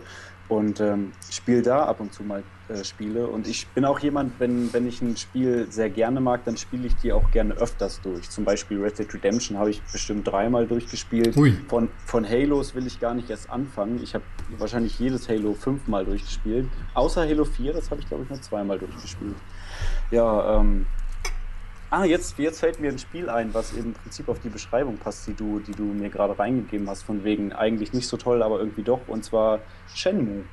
und 0.49 0.81
ähm, 0.81 1.13
spiele 1.31 1.63
da 1.63 1.85
ab 1.85 2.01
und 2.01 2.13
zu 2.13 2.23
mal 2.23 2.43
äh, 2.69 2.85
Spiele. 2.85 3.27
Und 3.27 3.47
ich 3.47 3.67
bin 3.69 3.85
auch 3.85 3.99
jemand, 3.99 4.39
wenn, 4.41 4.73
wenn 4.73 4.87
ich 4.87 5.01
ein 5.03 5.17
Spiel 5.17 5.67
sehr 5.71 5.91
gerne 5.91 6.21
mag, 6.21 6.45
dann 6.45 6.57
spiele 6.57 6.87
ich 6.87 6.97
die 6.97 7.13
auch 7.13 7.31
gerne 7.31 7.55
öfters 7.55 8.01
durch. 8.01 8.29
Zum 8.31 8.45
Beispiel 8.45 8.81
Red 8.81 8.99
Dead 8.99 9.13
Redemption 9.13 9.59
habe 9.59 9.71
ich 9.71 9.83
bestimmt 9.93 10.27
dreimal 10.27 10.67
durchgespielt. 10.67 11.37
Ui. 11.37 11.53
Von, 11.69 11.89
von 12.05 12.29
Halos 12.29 12.75
will 12.75 12.87
ich 12.87 13.01
gar 13.01 13.15
nicht 13.15 13.29
erst 13.31 13.51
anfangen. 13.51 14.01
Ich 14.03 14.15
habe 14.15 14.25
wahrscheinlich 14.57 14.99
jedes 14.99 15.29
Halo 15.29 15.55
fünfmal 15.55 16.05
durchgespielt. 16.05 16.69
Außer 16.95 17.27
Halo 17.27 17.45
4, 17.45 17.73
das 17.73 17.91
habe 17.91 18.01
ich 18.01 18.09
glaube 18.09 18.25
ich 18.25 18.31
nur 18.31 18.41
zweimal 18.41 18.79
durchgespielt. 18.79 19.37
Ja, 20.11 20.61
ähm, 20.61 20.87
Ah, 21.91 22.05
jetzt, 22.05 22.39
jetzt 22.39 22.61
fällt 22.61 22.81
mir 22.81 22.91
ein 22.91 22.99
Spiel 22.99 23.31
ein, 23.31 23.55
was 23.55 23.73
im 23.73 23.95
Prinzip 23.95 24.29
auf 24.29 24.39
die 24.41 24.51
Beschreibung 24.51 24.99
passt, 24.99 25.27
die 25.27 25.33
du, 25.33 25.61
die 25.61 25.73
du 25.73 25.85
mir 25.85 26.11
gerade 26.11 26.39
reingegeben 26.39 26.89
hast, 26.89 27.03
von 27.03 27.25
wegen 27.25 27.55
eigentlich 27.55 27.95
nicht 27.95 28.07
so 28.09 28.19
toll, 28.19 28.43
aber 28.43 28.59
irgendwie 28.59 28.83
doch, 28.83 29.01
und 29.07 29.25
zwar 29.25 29.61
Shenmue. 29.95 30.45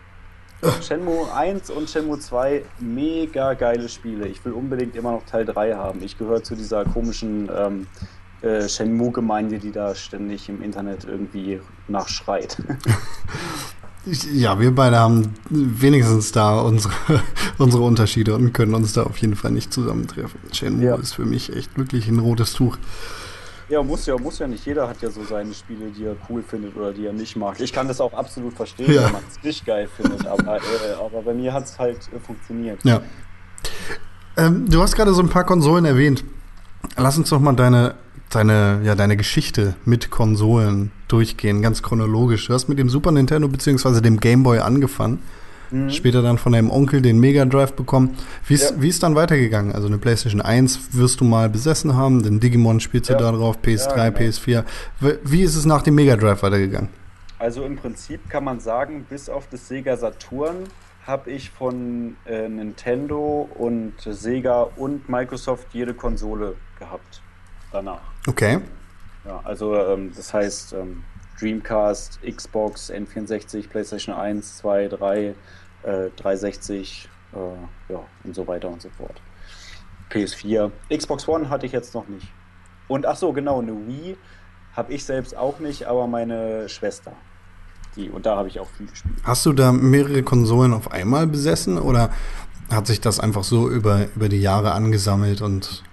Shenmue 0.82 1.34
1 1.34 1.70
und 1.72 1.90
Shenmue 1.90 2.20
2, 2.20 2.64
mega 2.80 3.54
geile 3.54 3.90
Spiele. 3.90 4.30
Ich 4.30 4.44
will 4.46 4.54
unbedingt 4.54 4.96
immer 4.96 5.12
noch 5.12 5.26
Teil 5.26 5.44
3 5.44 5.76
haben. 5.76 6.02
Ich 6.02 6.18
gehöre 6.18 6.42
zu 6.42 6.56
dieser 6.56 6.86
komischen 6.86 7.50
ähm, 7.54 7.88
äh, 8.42 8.70
Shenmue-Gemeinde, 8.70 9.60
die 9.60 9.74
da 9.74 9.94
ständig 9.94 10.48
im 10.48 10.62
Internet 10.62 11.04
irgendwie 11.04 11.60
nachschreit. 11.90 12.58
Ja, 14.34 14.60
wir 14.60 14.74
beide 14.74 14.98
haben 15.00 15.34
wenigstens 15.50 16.32
da 16.32 16.60
unsere, 16.60 16.94
unsere 17.58 17.84
Unterschiede 17.84 18.36
und 18.36 18.54
können 18.54 18.74
uns 18.76 18.94
da 18.94 19.04
auf 19.04 19.18
jeden 19.18 19.36
Fall 19.36 19.52
nicht 19.52 19.74
zusammentreffen. 19.74 20.40
Shenmue 20.52 20.86
Ja. 20.86 20.96
ist 20.96 21.14
für 21.14 21.26
mich 21.26 21.56
echt 21.56 21.78
wirklich 21.78 22.08
ein 22.08 22.20
rotes 22.20 22.54
Tuch. 22.54 22.78
Ja, 23.68 23.82
muss 23.82 24.06
ja, 24.06 24.16
muss 24.18 24.38
ja 24.38 24.46
nicht. 24.48 24.64
Jeder 24.68 24.88
hat 24.88 25.02
ja 25.02 25.10
so 25.10 25.24
seine 25.24 25.52
Spiele, 25.56 25.88
die 25.90 26.04
er 26.06 26.16
cool 26.30 26.44
findet 26.44 26.76
oder 26.76 26.94
die 26.94 27.08
er 27.08 27.14
nicht 27.14 27.36
mag. 27.36 27.60
Ich 27.60 27.74
kann 27.74 27.88
das 27.88 28.00
auch 28.00 28.14
absolut 28.14 28.54
verstehen, 28.54 28.94
Ja. 28.94 29.06
wenn 29.06 29.14
man 29.14 29.22
es 29.28 29.44
nicht 29.44 29.66
geil 29.66 29.90
findet, 29.98 30.28
aber, 30.28 30.58
äh, 30.58 30.62
aber 31.04 31.24
bei 31.24 31.34
mir 31.34 31.52
hat 31.52 31.64
es 31.66 31.80
halt 31.80 31.98
äh, 32.16 32.20
funktioniert. 32.20 32.80
Ja. 32.84 33.02
Ähm, 34.38 34.70
du 34.70 34.82
hast 34.82 34.96
gerade 34.96 35.14
so 35.16 35.22
ein 35.24 35.30
paar 35.30 35.46
Konsolen 35.46 35.86
erwähnt. 35.86 36.24
Lass 36.98 37.18
uns 37.18 37.30
doch 37.30 37.40
mal 37.40 37.54
deine, 37.54 37.96
deine, 38.30 38.82
ja, 38.84 38.94
deine 38.94 39.18
Geschichte 39.18 39.76
mit 39.86 40.12
Konsolen 40.12 40.92
durchgehen, 41.08 41.62
ganz 41.62 41.82
chronologisch. 41.84 42.48
Du 42.48 42.54
hast 42.54 42.68
mit 42.68 42.80
dem 42.80 42.90
Super 42.90 43.12
Nintendo 43.12 43.48
bzw. 43.48 44.02
dem 44.02 44.20
Game 44.20 44.44
Boy 44.44 44.60
angefangen. 44.60 45.20
Mhm. 45.72 45.90
Später 45.90 46.22
dann 46.22 46.38
von 46.38 46.52
deinem 46.52 46.70
Onkel 46.70 47.02
den 47.02 47.20
Mega 47.20 47.44
Drive 47.46 47.74
bekommen. 47.74 48.16
Wie 48.48 48.54
ist, 48.54 48.72
Ja. 48.72 48.82
wie 48.82 48.90
ist 48.90 49.02
dann 49.02 49.16
weitergegangen? 49.16 49.74
Also 49.74 49.88
eine 49.88 49.98
PlayStation 49.98 50.42
1 50.42 50.90
wirst 50.94 51.20
du 51.22 51.26
mal 51.26 51.50
besessen 51.50 51.96
haben, 51.96 52.22
den 52.22 52.40
Digimon 52.40 52.80
spielst 52.80 53.10
du 53.10 53.14
Ja. 53.14 53.20
da 53.20 53.32
drauf, 53.32 53.58
PS3, 53.64 53.98
Ja, 53.98 54.10
genau. 54.10 54.18
PS4. 54.20 54.64
W- 55.00 55.16
Wie 55.24 55.42
ist 55.42 55.56
es 55.56 55.66
nach 55.66 55.82
dem 55.82 55.96
Mega 55.96 56.16
Drive 56.18 56.44
weitergegangen? 56.44 56.90
Also 57.40 57.64
im 57.64 57.76
Prinzip 57.78 58.30
kann 58.30 58.44
man 58.44 58.60
sagen, 58.60 59.06
bis 59.10 59.28
auf 59.28 59.48
das 59.50 59.68
Sega 59.68 59.98
Saturn 59.98 60.56
habe 61.06 61.30
ich 61.32 61.50
von 61.52 62.16
äh, 62.26 62.48
Nintendo 62.48 63.50
und 63.56 63.94
Sega 64.00 64.62
und 64.76 65.10
Microsoft 65.10 65.68
jede 65.74 65.94
Konsole 65.94 66.56
gehabt 66.80 67.22
danach. 67.72 68.02
Okay. 68.28 68.60
Ja, 69.26 69.42
also 69.44 69.76
ähm, 69.76 70.12
das 70.16 70.34
heißt 70.34 70.74
ähm, 70.74 71.04
Dreamcast, 71.40 72.20
Xbox, 72.24 72.92
N64, 72.92 73.68
PlayStation 73.70 74.16
1, 74.16 74.58
2, 74.58 74.88
3, 74.88 75.36
äh, 75.84 76.10
360 76.16 77.10
äh, 77.34 77.38
ja, 77.92 78.00
und 78.24 78.36
so 78.36 78.48
weiter 78.48 78.70
und 78.70 78.82
so 78.82 78.90
fort. 78.90 79.22
PS4. 80.12 80.72
Xbox 80.96 81.28
One 81.28 81.50
hatte 81.50 81.66
ich 81.66 81.72
jetzt 81.72 81.94
noch 81.94 82.08
nicht. 82.08 82.28
Und 82.88 83.06
ach 83.06 83.16
so, 83.16 83.34
genau, 83.34 83.60
eine 83.60 83.74
Wii 83.88 84.16
habe 84.74 84.94
ich 84.94 85.04
selbst 85.04 85.36
auch 85.36 85.60
nicht, 85.60 85.86
aber 85.86 86.08
meine 86.08 86.70
Schwester. 86.70 87.14
Die, 87.96 88.10
und 88.10 88.26
da 88.26 88.36
habe 88.36 88.48
ich 88.48 88.60
auch 88.60 88.70
viel 88.70 88.88
gespielt. 88.88 89.16
Hast 89.24 89.46
du 89.46 89.54
da 89.54 89.72
mehrere 89.72 90.22
Konsolen 90.22 90.74
auf 90.74 90.92
einmal 90.92 91.28
besessen 91.28 91.78
oder 91.78 92.12
hat 92.72 92.88
sich 92.88 93.00
das 93.00 93.20
einfach 93.20 93.44
so 93.44 93.70
über, 93.70 94.08
über 94.16 94.30
die 94.30 94.42
Jahre 94.42 94.74
angesammelt 94.74 95.42
und 95.42 95.84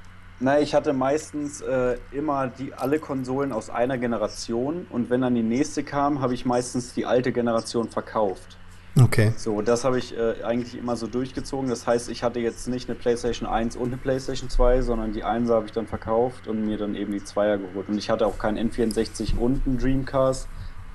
Na, 0.45 0.59
ich 0.59 0.75
hatte 0.75 0.93
meistens 0.93 1.61
äh, 1.61 1.97
immer 2.11 2.49
die 2.49 2.75
alle 2.75 2.99
Konsolen 2.99 3.53
aus 3.53 3.71
einer 3.71 3.97
Generation 3.97 4.89
und 4.91 5.09
wenn 5.09 5.21
dann 5.21 5.37
die 5.37 5.43
nächste 5.45 5.85
kam, 5.85 6.21
habe 6.21 6.35
ich 6.35 6.45
meistens 6.45 6.95
die 6.95 7.07
alte 7.07 7.31
Generation 7.31 7.89
verkauft. 7.89 8.59
okay. 9.01 9.33
So, 9.37 9.63
das 9.63 9.85
habe 9.85 10.01
ich 10.01 10.19
äh, 10.19 10.43
eigentlich 10.43 10.77
immer 10.77 10.97
so 10.97 11.07
durchgezogen. 11.07 11.69
Das 11.69 11.87
heißt, 11.87 12.11
ich 12.11 12.25
hatte 12.25 12.41
jetzt 12.41 12.67
nicht 12.67 12.89
eine 12.89 12.99
PlayStation 12.99 13.49
1 13.49 13.77
und 13.77 13.87
eine 13.87 13.99
PlayStation 13.99 14.51
2, 14.51 14.83
sondern 14.83 15.13
die 15.13 15.23
1 15.23 15.49
habe 15.49 15.67
ich 15.67 15.73
dann 15.73 15.87
verkauft 15.87 16.49
und 16.49 16.67
mir 16.67 16.77
dann 16.77 16.97
eben 16.97 17.13
die 17.13 17.21
2er 17.21 17.59
geholt. 17.59 17.89
Und 17.89 17.97
ich 17.97 18.11
hatte 18.11 18.27
auch 18.27 18.41
keinen 18.41 18.69
N64 18.69 19.39
und 19.39 19.65
einen 19.65 19.79
Dreamcast. 19.79 20.49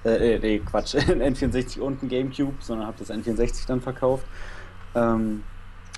Äh, 0.03 0.35
äh, 0.35 0.39
nee, 0.39 0.59
Quatsch, 0.59 0.95
ein 1.09 1.21
N64 1.21 1.79
und 1.79 2.03
ein 2.03 2.09
Gamecube, 2.09 2.57
sondern 2.59 2.85
habe 2.85 2.97
das 2.99 3.09
N64 3.09 3.65
dann 3.65 3.79
verkauft. 3.79 4.25
Ähm, 4.93 5.43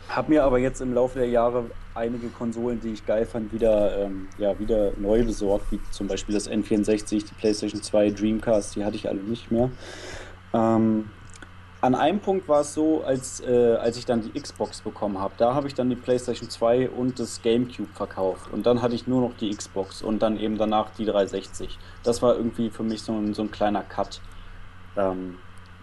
habe 0.09 0.31
mir 0.31 0.43
aber 0.43 0.57
jetzt 0.57 0.81
im 0.81 0.93
Laufe 0.93 1.19
der 1.19 1.29
Jahre 1.29 1.65
einige 1.93 2.29
Konsolen, 2.29 2.79
die 2.79 2.89
ich 2.89 3.05
geil 3.05 3.25
fand, 3.25 3.53
wieder, 3.53 4.05
ähm, 4.05 4.27
ja, 4.37 4.57
wieder 4.59 4.91
neu 4.97 5.23
besorgt, 5.23 5.71
wie 5.71 5.79
zum 5.91 6.07
Beispiel 6.07 6.33
das 6.33 6.49
N64, 6.49 7.25
die 7.27 7.33
PlayStation 7.37 7.81
2, 7.81 8.11
Dreamcast, 8.11 8.75
die 8.75 8.83
hatte 8.83 8.95
ich 8.95 9.07
alle 9.07 9.21
nicht 9.21 9.51
mehr. 9.51 9.69
Ähm, 10.53 11.09
an 11.81 11.95
einem 11.95 12.19
Punkt 12.19 12.49
war 12.49 12.61
es 12.61 12.73
so, 12.73 13.03
als, 13.03 13.39
äh, 13.39 13.75
als 13.79 13.97
ich 13.97 14.05
dann 14.05 14.21
die 14.21 14.37
Xbox 14.37 14.81
bekommen 14.81 15.19
habe, 15.19 15.33
da 15.37 15.53
habe 15.53 15.67
ich 15.67 15.75
dann 15.75 15.89
die 15.89 15.95
PlayStation 15.95 16.49
2 16.49 16.89
und 16.89 17.19
das 17.19 17.41
GameCube 17.41 17.93
verkauft. 17.93 18.51
Und 18.51 18.65
dann 18.65 18.81
hatte 18.81 18.95
ich 18.95 19.07
nur 19.07 19.21
noch 19.21 19.37
die 19.37 19.49
Xbox 19.49 20.01
und 20.01 20.21
dann 20.21 20.37
eben 20.37 20.57
danach 20.57 20.89
die 20.97 21.05
360. 21.05 21.77
Das 22.03 22.21
war 22.21 22.35
irgendwie 22.35 22.69
für 22.69 22.83
mich 22.83 23.03
so 23.03 23.13
ein, 23.13 23.33
so 23.33 23.43
ein 23.43 23.51
kleiner 23.51 23.83
Cut. 23.83 24.19
Ähm, 24.97 25.37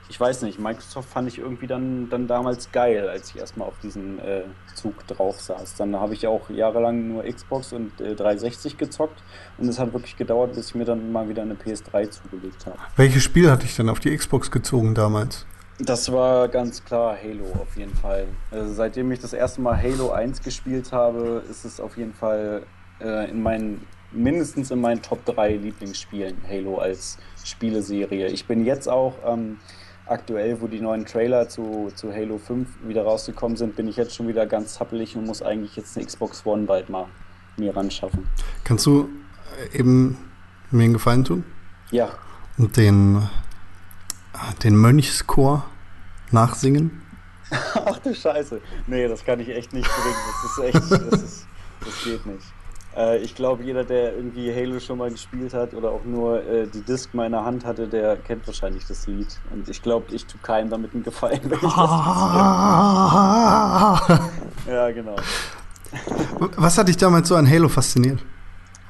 ich 0.08 0.20
weiß 0.20 0.42
nicht, 0.42 0.58
Microsoft 0.58 1.08
fand 1.08 1.28
ich 1.28 1.38
irgendwie 1.38 1.66
dann, 1.66 2.08
dann 2.08 2.26
damals 2.26 2.70
geil, 2.70 3.08
als 3.08 3.30
ich 3.30 3.38
erstmal 3.38 3.68
auf 3.68 3.78
diesen 3.82 4.18
äh, 4.20 4.42
Zug 4.74 5.06
drauf 5.06 5.40
saß. 5.40 5.74
Dann 5.76 5.96
habe 5.96 6.14
ich 6.14 6.26
auch 6.26 6.48
jahrelang 6.50 7.08
nur 7.08 7.24
Xbox 7.24 7.72
und 7.72 8.00
äh, 8.00 8.14
360 8.14 8.78
gezockt 8.78 9.22
und 9.58 9.68
es 9.68 9.78
hat 9.78 9.92
wirklich 9.92 10.16
gedauert, 10.16 10.54
bis 10.54 10.68
ich 10.68 10.74
mir 10.74 10.84
dann 10.84 11.10
mal 11.12 11.28
wieder 11.28 11.42
eine 11.42 11.54
PS3 11.54 12.10
zugelegt 12.10 12.66
habe. 12.66 12.78
Welches 12.96 13.22
Spiel 13.22 13.50
hatte 13.50 13.64
ich 13.66 13.74
denn 13.76 13.88
auf 13.88 14.00
die 14.00 14.16
Xbox 14.16 14.50
gezogen 14.50 14.94
damals? 14.94 15.46
Das 15.78 16.10
war 16.10 16.48
ganz 16.48 16.82
klar 16.84 17.16
Halo 17.22 17.52
auf 17.60 17.76
jeden 17.76 17.94
Fall. 17.94 18.28
Also 18.50 18.72
seitdem 18.72 19.12
ich 19.12 19.18
das 19.18 19.34
erste 19.34 19.60
Mal 19.60 19.76
Halo 19.76 20.10
1 20.10 20.40
gespielt 20.42 20.90
habe, 20.92 21.42
ist 21.50 21.66
es 21.66 21.80
auf 21.80 21.98
jeden 21.98 22.14
Fall 22.14 22.62
äh, 23.00 23.28
in 23.30 23.42
meinen, 23.42 23.86
mindestens 24.10 24.70
in 24.70 24.80
meinen 24.80 25.02
Top 25.02 25.22
3 25.26 25.56
Lieblingsspielen 25.56 26.38
Halo 26.48 26.78
als 26.78 27.18
Spieleserie. 27.44 28.28
Ich 28.28 28.46
bin 28.46 28.64
jetzt 28.64 28.88
auch 28.88 29.14
ähm, 29.26 29.58
aktuell, 30.06 30.60
wo 30.60 30.66
die 30.66 30.80
neuen 30.80 31.04
Trailer 31.04 31.48
zu, 31.48 31.90
zu 31.94 32.12
Halo 32.12 32.38
5 32.38 32.68
wieder 32.84 33.02
rausgekommen 33.02 33.56
sind, 33.56 33.76
bin 33.76 33.88
ich 33.88 33.96
jetzt 33.96 34.14
schon 34.14 34.28
wieder 34.28 34.46
ganz 34.46 34.74
zappelig 34.74 35.16
und 35.16 35.26
muss 35.26 35.42
eigentlich 35.42 35.76
jetzt 35.76 35.96
eine 35.96 36.06
Xbox 36.06 36.44
One 36.46 36.64
bald 36.64 36.88
mal 36.88 37.06
mir 37.56 37.76
ran 37.76 37.90
schaffen. 37.90 38.28
Kannst 38.64 38.86
du 38.86 39.08
äh, 39.72 39.78
eben 39.78 40.16
mir 40.70 40.84
einen 40.84 40.92
Gefallen 40.92 41.24
tun? 41.24 41.44
Ja, 41.90 42.10
Und 42.58 42.76
den, 42.76 43.16
äh, 44.32 44.58
den 44.62 44.76
Mönchschor 44.76 45.64
nachsingen? 46.30 47.02
Ach 47.50 47.98
du 47.98 48.14
Scheiße. 48.14 48.60
Nee, 48.86 49.06
das 49.08 49.24
kann 49.24 49.40
ich 49.40 49.48
echt 49.48 49.72
nicht 49.72 49.88
bringen. 49.88 50.16
Das 50.42 50.58
ist 50.58 50.64
echt, 50.64 51.12
das, 51.12 51.22
ist, 51.22 51.46
das 51.80 52.04
geht 52.04 52.26
nicht. 52.26 52.44
Äh, 52.96 53.18
ich 53.18 53.34
glaube, 53.34 53.62
jeder, 53.62 53.84
der 53.84 54.16
irgendwie 54.16 54.50
Halo 54.54 54.80
schon 54.80 54.96
mal 54.98 55.10
gespielt 55.10 55.52
hat 55.54 55.74
oder 55.74 55.90
auch 55.90 56.04
nur 56.04 56.42
äh, 56.46 56.66
die 56.66 56.80
Disc 56.80 57.14
mal 57.14 57.26
in 57.26 57.32
der 57.32 57.44
Hand 57.44 57.64
hatte, 57.64 57.86
der 57.88 58.16
kennt 58.16 58.46
wahrscheinlich 58.46 58.86
das 58.86 59.06
Lied. 59.06 59.28
Und 59.52 59.68
ich 59.68 59.82
glaube, 59.82 60.14
ich 60.14 60.24
tue 60.26 60.40
keinem 60.42 60.70
damit 60.70 60.94
einen 60.94 61.04
Gefallen, 61.04 61.40
wenn 61.44 61.58
ich 61.58 61.60
das 61.60 61.72
Ja, 64.66 64.90
genau. 64.90 65.16
Was 66.56 66.78
hat 66.78 66.88
dich 66.88 66.96
damals 66.96 67.28
so 67.28 67.36
an 67.36 67.48
Halo 67.48 67.68
fasziniert? 67.68 68.18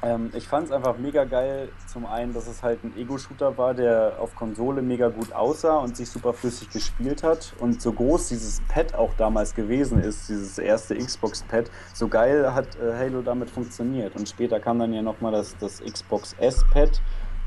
Ähm, 0.07 0.29
ich 0.33 0.47
fand 0.47 0.67
es 0.67 0.71
einfach 0.71 0.97
mega 0.97 1.25
geil. 1.25 1.69
Zum 1.85 2.05
einen, 2.05 2.33
dass 2.33 2.47
es 2.47 2.63
halt 2.63 2.83
ein 2.83 2.95
Ego-Shooter 2.97 3.57
war, 3.57 3.73
der 3.73 4.13
auf 4.19 4.35
Konsole 4.35 4.81
mega 4.81 5.09
gut 5.09 5.33
aussah 5.33 5.77
und 5.77 5.97
sich 5.97 6.09
super 6.09 6.33
flüssig 6.33 6.69
gespielt 6.69 7.23
hat. 7.23 7.53
Und 7.59 7.81
so 7.81 7.91
groß 7.91 8.29
dieses 8.29 8.61
Pad 8.69 8.95
auch 8.95 9.13
damals 9.17 9.53
gewesen 9.53 10.01
ist, 10.01 10.29
dieses 10.29 10.57
erste 10.57 10.95
Xbox-Pad, 10.95 11.69
so 11.93 12.07
geil 12.07 12.53
hat 12.53 12.67
äh, 12.77 12.93
Halo 12.97 13.21
damit 13.21 13.49
funktioniert. 13.49 14.15
Und 14.15 14.29
später 14.29 14.59
kam 14.59 14.79
dann 14.79 14.93
ja 14.93 15.01
nochmal 15.01 15.33
das, 15.33 15.57
das 15.57 15.81
Xbox 15.81 16.35
S-Pad, 16.39 17.01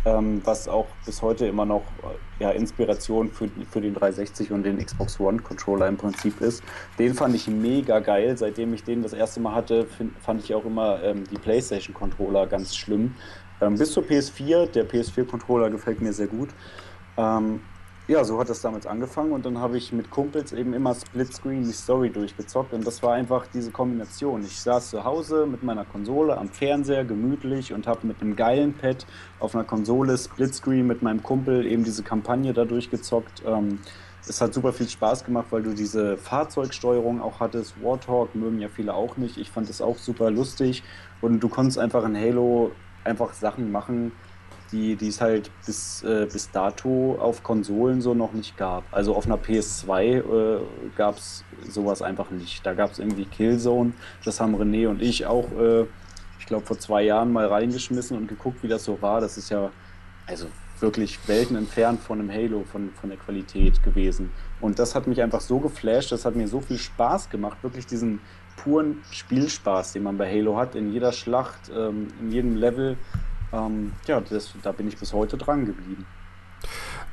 ähm, 0.04 0.40
was 0.44 0.68
auch 0.68 0.86
bis 1.04 1.20
heute 1.22 1.46
immer 1.46 1.64
noch 1.66 1.82
äh, 2.02 2.42
ja, 2.42 2.50
Inspiration 2.50 3.30
für, 3.30 3.48
für 3.70 3.80
den 3.80 3.94
360 3.94 4.50
und 4.52 4.62
den 4.62 4.78
Xbox 4.78 5.20
One-Controller 5.20 5.88
im 5.88 5.96
Prinzip 5.96 6.40
ist. 6.40 6.62
Den 6.98 7.14
fand 7.14 7.34
ich 7.34 7.48
mega 7.48 8.00
geil. 8.00 8.36
Seitdem 8.38 8.72
ich 8.72 8.84
den 8.84 9.02
das 9.02 9.12
erste 9.12 9.40
Mal 9.40 9.54
hatte, 9.54 9.86
find, 9.86 10.18
fand 10.20 10.42
ich 10.42 10.54
auch 10.54 10.64
immer 10.64 11.02
ähm, 11.02 11.24
die 11.30 11.38
PlayStation-Controller 11.38 12.46
ganz 12.46 12.74
schlimm. 12.76 13.14
Ähm, 13.60 13.76
bis 13.76 13.92
zur 13.92 14.04
PS4, 14.04 14.66
der 14.66 14.88
PS4-Controller 14.88 15.70
gefällt 15.70 16.00
mir 16.00 16.12
sehr 16.12 16.28
gut. 16.28 16.48
Ähm, 17.16 17.60
ja, 18.10 18.24
so 18.24 18.40
hat 18.40 18.48
das 18.48 18.60
damals 18.60 18.88
angefangen 18.88 19.30
und 19.30 19.46
dann 19.46 19.58
habe 19.58 19.78
ich 19.78 19.92
mit 19.92 20.10
Kumpels 20.10 20.52
eben 20.52 20.74
immer 20.74 20.96
Splitscreen 20.96 21.62
die 21.62 21.70
Story 21.70 22.10
durchgezockt 22.10 22.72
und 22.72 22.84
das 22.84 23.04
war 23.04 23.14
einfach 23.14 23.46
diese 23.54 23.70
Kombination. 23.70 24.42
Ich 24.42 24.60
saß 24.60 24.90
zu 24.90 25.04
Hause 25.04 25.46
mit 25.46 25.62
meiner 25.62 25.84
Konsole 25.84 26.36
am 26.36 26.48
Fernseher 26.48 27.04
gemütlich 27.04 27.72
und 27.72 27.86
habe 27.86 28.08
mit 28.08 28.20
einem 28.20 28.34
geilen 28.34 28.74
Pad 28.74 29.06
auf 29.38 29.54
einer 29.54 29.62
Konsole 29.62 30.18
Splitscreen 30.18 30.88
mit 30.88 31.02
meinem 31.02 31.22
Kumpel 31.22 31.64
eben 31.64 31.84
diese 31.84 32.02
Kampagne 32.02 32.52
da 32.52 32.64
durchgezockt. 32.64 33.44
Ähm, 33.46 33.78
es 34.26 34.40
hat 34.40 34.54
super 34.54 34.72
viel 34.72 34.88
Spaß 34.88 35.24
gemacht, 35.24 35.46
weil 35.50 35.62
du 35.62 35.72
diese 35.72 36.16
Fahrzeugsteuerung 36.16 37.22
auch 37.22 37.38
hattest. 37.38 37.80
Warthog 37.80 38.34
mögen 38.34 38.58
ja 38.58 38.68
viele 38.68 38.92
auch 38.92 39.18
nicht. 39.18 39.38
Ich 39.38 39.52
fand 39.52 39.68
das 39.68 39.80
auch 39.80 39.98
super 39.98 40.32
lustig 40.32 40.82
und 41.20 41.38
du 41.38 41.48
konntest 41.48 41.78
einfach 41.78 42.04
in 42.04 42.16
Halo 42.16 42.72
einfach 43.04 43.32
Sachen 43.34 43.70
machen, 43.70 44.10
die, 44.72 44.96
es 45.06 45.20
halt 45.20 45.50
bis, 45.66 46.02
äh, 46.02 46.26
bis 46.30 46.50
dato 46.50 47.18
auf 47.20 47.42
Konsolen 47.42 48.00
so 48.00 48.14
noch 48.14 48.32
nicht 48.32 48.56
gab. 48.56 48.84
Also 48.92 49.14
auf 49.14 49.26
einer 49.26 49.38
PS2 49.38 50.02
äh, 50.02 50.60
gab 50.96 51.18
es 51.18 51.44
sowas 51.68 52.02
einfach 52.02 52.30
nicht. 52.30 52.64
Da 52.64 52.74
gab 52.74 52.92
es 52.92 52.98
irgendwie 52.98 53.24
Killzone, 53.24 53.92
das 54.24 54.40
haben 54.40 54.54
René 54.54 54.88
und 54.88 55.02
ich 55.02 55.26
auch, 55.26 55.50
äh, 55.58 55.86
ich 56.38 56.46
glaube, 56.46 56.66
vor 56.66 56.78
zwei 56.78 57.02
Jahren 57.02 57.32
mal 57.32 57.46
reingeschmissen 57.46 58.16
und 58.16 58.28
geguckt, 58.28 58.62
wie 58.62 58.68
das 58.68 58.84
so 58.84 59.00
war. 59.02 59.20
Das 59.20 59.36
ist 59.36 59.50
ja 59.50 59.70
also 60.26 60.46
wirklich 60.80 61.18
Welten 61.28 61.56
entfernt 61.56 62.00
von 62.00 62.20
einem 62.20 62.30
Halo, 62.30 62.64
von, 62.64 62.90
von 63.00 63.10
der 63.10 63.18
Qualität 63.18 63.82
gewesen. 63.82 64.30
Und 64.60 64.78
das 64.78 64.94
hat 64.94 65.06
mich 65.06 65.20
einfach 65.22 65.40
so 65.40 65.58
geflasht, 65.58 66.12
das 66.12 66.24
hat 66.24 66.36
mir 66.36 66.48
so 66.48 66.60
viel 66.60 66.78
Spaß 66.78 67.30
gemacht, 67.30 67.58
wirklich 67.62 67.86
diesen 67.86 68.20
puren 68.56 69.02
Spielspaß, 69.10 69.92
den 69.92 70.02
man 70.02 70.18
bei 70.18 70.30
Halo 70.30 70.56
hat, 70.56 70.74
in 70.74 70.92
jeder 70.92 71.12
Schlacht, 71.12 71.70
ähm, 71.74 72.08
in 72.20 72.32
jedem 72.32 72.56
Level. 72.56 72.96
Ähm, 73.52 73.92
ja, 74.06 74.20
das, 74.20 74.50
da 74.62 74.72
bin 74.72 74.88
ich 74.88 74.96
bis 74.96 75.12
heute 75.12 75.36
dran 75.36 75.66
geblieben. 75.66 76.06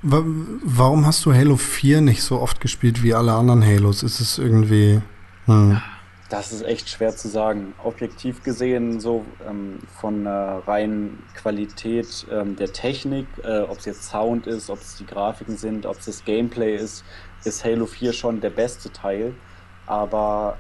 Wa- 0.03 0.23
Warum 0.63 1.05
hast 1.05 1.25
du 1.25 1.33
Halo 1.33 1.57
4 1.57 2.01
nicht 2.01 2.21
so 2.21 2.39
oft 2.39 2.61
gespielt 2.61 3.01
wie 3.03 3.13
alle 3.13 3.33
anderen 3.33 3.63
Halos? 3.65 4.03
Ist 4.03 4.19
es 4.19 4.38
irgendwie. 4.38 5.01
Hm. 5.45 5.81
Das 6.29 6.51
ist 6.51 6.61
echt 6.63 6.89
schwer 6.89 7.15
zu 7.15 7.29
sagen. 7.29 7.73
Objektiv 7.83 8.43
gesehen, 8.43 8.99
so 8.99 9.25
ähm, 9.47 9.79
von 9.99 10.25
der 10.25 10.61
reinen 10.67 11.23
Qualität 11.35 12.27
ähm, 12.29 12.57
der 12.57 12.73
Technik, 12.73 13.27
äh, 13.43 13.61
ob 13.61 13.79
es 13.79 13.85
jetzt 13.85 14.03
Sound 14.09 14.45
ist, 14.45 14.69
ob 14.69 14.81
es 14.81 14.97
die 14.97 15.05
Grafiken 15.05 15.55
sind, 15.55 15.85
ob 15.85 15.97
es 15.99 16.05
das 16.05 16.25
Gameplay 16.25 16.75
ist, 16.75 17.05
ist 17.45 17.63
Halo 17.63 17.85
4 17.85 18.11
schon 18.11 18.41
der 18.41 18.49
beste 18.49 18.91
Teil. 18.91 19.33
Aber 19.85 20.57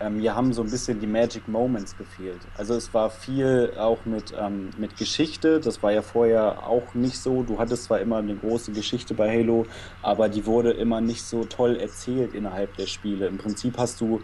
ähm, 0.00 0.16
mir 0.16 0.34
haben 0.34 0.52
so 0.52 0.62
ein 0.62 0.70
bisschen 0.70 0.98
die 0.98 1.06
Magic 1.06 1.46
Moments 1.46 1.96
gefehlt. 1.96 2.40
Also 2.56 2.74
es 2.74 2.92
war 2.94 3.10
viel 3.10 3.72
auch 3.78 4.04
mit, 4.04 4.34
ähm, 4.38 4.70
mit 4.78 4.96
Geschichte, 4.96 5.60
das 5.60 5.82
war 5.82 5.92
ja 5.92 6.02
vorher 6.02 6.66
auch 6.66 6.94
nicht 6.94 7.18
so. 7.18 7.42
Du 7.42 7.58
hattest 7.58 7.84
zwar 7.84 8.00
immer 8.00 8.16
eine 8.16 8.34
große 8.34 8.72
Geschichte 8.72 9.14
bei 9.14 9.30
Halo, 9.30 9.66
aber 10.02 10.28
die 10.28 10.46
wurde 10.46 10.70
immer 10.70 11.00
nicht 11.00 11.22
so 11.22 11.44
toll 11.44 11.76
erzählt 11.76 12.34
innerhalb 12.34 12.76
der 12.76 12.86
Spiele. 12.86 13.26
Im 13.26 13.38
Prinzip 13.38 13.78
hast 13.78 14.00
du 14.00 14.20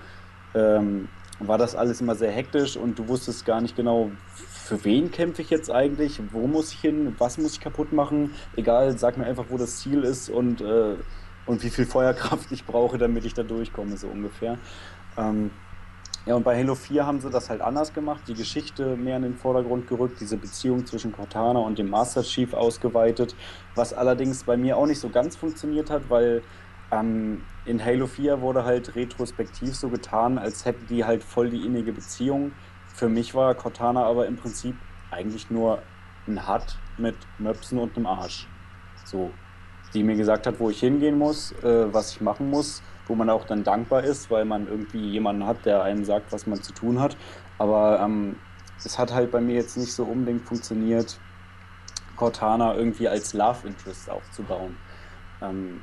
ähm, 0.55 1.09
war 1.39 1.59
das 1.59 1.75
alles 1.77 2.01
immer 2.01 2.15
sehr 2.15 2.31
hektisch 2.31 2.77
und 2.77 2.99
du 2.99 3.09
wusstest 3.09 3.45
gar 3.45 3.61
nicht 3.61 3.77
genau, 3.77 4.11
für 4.33 4.83
wen 4.85 5.11
kämpfe 5.11 5.43
ich 5.43 5.51
jetzt 5.51 5.71
eigentlich, 5.71 6.21
wo 6.33 6.47
muss 6.47 6.73
ich 6.73 6.81
hin, 6.81 7.15
was 7.19 7.39
muss 7.39 7.53
ich 7.53 7.61
kaputt 7.61 7.93
machen. 7.93 8.33
Egal, 8.57 8.97
sag 8.99 9.17
mir 9.19 9.27
einfach, 9.27 9.47
wo 9.51 9.59
das 9.59 9.77
Ziel 9.79 10.03
ist 10.03 10.31
und, 10.31 10.61
äh, 10.61 10.97
und 11.45 11.63
wie 11.63 11.71
viel 11.71 11.85
Feuerkraft 11.87 12.51
ich 12.53 12.65
brauche, 12.65 12.99
damit 12.99 13.25
ich 13.25 13.35
da 13.35 13.43
durchkomme, 13.43 13.97
so 13.97 14.09
ungefähr. 14.09 14.59
Ähm, 15.17 15.51
ja, 16.27 16.35
und 16.35 16.43
bei 16.43 16.59
Halo 16.59 16.75
4 16.75 17.07
haben 17.07 17.21
sie 17.21 17.31
das 17.31 17.51
halt 17.51 17.61
anders 17.61 17.95
gemacht, 17.95 18.23
die 18.27 18.35
Geschichte 18.35 18.97
mehr 18.97 19.17
in 19.17 19.23
den 19.23 19.37
Vordergrund 19.37 19.87
gerückt, 19.87 20.21
diese 20.21 20.37
Beziehung 20.37 20.85
zwischen 20.85 21.13
Cortana 21.13 21.61
und 21.61 21.79
dem 21.79 21.89
Master 21.89 22.25
Chief 22.25 22.53
ausgeweitet, 22.53 23.37
was 23.77 23.93
allerdings 23.93 24.43
bei 24.43 24.57
mir 24.57 24.77
auch 24.77 24.87
nicht 24.87 24.99
so 24.99 25.09
ganz 25.09 25.37
funktioniert 25.37 25.89
hat, 25.89 26.11
weil 26.11 26.43
ähm, 26.91 27.43
in 27.65 27.85
Halo 27.85 28.09
4 28.09 28.41
wurde 28.41 28.65
halt 28.65 28.97
retrospektiv 28.97 29.77
so 29.77 29.89
getan, 29.89 30.37
als 30.37 30.65
hätten 30.65 30.89
die 30.89 31.05
halt 31.05 31.23
voll 31.23 31.49
die 31.49 31.65
innige 31.65 31.93
Beziehung. 31.93 32.51
Für 32.89 33.09
mich 33.09 33.33
war 33.37 33.55
Cortana 33.55 34.05
aber 34.05 34.27
im 34.27 34.37
Prinzip 34.37 34.75
eigentlich 35.13 35.49
nur 35.49 35.81
ein 36.27 36.49
Hut 36.49 36.77
mit 36.99 37.15
Möpsen 37.39 37.79
und 37.79 37.97
einem 37.97 38.07
Arsch. 38.07 38.49
So, 39.05 39.31
die 39.95 40.03
mir 40.03 40.17
gesagt 40.17 40.49
hat, 40.49 40.59
wo 40.59 40.71
ich 40.71 40.81
hingehen 40.81 41.19
muss, 41.19 41.53
äh, 41.63 41.93
was 41.95 42.11
ich 42.11 42.21
machen 42.21 42.51
muss, 42.51 42.83
wo 43.07 43.15
man 43.15 43.31
auch 43.31 43.45
dann 43.45 43.65
dankbar 43.65 44.05
ist, 44.05 44.31
weil 44.31 44.45
man 44.45 44.67
irgendwie 44.69 45.11
jemanden 45.11 45.47
hat, 45.47 45.65
der 45.65 45.83
einem 45.83 46.05
sagt, 46.05 46.33
was 46.33 46.47
man 46.47 46.63
zu 46.63 46.73
tun 46.73 47.01
hat. 47.01 47.17
Aber 47.59 48.01
ähm, 48.01 48.37
es 48.85 48.99
hat 48.99 49.13
halt 49.13 49.31
bei 49.31 49.41
mir 49.41 49.55
jetzt 49.55 49.77
nicht 49.77 49.93
so 49.93 50.05
unbedingt 50.05 50.47
funktioniert, 50.47 51.19
Cortana 52.17 52.75
irgendwie 52.75 53.09
als 53.09 53.33
Love 53.35 53.67
Interest 53.67 54.11
aufzubauen. 54.11 54.77
Ähm, 55.43 55.83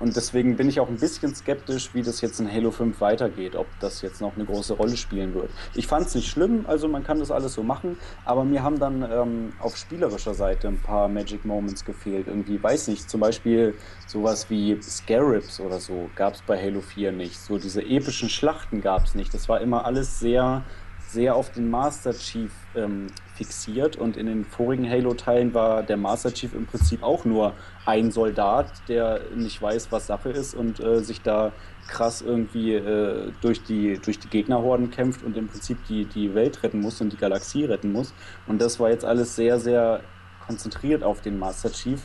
und 0.00 0.16
deswegen 0.16 0.56
bin 0.56 0.68
ich 0.68 0.80
auch 0.80 0.88
ein 0.88 0.96
bisschen 0.96 1.34
skeptisch, 1.34 1.94
wie 1.94 2.02
das 2.02 2.22
jetzt 2.22 2.40
in 2.40 2.50
Halo 2.50 2.70
5 2.70 3.00
weitergeht, 3.00 3.54
ob 3.54 3.66
das 3.80 4.00
jetzt 4.00 4.20
noch 4.20 4.34
eine 4.34 4.46
große 4.46 4.72
Rolle 4.72 4.96
spielen 4.96 5.34
wird. 5.34 5.50
Ich 5.74 5.86
fand 5.86 6.06
es 6.06 6.14
nicht 6.14 6.28
schlimm, 6.28 6.64
also 6.66 6.88
man 6.88 7.04
kann 7.04 7.18
das 7.18 7.30
alles 7.30 7.54
so 7.54 7.62
machen, 7.62 7.98
aber 8.24 8.44
mir 8.44 8.62
haben 8.62 8.78
dann 8.78 9.02
ähm, 9.02 9.52
auf 9.60 9.76
spielerischer 9.76 10.34
Seite 10.34 10.68
ein 10.68 10.80
paar 10.80 11.08
Magic 11.08 11.44
Moments 11.44 11.84
gefehlt. 11.84 12.26
Irgendwie, 12.28 12.60
weiß 12.60 12.88
nicht, 12.88 13.10
zum 13.10 13.20
Beispiel 13.20 13.74
sowas 14.06 14.48
wie 14.48 14.80
Scarabs 14.80 15.60
oder 15.60 15.78
so 15.78 16.08
gab 16.16 16.34
es 16.34 16.42
bei 16.42 16.60
Halo 16.60 16.80
4 16.80 17.12
nicht. 17.12 17.38
So 17.38 17.58
diese 17.58 17.82
epischen 17.82 18.30
Schlachten 18.30 18.80
gab 18.80 19.04
es 19.04 19.14
nicht. 19.14 19.34
Das 19.34 19.48
war 19.48 19.60
immer 19.60 19.84
alles 19.84 20.18
sehr, 20.18 20.64
sehr 21.12 21.34
auf 21.34 21.50
den 21.50 21.70
Master 21.70 22.12
Chief 22.12 22.52
ähm, 22.74 23.08
fixiert 23.34 23.96
und 23.96 24.16
in 24.16 24.26
den 24.26 24.44
vorigen 24.44 24.88
Halo-Teilen 24.88 25.54
war 25.54 25.82
der 25.82 25.96
Master 25.96 26.32
Chief 26.32 26.54
im 26.54 26.66
Prinzip 26.66 27.02
auch 27.02 27.24
nur 27.24 27.54
ein 27.86 28.10
Soldat, 28.10 28.70
der 28.88 29.20
nicht 29.34 29.60
weiß, 29.60 29.90
was 29.90 30.06
Sache 30.06 30.30
ist 30.30 30.54
und 30.54 30.80
äh, 30.80 31.02
sich 31.02 31.22
da 31.22 31.52
krass 31.88 32.22
irgendwie 32.22 32.74
äh, 32.74 33.32
durch, 33.40 33.62
die, 33.64 33.98
durch 33.98 34.18
die 34.18 34.28
Gegnerhorden 34.28 34.90
kämpft 34.90 35.22
und 35.24 35.36
im 35.36 35.48
Prinzip 35.48 35.78
die, 35.88 36.04
die 36.04 36.34
Welt 36.34 36.62
retten 36.62 36.80
muss 36.80 37.00
und 37.00 37.12
die 37.12 37.16
Galaxie 37.16 37.64
retten 37.64 37.92
muss. 37.92 38.14
Und 38.46 38.60
das 38.60 38.78
war 38.78 38.90
jetzt 38.90 39.04
alles 39.04 39.34
sehr, 39.34 39.58
sehr 39.58 40.00
konzentriert 40.46 41.02
auf 41.02 41.20
den 41.20 41.38
Master 41.38 41.70
Chief, 41.72 42.00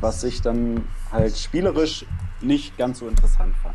was 0.00 0.24
ich 0.24 0.42
dann 0.42 0.84
halt 1.10 1.36
spielerisch 1.36 2.04
nicht 2.40 2.76
ganz 2.76 2.98
so 3.00 3.08
interessant 3.08 3.54
fand. 3.62 3.74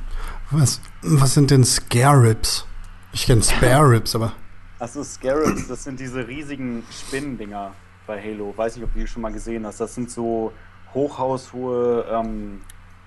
Was, 0.52 0.82
was 1.02 1.34
sind 1.34 1.52
denn 1.52 1.64
Scare 1.64 2.22
Ribs? 2.22 2.66
Ich 3.12 3.26
kenne 3.26 3.42
Spare 3.42 3.90
Ribs, 3.90 4.16
aber. 4.16 4.34
Achso, 4.80 5.04
Scarabs, 5.04 5.68
das 5.68 5.84
sind 5.84 6.00
diese 6.00 6.26
riesigen 6.26 6.86
Spinnendinger 6.90 7.74
bei 8.08 8.22
Halo. 8.22 8.54
Weiß 8.56 8.78
nicht, 8.78 8.86
ob 8.86 8.94
du 8.94 9.00
die 9.00 9.08
schon 9.08 9.22
mal 9.22 9.34
gesehen 9.34 9.66
hast. 9.66 9.82
Das 9.82 9.94
sind 9.94 10.10
so 10.10 10.54
hochhaushohe 10.94 12.06
ähm, 12.10 12.62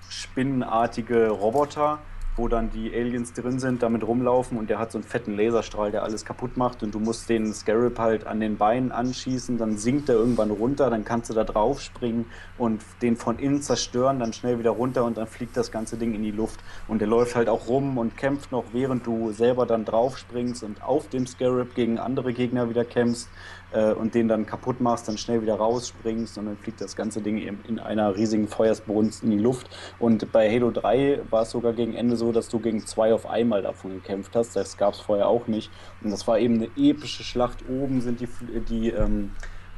spinnenartige 0.07 1.29
Roboter, 1.29 1.97
wo 2.35 2.47
dann 2.47 2.69
die 2.71 2.93
Aliens 2.93 3.33
drin 3.33 3.59
sind, 3.59 3.83
damit 3.83 4.05
rumlaufen 4.05 4.57
und 4.57 4.69
der 4.69 4.79
hat 4.79 4.91
so 4.91 4.97
einen 4.97 5.05
fetten 5.05 5.35
Laserstrahl, 5.35 5.91
der 5.91 6.03
alles 6.03 6.25
kaputt 6.25 6.57
macht 6.57 6.83
und 6.83 6.93
du 6.93 6.99
musst 6.99 7.29
den 7.29 7.53
Scarab 7.53 7.99
halt 7.99 8.27
an 8.27 8.39
den 8.39 8.57
Beinen 8.57 8.91
anschießen, 8.91 9.57
dann 9.57 9.77
sinkt 9.77 10.09
er 10.09 10.15
irgendwann 10.15 10.51
runter, 10.51 10.89
dann 10.89 11.05
kannst 11.05 11.29
du 11.29 11.33
da 11.33 11.43
drauf 11.43 11.81
springen 11.81 12.25
und 12.57 12.81
den 13.01 13.15
von 13.15 13.37
innen 13.37 13.61
zerstören, 13.61 14.19
dann 14.19 14.33
schnell 14.33 14.59
wieder 14.59 14.71
runter 14.71 15.03
und 15.05 15.17
dann 15.17 15.27
fliegt 15.27 15.55
das 15.57 15.71
ganze 15.71 15.97
Ding 15.97 16.13
in 16.13 16.23
die 16.23 16.31
Luft. 16.31 16.59
Und 16.87 16.99
der 16.99 17.07
läuft 17.07 17.35
halt 17.35 17.49
auch 17.49 17.67
rum 17.67 17.97
und 17.97 18.17
kämpft 18.17 18.51
noch, 18.51 18.65
während 18.73 19.05
du 19.05 19.31
selber 19.31 19.65
dann 19.65 19.85
drauf 19.85 20.17
springst 20.17 20.63
und 20.63 20.83
auf 20.83 21.09
dem 21.09 21.27
Scarab 21.27 21.75
gegen 21.75 21.99
andere 21.99 22.33
Gegner 22.33 22.69
wieder 22.69 22.85
kämpfst 22.85 23.29
und 23.73 24.15
den 24.15 24.27
dann 24.27 24.45
kaputt 24.45 24.81
machst, 24.81 25.07
dann 25.07 25.17
schnell 25.17 25.41
wieder 25.41 25.55
rausspringst 25.55 26.37
und 26.37 26.45
dann 26.45 26.57
fliegt 26.57 26.81
das 26.81 26.95
ganze 26.95 27.21
Ding 27.21 27.37
eben 27.37 27.59
in 27.67 27.79
einer 27.79 28.15
riesigen 28.15 28.47
Feuersbrunst 28.47 29.23
in 29.23 29.31
die 29.31 29.39
Luft. 29.39 29.69
Und 29.99 30.31
bei 30.31 30.49
Halo 30.49 30.71
3 30.71 31.21
war 31.29 31.43
es 31.43 31.51
sogar 31.51 31.73
gegen 31.73 31.93
Ende 31.93 32.15
so, 32.15 32.31
dass 32.31 32.49
du 32.49 32.59
gegen 32.59 32.85
zwei 32.85 33.13
auf 33.13 33.27
einmal 33.27 33.61
davon 33.61 33.93
gekämpft 33.93 34.35
hast. 34.35 34.55
Das 34.55 34.77
gab 34.77 34.93
es 34.93 34.99
vorher 34.99 35.27
auch 35.27 35.47
nicht. 35.47 35.71
Und 36.03 36.11
das 36.11 36.27
war 36.27 36.39
eben 36.39 36.55
eine 36.55 36.69
epische 36.75 37.23
Schlacht. 37.23 37.63
Oben 37.69 38.01
sind 38.01 38.19
die, 38.19 38.27
die 38.69 38.89
ähm, 38.89 39.31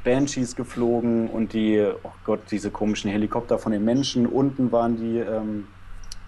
Banshees 0.04 0.54
geflogen 0.54 1.28
und 1.28 1.52
die, 1.52 1.84
oh 2.02 2.12
Gott, 2.24 2.40
diese 2.50 2.70
komischen 2.70 3.10
Helikopter 3.10 3.58
von 3.58 3.72
den 3.72 3.84
Menschen. 3.84 4.26
Unten 4.26 4.70
waren 4.72 4.96
die, 4.96 5.18
ähm, 5.18 5.66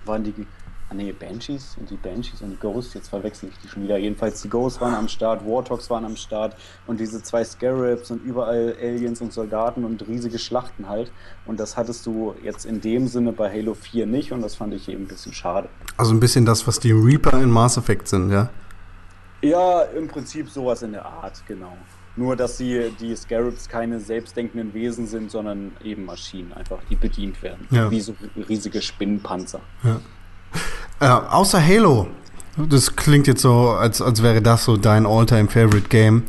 waren 0.04 0.24
die 0.24 0.34
Ah 0.91 0.95
nee, 0.95 1.12
Banshees 1.12 1.76
und 1.78 1.91
die 1.91 1.97
Banshees 1.97 2.41
und 2.41 2.51
die 2.51 2.57
Ghosts, 2.57 2.95
jetzt 2.95 3.09
verwechsel 3.09 3.51
ich 3.51 3.59
die 3.59 3.68
schon 3.68 3.82
wieder. 3.82 3.99
Jedenfalls 3.99 4.41
die 4.41 4.49
Ghosts 4.49 4.80
waren 4.80 4.95
am 4.95 5.07
Start, 5.09 5.45
Warthogs 5.47 5.91
waren 5.91 6.07
am 6.07 6.16
Start 6.16 6.57
und 6.86 6.99
diese 6.99 7.22
zwei 7.22 7.45
Scarabs 7.45 8.11
und 8.11 8.24
überall 8.24 8.74
Aliens 8.80 9.20
und 9.20 9.32
Soldaten 9.32 9.84
und 9.84 10.09
riesige 10.09 10.39
Schlachten 10.39 10.89
halt. 10.89 11.12
Und 11.45 11.61
das 11.61 11.76
hattest 11.76 12.07
du 12.07 12.34
jetzt 12.43 12.64
in 12.64 12.80
dem 12.80 13.07
Sinne 13.07 13.32
bei 13.32 13.53
Halo 13.53 13.74
4 13.74 14.07
nicht 14.07 14.32
und 14.32 14.41
das 14.41 14.55
fand 14.55 14.72
ich 14.72 14.89
eben 14.89 15.03
ein 15.03 15.09
bisschen 15.09 15.34
schade. 15.34 15.68
Also 15.99 16.14
ein 16.14 16.20
bisschen 16.20 16.47
das, 16.47 16.66
was 16.66 16.80
die 16.80 16.93
Reaper 16.93 17.39
in 17.43 17.51
Mass 17.51 17.76
Effect 17.76 18.09
sind, 18.09 18.30
ja? 18.30 18.49
Ja, 19.43 19.82
im 19.82 20.09
Prinzip 20.09 20.49
sowas 20.49 20.82
in 20.82 20.93
der 20.93 21.05
Art, 21.05 21.43
genau. 21.47 21.76
Nur, 22.16 22.34
dass 22.34 22.57
sie 22.57 22.91
die 22.99 23.14
Scarabs 23.14 23.68
keine 23.68 24.01
selbstdenkenden 24.01 24.74
Wesen 24.74 25.07
sind, 25.07 25.30
sondern 25.30 25.72
eben 25.84 26.05
Maschinen, 26.05 26.53
einfach 26.53 26.78
die 26.91 26.97
bedient 26.97 27.41
werden. 27.43 27.68
Ja. 27.70 27.91
Wie 27.91 28.01
so 28.01 28.14
riesige 28.49 28.82
Spinnenpanzer. 28.82 29.61
Ja. 29.84 30.01
Äh, 31.01 31.07
außer 31.07 31.64
Halo, 31.64 32.09
das 32.57 32.96
klingt 32.96 33.28
jetzt 33.28 33.42
so, 33.42 33.70
als, 33.70 34.03
als 34.03 34.20
wäre 34.22 34.42
das 34.42 34.64
so 34.64 34.76
dein 34.76 35.07
All-Time-Favorite-Game. 35.07 36.24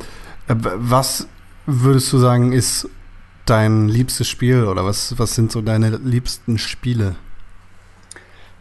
Äh, 0.48 0.56
was 0.58 1.28
würdest 1.66 2.14
du 2.14 2.20
sagen, 2.20 2.52
ist 2.52 2.88
dein 3.46 3.90
liebstes 3.90 4.28
Spiel 4.28 4.66
oder 4.66 4.86
was, 4.86 5.18
was 5.18 5.34
sind 5.34 5.52
so 5.52 5.62
deine 5.62 5.98
liebsten 5.98 6.60
Spiele? 6.60 7.16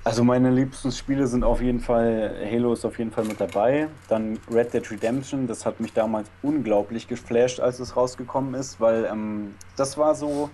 Also 0.03 0.25
meine 0.25 0.51
liebsten 0.51 0.91
Spiele 0.93 1.27
sind 1.27 1.45
auf 1.45 1.61
jeden 1.61 1.81
Fall, 1.81 2.35
Halo 2.51 2.73
ist 2.73 2.87
auf 2.87 2.99
jeden 2.99 3.11
Fall 3.11 3.25
mit 3.25 3.39
dabei. 3.39 3.89
Dann 4.09 4.39
Red 4.51 4.73
Dead 4.73 4.91
Redemption, 4.91 5.47
das 5.47 5.67
hat 5.67 5.81
mich 5.81 5.93
damals 5.93 6.31
unglaublich 6.41 7.09
geflasht, 7.09 7.61
als 7.61 7.81
es 7.81 7.95
rausgekommen 7.95 8.55
ist, 8.55 8.81
weil 8.81 9.07
ähm, 9.13 9.55
das 9.77 9.99
war 9.99 10.15
so, 10.15 10.49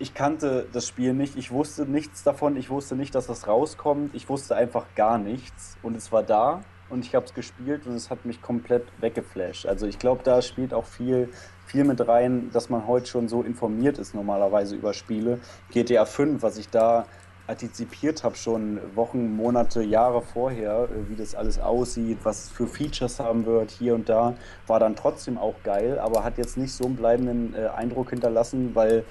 ich 0.00 0.14
kannte 0.14 0.66
das 0.72 0.88
Spiel 0.88 1.12
nicht, 1.12 1.36
ich 1.36 1.52
wusste 1.52 1.84
nichts 1.84 2.24
davon, 2.24 2.56
ich 2.56 2.70
wusste 2.70 2.96
nicht, 2.96 3.14
dass 3.14 3.26
das 3.26 3.46
rauskommt, 3.46 4.14
ich 4.14 4.28
wusste 4.30 4.56
einfach 4.56 4.86
gar 4.96 5.18
nichts. 5.18 5.76
Und 5.82 5.94
es 5.94 6.10
war 6.10 6.22
da. 6.22 6.62
Und 6.88 7.04
ich 7.04 7.14
habe 7.14 7.24
es 7.24 7.34
gespielt 7.34 7.86
und 7.86 7.94
es 7.94 8.10
hat 8.10 8.24
mich 8.24 8.42
komplett 8.42 8.84
weggeflasht. 9.00 9.66
Also 9.66 9.86
ich 9.86 10.00
glaube, 10.00 10.22
da 10.24 10.42
spielt 10.42 10.74
auch 10.74 10.86
viel, 10.86 11.28
viel 11.66 11.84
mit 11.84 12.08
rein, 12.08 12.50
dass 12.52 12.68
man 12.68 12.88
heute 12.88 13.06
schon 13.06 13.28
so 13.28 13.42
informiert 13.42 13.98
ist 13.98 14.12
normalerweise 14.12 14.74
über 14.74 14.92
Spiele. 14.92 15.38
GTA 15.70 16.04
5, 16.04 16.42
was 16.42 16.58
ich 16.58 16.68
da 16.68 17.06
antizipiert 17.46 18.24
habe, 18.24 18.36
schon 18.36 18.80
Wochen, 18.96 19.36
Monate, 19.36 19.82
Jahre 19.82 20.22
vorher, 20.22 20.88
äh, 20.90 21.08
wie 21.08 21.16
das 21.16 21.34
alles 21.34 21.60
aussieht, 21.60 22.18
was 22.22 22.44
es 22.44 22.50
für 22.50 22.66
Features 22.66 23.20
haben 23.20 23.44
wird, 23.44 23.70
hier 23.70 23.94
und 23.94 24.08
da, 24.08 24.34
war 24.66 24.80
dann 24.80 24.96
trotzdem 24.96 25.36
auch 25.36 25.54
geil, 25.62 25.98
aber 25.98 26.24
hat 26.24 26.38
jetzt 26.38 26.56
nicht 26.56 26.72
so 26.72 26.84
einen 26.84 26.96
bleibenden 26.96 27.54
äh, 27.54 27.68
Eindruck 27.68 28.10
hinterlassen, 28.10 28.74
weil 28.74 29.04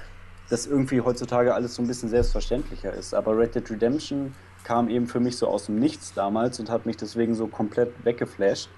das 0.50 0.66
irgendwie 0.66 1.02
heutzutage 1.02 1.54
alles 1.54 1.76
so 1.76 1.82
ein 1.82 1.88
bisschen 1.88 2.10
selbstverständlicher 2.10 2.94
ist. 2.94 3.14
Aber 3.14 3.38
Red 3.38 3.56
Dead 3.56 3.70
Redemption 3.70 4.34
kam 4.64 4.90
eben 4.90 5.08
für 5.08 5.20
mich 5.20 5.38
so 5.38 5.48
aus 5.48 5.68
dem 5.68 5.76
Nichts 5.76 6.14
damals 6.14 6.60
und 6.60 6.70
hat 6.70 6.86
mich 6.86 6.98
deswegen 6.98 7.36
so 7.36 7.48
komplett 7.48 7.94
weggeflasht. 8.04 8.70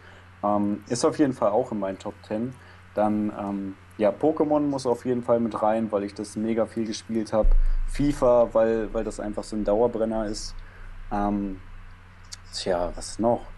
Ähm, 0.44 0.84
ist 0.90 1.06
auf 1.06 1.20
jeden 1.20 1.34
Fall 1.34 1.52
auch 1.52 1.72
in 1.72 1.80
meinen 1.80 1.98
Top 2.00 2.14
10. 2.28 2.54
Dann, 2.94 3.32
ähm, 3.40 3.76
ja, 3.98 4.10
Pokémon 4.12 4.62
muss 4.62 4.86
auf 4.86 5.06
jeden 5.06 5.24
Fall 5.24 5.40
mit 5.40 5.62
rein, 5.62 5.92
weil 5.92 6.04
ich 6.04 6.14
das 6.14 6.36
mega 6.36 6.66
viel 6.66 6.86
gespielt 6.86 7.32
habe. 7.32 7.50
FIFA, 7.88 8.54
weil, 8.54 8.94
weil 8.94 9.04
das 9.04 9.20
einfach 9.20 9.44
so 9.44 9.56
ein 9.56 9.64
Dauerbrenner 9.64 10.26
ist. 10.26 10.56
Ähm, 11.12 11.62
tja, 12.54 12.92
was 12.96 13.20
noch? 13.20 13.51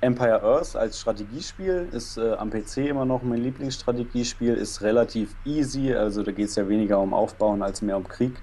Empire 0.00 0.42
Earth 0.42 0.76
als 0.76 1.00
Strategiespiel 1.00 1.88
ist 1.92 2.18
äh, 2.18 2.34
am 2.34 2.50
PC 2.50 2.78
immer 2.88 3.04
noch 3.04 3.22
mein 3.22 3.42
Lieblingsstrategiespiel, 3.42 4.54
ist 4.54 4.80
relativ 4.82 5.34
easy, 5.44 5.92
also 5.92 6.22
da 6.22 6.30
geht 6.30 6.48
es 6.48 6.54
ja 6.54 6.68
weniger 6.68 7.00
um 7.00 7.12
Aufbauen 7.12 7.62
als 7.62 7.82
mehr 7.82 7.96
um 7.96 8.06
Krieg, 8.06 8.40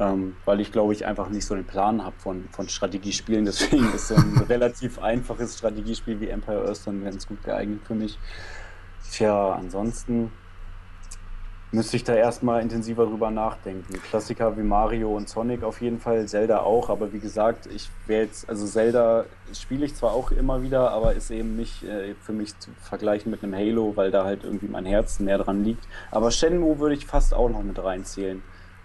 ähm, 0.00 0.36
weil 0.44 0.60
ich 0.60 0.72
glaube 0.72 0.92
ich 0.92 1.06
einfach 1.06 1.28
nicht 1.28 1.46
so 1.46 1.54
den 1.54 1.64
Plan 1.64 2.04
habe 2.04 2.16
von, 2.18 2.48
von 2.50 2.68
Strategiespielen, 2.68 3.44
deswegen 3.46 3.92
ist 3.94 4.08
so 4.08 4.16
ein 4.16 4.36
relativ 4.48 4.98
einfaches 4.98 5.58
Strategiespiel 5.58 6.20
wie 6.20 6.28
Empire 6.28 6.66
Earth 6.66 6.86
dann 6.86 7.04
ganz 7.04 7.26
gut 7.26 7.42
geeignet 7.44 7.82
für 7.84 7.94
mich. 7.94 8.18
Tja, 9.12 9.52
ansonsten 9.52 10.32
müsste 11.72 11.96
ich 11.96 12.04
da 12.04 12.14
erstmal 12.14 12.62
intensiver 12.62 13.06
drüber 13.06 13.30
nachdenken. 13.30 13.94
Klassiker 14.08 14.56
wie 14.56 14.62
Mario 14.62 15.14
und 15.14 15.28
Sonic 15.28 15.62
auf 15.62 15.80
jeden 15.80 15.98
Fall, 15.98 16.26
Zelda 16.26 16.60
auch, 16.60 16.90
aber 16.90 17.12
wie 17.12 17.18
gesagt, 17.18 17.66
ich 17.66 17.90
wäre 18.06 18.24
jetzt, 18.24 18.48
also 18.48 18.66
Zelda 18.66 19.24
spiele 19.52 19.84
ich 19.84 19.94
zwar 19.94 20.12
auch 20.12 20.30
immer 20.30 20.62
wieder, 20.62 20.90
aber 20.92 21.14
ist 21.14 21.30
eben 21.30 21.56
nicht 21.56 21.82
äh, 21.82 22.14
für 22.22 22.32
mich 22.32 22.58
zu 22.58 22.70
vergleichen 22.80 23.30
mit 23.30 23.42
einem 23.42 23.54
Halo, 23.54 23.92
weil 23.96 24.10
da 24.10 24.24
halt 24.24 24.44
irgendwie 24.44 24.68
mein 24.68 24.86
Herz 24.86 25.18
mehr 25.18 25.38
dran 25.38 25.64
liegt. 25.64 25.84
Aber 26.10 26.30
Shenmue 26.30 26.78
würde 26.78 26.94
ich 26.94 27.06
fast 27.06 27.34
auch 27.34 27.48
noch 27.48 27.62
mit 27.62 27.82
reinzählen, 27.82 28.42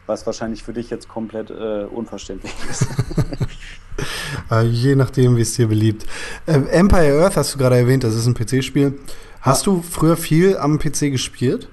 was 0.07 0.25
wahrscheinlich 0.25 0.63
für 0.63 0.73
dich 0.73 0.89
jetzt 0.89 1.07
komplett 1.07 1.51
äh, 1.51 1.85
unverständlich 1.85 2.53
ist. 2.69 2.87
Äh, 4.49 4.63
je 4.63 4.95
nachdem, 4.95 5.35
wie 5.37 5.41
es 5.41 5.53
dir 5.53 5.67
beliebt. 5.67 6.05
Äh, 6.45 6.53
Empire 6.71 7.21
Earth 7.21 7.37
hast 7.37 7.53
du 7.53 7.57
gerade 7.59 7.77
erwähnt, 7.77 8.03
das 8.03 8.15
ist 8.15 8.25
ein 8.25 8.33
PC-Spiel. 8.33 8.97
Hast 9.41 9.67
du 9.67 9.81
früher 9.81 10.17
viel 10.17 10.57
am 10.57 10.79
PC 10.79 11.11
gespielt? 11.11 11.69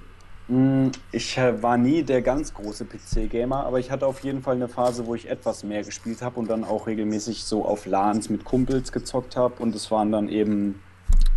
Mm, 0.48 0.90
Ich 1.12 1.36
äh, 1.36 1.62
war 1.62 1.76
nie 1.76 2.02
der 2.02 2.22
ganz 2.22 2.54
große 2.54 2.86
PC-Gamer, 2.86 3.66
aber 3.66 3.78
ich 3.80 3.90
hatte 3.90 4.06
auf 4.06 4.20
jeden 4.20 4.42
Fall 4.42 4.54
eine 4.56 4.68
Phase, 4.68 5.06
wo 5.06 5.14
ich 5.14 5.28
etwas 5.28 5.62
mehr 5.62 5.82
gespielt 5.84 6.22
habe 6.22 6.40
und 6.40 6.48
dann 6.48 6.64
auch 6.64 6.86
regelmäßig 6.86 7.44
so 7.44 7.64
auf 7.66 7.84
LANs 7.86 8.30
mit 8.30 8.44
Kumpels 8.44 8.90
gezockt 8.92 9.36
habe. 9.36 9.62
Und 9.62 9.74
es 9.74 9.90
waren 9.90 10.10
dann 10.10 10.28
eben 10.30 10.80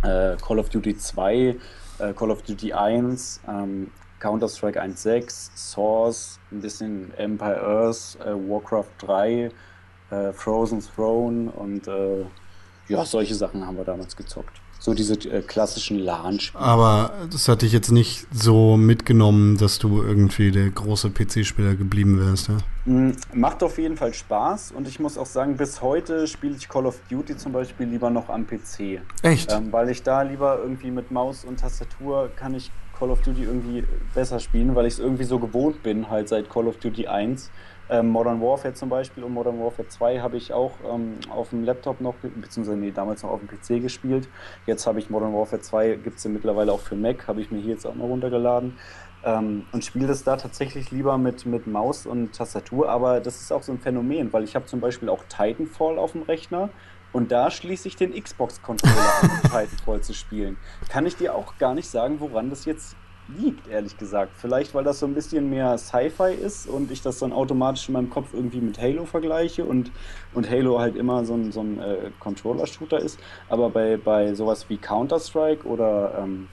äh, 0.02 0.36
Call 0.36 0.58
of 0.58 0.70
Duty 0.70 0.96
2, 0.96 1.56
äh, 1.98 2.12
Call 2.14 2.30
of 2.30 2.42
Duty 2.42 2.72
1, 2.72 3.40
ähm, 3.48 3.90
Counter-Strike 4.20 4.80
1.6, 4.82 5.50
Source, 5.56 6.38
ein 6.50 6.60
bisschen 6.62 7.12
Empire 7.18 7.60
Earth, 7.60 8.16
äh, 8.24 8.32
Warcraft 8.32 8.92
3, 8.98 9.50
äh, 10.10 10.32
Frozen 10.32 10.80
Throne 10.80 11.50
und 11.50 11.86
äh, 11.86 12.24
ja, 12.88 13.04
solche 13.04 13.34
Sachen 13.34 13.66
haben 13.66 13.76
wir 13.76 13.84
damals 13.84 14.16
gezockt. 14.16 14.61
So 14.82 14.94
diese 14.94 15.14
äh, 15.30 15.42
klassischen 15.42 16.00
LAN-Spiele. 16.00 16.60
Aber 16.60 17.12
das 17.30 17.46
hat 17.46 17.62
dich 17.62 17.70
jetzt 17.72 17.92
nicht 17.92 18.26
so 18.32 18.76
mitgenommen, 18.76 19.56
dass 19.56 19.78
du 19.78 20.02
irgendwie 20.02 20.50
der 20.50 20.70
große 20.70 21.10
PC-Spieler 21.10 21.76
geblieben 21.76 22.18
wärst, 22.18 22.48
ja? 22.48 22.56
Mm, 22.86 23.12
Macht 23.32 23.62
auf 23.62 23.78
jeden 23.78 23.96
Fall 23.96 24.12
Spaß 24.12 24.72
und 24.72 24.88
ich 24.88 24.98
muss 24.98 25.16
auch 25.18 25.26
sagen, 25.26 25.56
bis 25.56 25.82
heute 25.82 26.26
spiele 26.26 26.56
ich 26.56 26.68
Call 26.68 26.86
of 26.86 26.98
Duty 27.08 27.36
zum 27.36 27.52
Beispiel 27.52 27.86
lieber 27.86 28.10
noch 28.10 28.28
am 28.28 28.44
PC. 28.44 29.00
Echt? 29.22 29.52
Ähm, 29.52 29.70
weil 29.70 29.88
ich 29.88 30.02
da 30.02 30.22
lieber 30.22 30.58
irgendwie 30.60 30.90
mit 30.90 31.12
Maus 31.12 31.44
und 31.44 31.60
Tastatur 31.60 32.30
kann 32.34 32.52
ich 32.56 32.72
Call 32.98 33.10
of 33.10 33.22
Duty 33.22 33.44
irgendwie 33.44 33.84
besser 34.16 34.40
spielen, 34.40 34.74
weil 34.74 34.86
ich 34.86 34.94
es 34.94 34.98
irgendwie 34.98 35.24
so 35.24 35.38
gewohnt 35.38 35.84
bin, 35.84 36.10
halt 36.10 36.28
seit 36.28 36.50
Call 36.50 36.66
of 36.66 36.78
Duty 36.78 37.06
1. 37.06 37.52
Ähm, 37.90 38.08
Modern 38.08 38.40
Warfare 38.40 38.74
zum 38.74 38.88
Beispiel 38.88 39.24
und 39.24 39.32
Modern 39.32 39.58
Warfare 39.60 39.88
2 39.88 40.20
habe 40.20 40.36
ich 40.36 40.52
auch 40.52 40.72
ähm, 40.90 41.18
auf 41.30 41.50
dem 41.50 41.64
Laptop 41.64 42.00
noch, 42.00 42.14
beziehungsweise 42.14 42.78
nee, 42.78 42.92
damals 42.92 43.22
noch 43.22 43.30
auf 43.30 43.40
dem 43.40 43.48
PC 43.48 43.82
gespielt. 43.82 44.28
Jetzt 44.66 44.86
habe 44.86 44.98
ich 44.98 45.10
Modern 45.10 45.34
Warfare 45.34 45.60
2, 45.60 45.96
gibt 45.96 46.18
es 46.18 46.24
ja 46.24 46.30
mittlerweile 46.30 46.72
auch 46.72 46.80
für 46.80 46.94
Mac, 46.94 47.26
habe 47.26 47.40
ich 47.40 47.50
mir 47.50 47.58
hier 47.58 47.74
jetzt 47.74 47.86
auch 47.86 47.94
mal 47.94 48.06
runtergeladen. 48.06 48.78
Ähm, 49.24 49.66
und 49.72 49.84
spiele 49.84 50.06
das 50.06 50.24
da 50.24 50.36
tatsächlich 50.36 50.90
lieber 50.90 51.16
mit, 51.16 51.46
mit 51.46 51.66
Maus 51.66 52.06
und 52.06 52.32
Tastatur, 52.34 52.88
aber 52.88 53.20
das 53.20 53.40
ist 53.40 53.52
auch 53.52 53.62
so 53.62 53.72
ein 53.72 53.78
Phänomen, 53.78 54.32
weil 54.32 54.42
ich 54.42 54.56
habe 54.56 54.66
zum 54.66 54.80
Beispiel 54.80 55.08
auch 55.08 55.22
Titanfall 55.28 55.98
auf 55.98 56.12
dem 56.12 56.22
Rechner 56.22 56.70
und 57.12 57.30
da 57.30 57.50
schließe 57.50 57.88
ich 57.88 57.96
den 57.96 58.20
Xbox-Controller 58.20 59.12
an, 59.22 59.30
um 59.30 59.42
Titanfall 59.42 60.00
zu 60.00 60.14
spielen. 60.14 60.56
Kann 60.88 61.06
ich 61.06 61.16
dir 61.16 61.34
auch 61.34 61.58
gar 61.58 61.74
nicht 61.74 61.88
sagen, 61.88 62.20
woran 62.20 62.50
das 62.50 62.64
jetzt 62.64 62.96
liegt, 63.38 63.68
ehrlich 63.68 63.96
gesagt. 63.96 64.32
Vielleicht, 64.36 64.74
weil 64.74 64.84
das 64.84 64.98
so 65.00 65.06
ein 65.06 65.14
bisschen 65.14 65.50
mehr 65.50 65.78
Sci-Fi 65.78 66.32
ist 66.32 66.68
und 66.68 66.90
ich 66.90 67.02
das 67.02 67.18
dann 67.18 67.32
automatisch 67.32 67.88
in 67.88 67.94
meinem 67.94 68.10
Kopf 68.10 68.28
irgendwie 68.32 68.60
mit 68.60 68.80
Halo 68.80 69.04
vergleiche 69.04 69.64
und, 69.64 69.90
und 70.34 70.50
Halo 70.50 70.78
halt 70.78 70.96
immer 70.96 71.24
so 71.24 71.34
ein, 71.34 71.52
so 71.52 71.60
ein 71.60 71.78
äh, 71.78 72.10
Controller-Shooter 72.20 72.98
ist. 72.98 73.18
Aber 73.48 73.70
bei, 73.70 73.96
bei 73.96 74.34
sowas 74.34 74.66
wie 74.68 74.76
Counter-Strike 74.76 75.66
oder 75.66 76.18
ähm, 76.22 76.48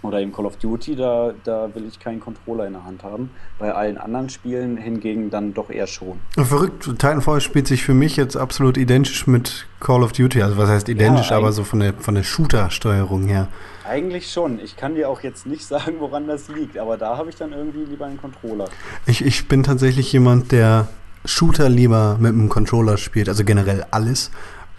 Oder 0.00 0.20
im 0.20 0.32
Call 0.32 0.46
of 0.46 0.56
Duty, 0.58 0.94
da, 0.94 1.32
da 1.42 1.74
will 1.74 1.84
ich 1.84 1.98
keinen 1.98 2.20
Controller 2.20 2.68
in 2.68 2.74
der 2.74 2.84
Hand 2.84 3.02
haben. 3.02 3.30
Bei 3.58 3.74
allen 3.74 3.98
anderen 3.98 4.28
Spielen 4.28 4.76
hingegen 4.76 5.28
dann 5.28 5.54
doch 5.54 5.70
eher 5.70 5.88
schon. 5.88 6.20
Verrückt, 6.36 6.84
Titanfall 6.84 7.40
spielt 7.40 7.66
sich 7.66 7.82
für 7.82 7.94
mich 7.94 8.16
jetzt 8.16 8.36
absolut 8.36 8.76
identisch 8.76 9.26
mit 9.26 9.66
Call 9.80 10.04
of 10.04 10.12
Duty. 10.12 10.40
Also 10.40 10.56
was 10.56 10.68
heißt 10.68 10.88
identisch, 10.88 11.30
Ja, 11.30 11.38
aber 11.38 11.50
so 11.50 11.64
von 11.64 11.80
der, 11.80 11.94
von 11.94 12.14
der 12.14 12.22
Shooter-Steuerung 12.22 13.24
her. 13.24 13.48
Eigentlich 13.88 14.30
schon. 14.30 14.60
Ich 14.60 14.76
kann 14.76 14.94
dir 14.94 15.08
auch 15.08 15.22
jetzt 15.22 15.46
nicht 15.46 15.64
sagen, 15.66 15.94
woran 16.00 16.26
das 16.26 16.48
liegt, 16.48 16.78
aber 16.78 16.96
da 16.96 17.16
habe 17.16 17.30
ich 17.30 17.36
dann 17.36 17.52
irgendwie 17.52 17.84
lieber 17.84 18.06
einen 18.06 18.20
Controller. 18.20 18.66
Ich, 19.06 19.24
ich 19.24 19.48
bin 19.48 19.62
tatsächlich 19.62 20.12
jemand, 20.12 20.52
der 20.52 20.88
Shooter 21.24 21.68
lieber 21.68 22.16
mit 22.20 22.32
einem 22.32 22.48
Controller 22.48 22.96
spielt, 22.96 23.28
also 23.28 23.44
generell 23.44 23.84
alles, 23.90 24.30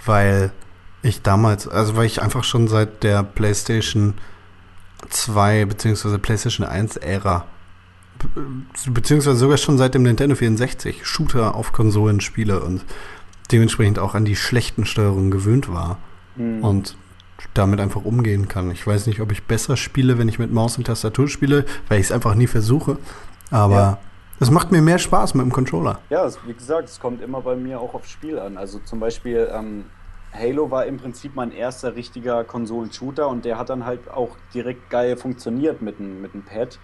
weil 0.05 0.51
ich 1.01 1.21
damals, 1.21 1.67
also 1.67 1.95
weil 1.95 2.05
ich 2.05 2.21
einfach 2.21 2.43
schon 2.43 2.67
seit 2.67 3.03
der 3.03 3.23
PlayStation 3.23 4.13
2 5.09 5.65
bzw. 5.65 6.17
PlayStation 6.17 6.65
1 6.67 6.97
Ära 6.97 7.45
be- 8.19 8.91
beziehungsweise 8.91 9.37
sogar 9.37 9.57
schon 9.57 9.77
seit 9.77 9.93
dem 9.93 10.03
Nintendo 10.03 10.35
64 10.35 11.05
Shooter 11.05 11.55
auf 11.55 11.71
Konsolen 11.71 12.19
spiele 12.21 12.59
und 12.61 12.83
dementsprechend 13.51 13.97
auch 13.99 14.13
an 14.15 14.25
die 14.25 14.35
schlechten 14.35 14.85
Steuerungen 14.85 15.31
gewöhnt 15.31 15.71
war 15.71 15.97
Hm. 16.35 16.63
und 16.63 16.95
damit 17.53 17.79
einfach 17.79 18.03
umgehen 18.05 18.47
kann. 18.47 18.71
Ich 18.71 18.85
weiß 18.85 19.07
nicht, 19.07 19.21
ob 19.21 19.31
ich 19.31 19.43
besser 19.43 19.77
spiele, 19.77 20.17
wenn 20.17 20.27
ich 20.29 20.39
mit 20.39 20.51
Maus 20.53 20.77
und 20.77 20.85
Tastatur 20.87 21.27
spiele, 21.27 21.65
weil 21.87 21.99
ich 21.99 22.07
es 22.07 22.11
einfach 22.11 22.35
nie 22.35 22.47
versuche. 22.47 22.97
Aber 23.51 23.73
Ja. 23.75 23.97
es 24.39 24.51
macht 24.51 24.71
mir 24.71 24.81
mehr 24.81 24.99
Spaß 24.99 25.33
mit 25.35 25.45
dem 25.45 25.51
Controller. 25.51 25.99
Ja, 26.09 26.25
es, 26.25 26.37
wie 26.45 26.53
gesagt, 26.53 26.89
es 26.89 26.99
kommt 26.99 27.21
immer 27.21 27.41
bei 27.41 27.55
mir 27.55 27.79
auch 27.79 27.93
aufs 27.93 28.09
Spiel 28.09 28.39
an. 28.39 28.57
Also 28.57 28.79
zum 28.79 28.99
Beispiel 28.99 29.49
ähm, 29.53 29.85
Halo 30.33 30.69
war 30.69 30.85
im 30.85 30.97
Prinzip 30.97 31.35
mein 31.35 31.51
erster 31.51 31.95
richtiger 31.95 32.43
Konsolen-Shooter 32.43 33.27
und 33.27 33.45
der 33.45 33.57
hat 33.57 33.69
dann 33.69 33.85
halt 33.85 34.09
auch 34.11 34.35
direkt 34.53 34.89
geil 34.89 35.17
funktioniert 35.17 35.81
mit 35.81 35.97
dem, 35.99 36.21
mit 36.21 36.33
dem 36.33 36.43
Pad. 36.43 36.77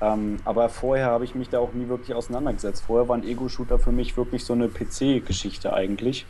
Ähm, 0.00 0.36
aber 0.44 0.68
vorher 0.68 1.06
habe 1.06 1.24
ich 1.24 1.34
mich 1.34 1.48
da 1.48 1.58
auch 1.58 1.72
nie 1.72 1.88
wirklich 1.88 2.14
auseinandergesetzt. 2.16 2.84
Vorher 2.86 3.08
waren 3.08 3.24
Ego-Shooter 3.24 3.78
für 3.80 3.90
mich 3.92 4.16
wirklich 4.16 4.44
so 4.44 4.52
eine 4.52 4.68
PC-Geschichte 4.68 5.72
eigentlich. 5.72 6.24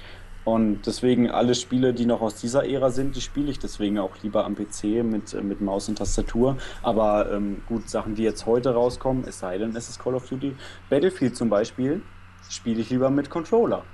Und 0.45 0.87
deswegen 0.87 1.31
alle 1.31 1.55
Spiele, 1.55 1.93
die 1.93 2.07
noch 2.07 2.23
aus 2.23 2.37
dieser 2.37 2.67
Ära 2.67 2.91
sind, 2.91 3.17
die 3.17 3.21
spiele 3.21 3.51
ich 3.51 3.59
deswegen 3.59 3.99
auch 3.99 4.17
lieber 4.23 4.45
am 4.45 4.55
PC 4.55 5.05
mit, 5.05 5.35
äh, 5.35 5.43
mit 5.43 5.61
Maus 5.61 5.89
und 5.89 5.99
Tastatur. 5.99 6.57
Aber 6.83 7.31
ähm, 7.31 7.63
gut, 7.67 7.91
Sachen, 7.91 8.15
die 8.15 8.23
jetzt 8.23 8.47
heute 8.47 8.73
rauskommen, 8.73 9.25
es 9.27 9.41
sei 9.41 9.59
denn, 9.59 9.77
es 9.77 9.89
ist 9.89 9.99
Call 9.99 10.15
of 10.15 10.29
Duty. 10.29 10.57
Battlefield 10.89 11.37
zum 11.37 11.51
Beispiel, 11.51 12.03
spiele 12.49 12.81
ich 12.81 12.91
lieber 12.91 13.11
mit 13.11 13.29
Controller. 13.29 13.85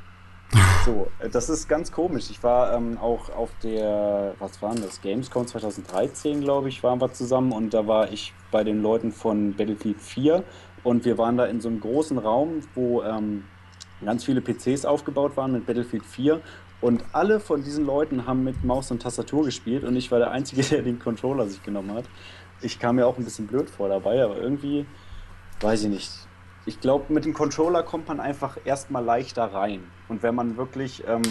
So, 0.85 1.09
äh, 1.19 1.29
das 1.29 1.49
ist 1.49 1.69
ganz 1.69 1.91
komisch. 1.91 2.31
Ich 2.31 2.43
war 2.43 2.75
ähm, 2.75 2.99
auch 2.99 3.31
auf 3.31 3.51
der, 3.63 4.35
was 4.39 4.61
waren 4.63 4.81
das, 4.81 5.01
Gamescom 5.01 5.47
2013, 5.47 6.41
glaube 6.41 6.69
ich, 6.69 6.83
waren 6.83 7.01
wir 7.01 7.13
zusammen 7.13 7.53
und 7.53 7.75
da 7.75 7.87
war 7.87 8.13
ich 8.13 8.33
bei 8.51 8.63
den 8.65 8.83
Leuten 8.83 9.11
von 9.11 9.55
Battlefield 9.57 10.01
4 10.01 10.45
und 10.83 11.05
wir 11.05 11.19
waren 11.19 11.37
da 11.37 11.47
in 11.47 11.61
so 11.61 11.69
einem 11.69 11.81
großen 11.81 12.19
Raum, 12.19 12.61
wo 12.75 13.03
ähm, 13.03 13.45
ganz 14.05 14.25
viele 14.25 14.41
PCs 14.41 14.85
aufgebaut 14.85 15.37
waren 15.37 15.53
mit 15.53 15.67
Battlefield 15.67 16.05
4 16.05 16.41
und 16.81 17.05
alle 17.13 17.41
von 17.41 17.63
diesen 17.63 17.87
Leuten 17.87 18.27
haben 18.27 18.45
mit 18.45 18.63
Maus 18.65 18.91
und 18.91 19.03
Tastatur 19.03 19.45
gespielt 19.45 19.85
und 19.85 19.97
ich 19.97 20.11
war 20.11 20.19
der 20.19 20.31
Einzige, 20.31 20.63
der 20.71 20.83
den 20.83 20.99
Controller 20.99 21.47
sich 21.47 21.63
genommen 21.63 21.95
hat. 21.95 22.05
Ich 22.61 22.79
kam 22.79 22.97
mir 22.97 23.07
auch 23.07 23.19
ein 23.19 23.25
bisschen 23.25 23.47
blöd 23.47 23.69
vor 23.69 23.89
dabei, 23.89 24.23
aber 24.23 24.37
irgendwie, 24.39 24.87
weiß 25.61 25.85
ich 25.85 25.89
nicht. 25.89 26.11
Ich 26.67 26.81
glaube, 26.81 27.13
mit 27.13 27.25
dem 27.25 27.35
Controller 27.35 27.83
kommt 27.83 28.09
man 28.09 28.21
einfach 28.21 28.57
erstmal 28.65 29.05
leichter 29.05 29.45
rein. 29.45 29.83
Und 30.09 30.23
wenn 30.23 30.35
man 30.35 30.57
wirklich, 30.57 31.05
ähm, 31.07 31.23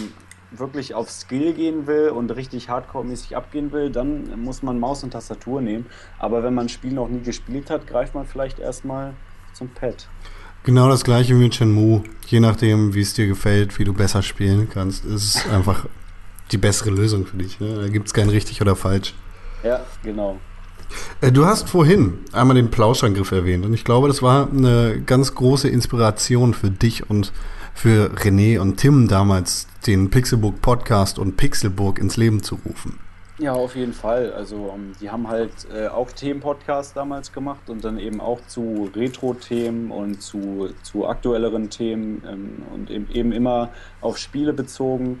wirklich 0.50 0.94
auf 0.94 1.10
Skill 1.10 1.54
gehen 1.54 1.86
will 1.86 2.10
und 2.10 2.30
richtig 2.30 2.68
hardcore-mäßig 2.68 3.36
abgehen 3.36 3.72
will, 3.72 3.90
dann 3.90 4.40
muss 4.40 4.62
man 4.62 4.78
Maus 4.78 5.02
und 5.02 5.10
Tastatur 5.10 5.60
nehmen. 5.60 5.86
Aber 6.18 6.42
wenn 6.42 6.54
man 6.54 6.66
ein 6.66 6.68
Spiel 6.68 6.92
noch 6.92 7.08
nie 7.08 7.22
gespielt 7.22 7.70
hat, 7.70 7.86
greift 7.86 8.14
man 8.14 8.26
vielleicht 8.26 8.60
erstmal 8.60 9.14
zum 9.52 9.68
Pad. 9.70 10.08
Genau 10.64 10.88
das 10.88 11.04
gleiche 11.04 11.34
wie 11.34 11.42
mit 11.42 11.54
Shenmue. 11.54 12.02
Je 12.26 12.40
nachdem, 12.40 12.94
wie 12.94 13.02
es 13.02 13.12
dir 13.12 13.26
gefällt, 13.26 13.78
wie 13.78 13.84
du 13.84 13.92
besser 13.92 14.22
spielen 14.22 14.68
kannst, 14.72 15.04
ist 15.04 15.36
es 15.36 15.46
einfach 15.50 15.84
die 16.52 16.56
bessere 16.58 16.90
Lösung 16.90 17.26
für 17.26 17.36
dich. 17.36 17.60
Ne? 17.60 17.74
Da 17.82 17.88
gibt 17.88 18.06
es 18.06 18.14
kein 18.14 18.30
richtig 18.30 18.62
oder 18.62 18.74
falsch. 18.74 19.14
Ja, 19.62 19.80
genau. 20.02 20.38
Äh, 21.20 21.32
Du 21.32 21.44
hast 21.44 21.68
vorhin 21.68 22.14
einmal 22.32 22.56
den 22.56 22.70
Plauschangriff 22.70 23.30
erwähnt 23.30 23.66
und 23.66 23.74
ich 23.74 23.84
glaube, 23.84 24.08
das 24.08 24.22
war 24.22 24.48
eine 24.50 25.02
ganz 25.04 25.34
große 25.34 25.68
Inspiration 25.68 26.54
für 26.54 26.70
dich 26.70 27.08
und 27.10 27.32
für 27.74 28.10
René 28.14 28.58
und 28.58 28.76
Tim 28.78 29.08
damals, 29.08 29.66
den 29.86 30.08
Pixelbook 30.08 30.62
Podcast 30.62 31.18
und 31.18 31.36
Pixelburg 31.36 31.98
ins 31.98 32.16
Leben 32.16 32.42
zu 32.42 32.58
rufen. 32.64 32.98
Ja, 33.38 33.52
auf 33.52 33.74
jeden 33.74 33.92
Fall. 33.92 34.32
Also 34.32 34.72
ähm, 34.72 34.92
die 35.00 35.10
haben 35.10 35.26
halt 35.26 35.66
äh, 35.74 35.88
auch 35.88 36.12
Themen-Podcast 36.12 36.96
damals 36.96 37.32
gemacht 37.32 37.68
und 37.68 37.84
dann 37.84 37.98
eben 37.98 38.20
auch 38.20 38.40
zu 38.46 38.90
Retro-Themen 38.94 39.90
und 39.90 40.22
zu, 40.22 40.70
zu 40.82 41.08
aktuelleren 41.08 41.68
Themen 41.68 42.22
ähm, 42.28 42.62
und 42.72 42.90
eben, 42.90 43.10
eben 43.10 43.32
immer 43.32 43.70
auf 44.00 44.18
Spiele 44.18 44.52
bezogen. 44.52 45.20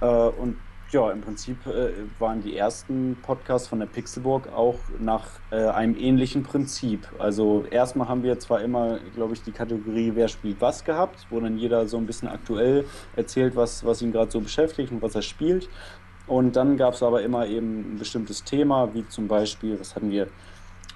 Äh, 0.00 0.06
und 0.06 0.56
ja, 0.90 1.10
im 1.10 1.20
Prinzip 1.20 1.64
äh, 1.66 1.92
waren 2.18 2.42
die 2.42 2.56
ersten 2.56 3.16
Podcasts 3.22 3.68
von 3.68 3.78
der 3.80 3.86
Pixelburg 3.86 4.48
auch 4.52 4.78
nach 4.98 5.26
äh, 5.50 5.56
einem 5.66 5.96
ähnlichen 5.96 6.42
Prinzip. 6.42 7.08
Also 7.18 7.64
erstmal 7.70 8.08
haben 8.08 8.22
wir 8.22 8.38
zwar 8.38 8.62
immer, 8.62 8.98
glaube 9.14 9.34
ich, 9.34 9.42
die 9.42 9.52
Kategorie 9.52 10.12
Wer 10.14 10.28
spielt 10.28 10.60
was 10.60 10.84
gehabt, 10.84 11.26
wo 11.30 11.40
dann 11.40 11.56
jeder 11.56 11.86
so 11.86 11.96
ein 11.98 12.06
bisschen 12.06 12.28
aktuell 12.28 12.84
erzählt, 13.16 13.56
was, 13.56 13.84
was 13.84 14.02
ihn 14.02 14.12
gerade 14.12 14.30
so 14.30 14.40
beschäftigt 14.40 14.92
und 14.92 15.02
was 15.02 15.14
er 15.14 15.22
spielt. 15.22 15.68
Und 16.26 16.56
dann 16.56 16.76
gab 16.76 16.94
es 16.94 17.02
aber 17.02 17.22
immer 17.22 17.46
eben 17.46 17.94
ein 17.94 17.98
bestimmtes 17.98 18.44
Thema, 18.44 18.94
wie 18.94 19.06
zum 19.08 19.28
Beispiel, 19.28 19.78
was 19.78 19.94
hatten 19.94 20.10
wir? 20.10 20.28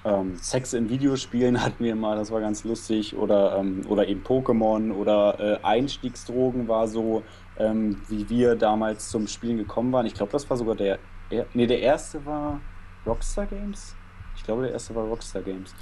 Ähm, 0.05 0.37
Sex 0.37 0.73
in 0.73 0.89
Videospielen 0.89 1.61
hatten 1.63 1.83
wir 1.83 1.95
mal, 1.95 2.15
das 2.17 2.31
war 2.31 2.41
ganz 2.41 2.63
lustig. 2.63 3.15
Oder, 3.15 3.57
ähm, 3.57 3.85
oder 3.87 4.07
eben 4.07 4.23
Pokémon 4.23 4.91
oder 4.93 5.39
äh, 5.39 5.59
Einstiegsdrogen 5.63 6.67
war 6.67 6.87
so, 6.87 7.23
ähm, 7.57 8.01
wie 8.07 8.29
wir 8.29 8.55
damals 8.55 9.09
zum 9.09 9.27
Spielen 9.27 9.57
gekommen 9.57 9.91
waren. 9.91 10.05
Ich 10.05 10.13
glaube, 10.15 10.31
das 10.31 10.49
war 10.49 10.57
sogar 10.57 10.75
der. 10.75 10.99
Er, 11.29 11.45
nee, 11.53 11.67
der 11.67 11.81
erste 11.81 12.25
war 12.25 12.61
Rockstar 13.05 13.45
Games. 13.45 13.95
Ich 14.35 14.43
glaube, 14.43 14.63
der 14.63 14.71
erste 14.71 14.95
war 14.95 15.03
Rockstar 15.05 15.43
Games. 15.43 15.75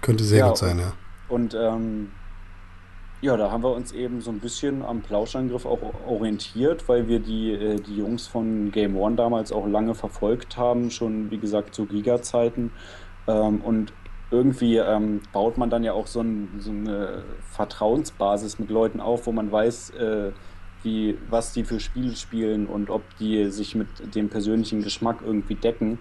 Könnte 0.00 0.24
sehr 0.24 0.38
Ja, 0.38 0.48
gut 0.48 0.58
sein, 0.58 0.78
ja. 0.78 0.92
Und 1.28 1.54
ähm, 1.54 2.12
ja, 3.20 3.36
da 3.36 3.50
haben 3.50 3.62
wir 3.64 3.72
uns 3.72 3.92
eben 3.92 4.20
so 4.20 4.30
ein 4.30 4.38
bisschen 4.38 4.84
am 4.84 5.00
Plauschangriff 5.00 5.66
auch 5.66 5.80
orientiert, 6.06 6.88
weil 6.88 7.08
wir 7.08 7.18
die, 7.18 7.52
äh, 7.52 7.80
die 7.80 7.96
Jungs 7.96 8.28
von 8.28 8.70
Game 8.70 8.96
One 8.96 9.16
damals 9.16 9.50
auch 9.50 9.66
lange 9.66 9.94
verfolgt 9.94 10.56
haben, 10.56 10.90
schon 10.90 11.30
wie 11.30 11.38
gesagt 11.38 11.74
zu 11.74 11.86
Giga-Zeiten. 11.86 12.70
Ähm, 13.26 13.60
und 13.60 13.92
irgendwie 14.30 14.76
ähm, 14.76 15.20
baut 15.32 15.58
man 15.58 15.70
dann 15.70 15.82
ja 15.82 15.94
auch 15.94 16.06
so, 16.06 16.20
ein, 16.20 16.60
so 16.60 16.70
eine 16.70 17.24
Vertrauensbasis 17.50 18.58
mit 18.58 18.70
Leuten 18.70 19.00
auf, 19.00 19.26
wo 19.26 19.32
man 19.32 19.50
weiß, 19.50 19.90
äh, 19.90 20.32
wie, 20.82 21.18
was 21.28 21.52
die 21.52 21.64
für 21.64 21.80
Spiele 21.80 22.14
spielen 22.14 22.66
und 22.66 22.88
ob 22.88 23.02
die 23.18 23.50
sich 23.50 23.74
mit 23.74 24.14
dem 24.14 24.28
persönlichen 24.28 24.82
Geschmack 24.82 25.18
irgendwie 25.24 25.56
decken. 25.56 25.98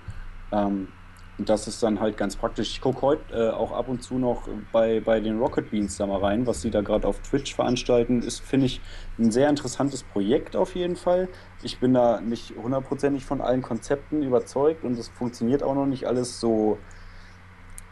Ähm, 0.52 0.90
und 1.38 1.50
das 1.50 1.68
ist 1.68 1.84
dann 1.84 2.00
halt 2.00 2.18
ganz 2.18 2.36
praktisch. 2.36 2.72
Ich 2.72 2.82
gucke 2.82 3.02
heute 3.04 3.34
äh, 3.34 3.50
auch 3.52 3.72
ab 3.72 3.88
und 3.90 4.02
zu 4.02 4.18
noch 4.18 4.48
bei, 4.72 5.00
bei 5.00 5.20
den 5.20 5.40
Rocket 5.40 5.70
Beans 5.70 5.98
da 5.98 6.08
mal 6.08 6.20
rein, 6.20 6.48
was 6.48 6.62
sie 6.62 6.72
da 6.72 6.82
gerade 6.82 7.08
auf 7.08 7.20
Twitch 7.20 7.54
veranstalten. 7.54 8.24
Ist, 8.24 8.40
finde 8.40 8.66
ich, 8.66 8.82
ein 9.20 9.32
sehr 9.32 9.50
interessantes 9.50 10.04
Projekt 10.04 10.56
auf 10.56 10.76
jeden 10.76 10.96
Fall. 10.96 11.30
Ich 11.62 11.80
bin 11.80 11.94
da 11.94 12.22
nicht 12.22 12.56
hundertprozentig 12.56 13.26
von 13.26 13.42
allen 13.42 13.62
Konzepten 13.62 14.24
überzeugt 14.24 14.84
und 14.84 14.98
es 14.98 15.10
funktioniert 15.10 15.62
auch 15.62 15.76
noch 15.76 15.86
nicht 15.86 16.06
alles 16.08 16.40
so, 16.40 16.80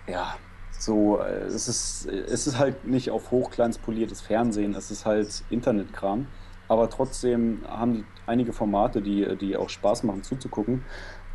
ja, 0.08 0.36
so, 0.72 1.20
äh, 1.20 1.44
es 1.44 1.68
ist, 1.68 2.08
es 2.08 2.48
ist 2.48 2.58
halt 2.58 2.88
nicht 2.88 3.12
auf 3.12 3.30
Hochglanz 3.30 3.78
poliertes 3.78 4.22
Fernsehen, 4.22 4.74
es 4.74 4.90
ist 4.90 5.06
halt 5.06 5.44
Internetkram. 5.52 6.28
Aber 6.68 6.90
trotzdem 6.90 7.62
haben 7.68 7.94
die 7.94 8.06
einige 8.26 8.54
Formate, 8.54 9.02
die, 9.02 9.38
die 9.38 9.56
auch 9.56 9.70
Spaß 9.70 10.04
machen 10.04 10.24
zuzugucken. 10.24 10.84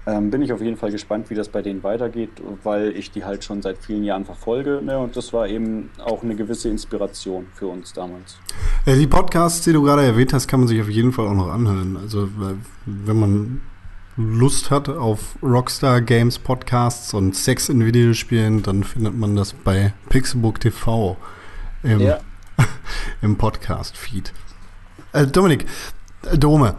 Ähm, 0.07 0.31
bin 0.31 0.41
ich 0.41 0.53
auf 0.53 0.63
jeden 0.63 0.77
Fall 0.79 0.91
gespannt, 0.91 1.29
wie 1.29 1.35
das 1.35 1.49
bei 1.51 1.61
denen 1.61 1.83
weitergeht, 1.83 2.31
weil 2.65 2.97
ich 2.97 3.11
die 3.11 3.25
halt 3.25 3.45
schon 3.45 3.61
seit 3.61 3.77
vielen 3.79 4.03
Jahren 4.03 4.25
verfolge. 4.25 4.81
Ne? 4.83 4.99
Und 4.99 5.15
das 5.17 5.33
war 5.35 5.47
eben 5.47 5.91
auch 6.03 6.23
eine 6.23 6.35
gewisse 6.35 6.71
Inspiration 6.71 7.47
für 7.55 7.67
uns 7.67 7.93
damals. 7.93 8.39
Äh, 8.87 8.97
Die 8.97 9.07
Podcasts, 9.07 9.63
die 9.63 9.73
du 9.73 9.83
gerade 9.83 10.05
erwähnt 10.05 10.33
hast, 10.33 10.49
kann 10.49 10.61
man 10.61 10.69
sich 10.69 10.81
auf 10.81 10.89
jeden 10.89 11.13
Fall 11.13 11.27
auch 11.27 11.35
noch 11.35 11.51
anhören. 11.51 11.99
Also 12.01 12.25
äh, 12.25 12.55
wenn 12.87 13.21
man 13.21 13.61
Lust 14.17 14.71
hat 14.71 14.89
auf 14.89 15.37
Rockstar 15.43 16.01
Games 16.01 16.39
Podcasts 16.39 17.13
und 17.15 17.37
Sex 17.37 17.69
in 17.69 17.85
Videospielen, 17.85 18.63
dann 18.63 18.85
findet 18.85 19.17
man 19.17 19.37
das 19.37 19.53
bei 19.53 19.93
Pixelbook 20.09 20.61
TV 20.61 21.17
im, 21.83 22.01
Ja. 22.01 22.19
im 23.23 23.37
Podcast-Feed. 23.37 24.33
Äh, 25.13 25.27
Dominik, 25.27 25.67
Dome, 26.39 26.75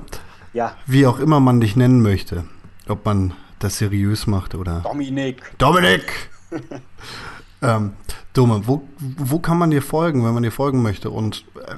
Ja, 0.53 0.75
wie 0.87 1.05
auch 1.05 1.19
immer 1.19 1.39
man 1.39 1.61
dich 1.61 1.75
nennen 1.75 2.01
möchte, 2.01 2.43
ob 2.87 3.05
man 3.05 3.33
das 3.59 3.77
seriös 3.77 4.27
macht 4.27 4.55
oder 4.55 4.81
Dominik. 4.81 5.57
Dominik! 5.57 6.29
ähm, 7.61 7.93
Dome, 8.33 8.61
wo, 8.65 8.81
wo 8.99 9.39
kann 9.39 9.57
man 9.57 9.71
dir 9.71 9.81
folgen, 9.81 10.25
wenn 10.25 10.33
man 10.33 10.43
dir 10.43 10.51
folgen 10.51 10.81
möchte? 10.81 11.09
Und 11.09 11.45
äh, 11.55 11.75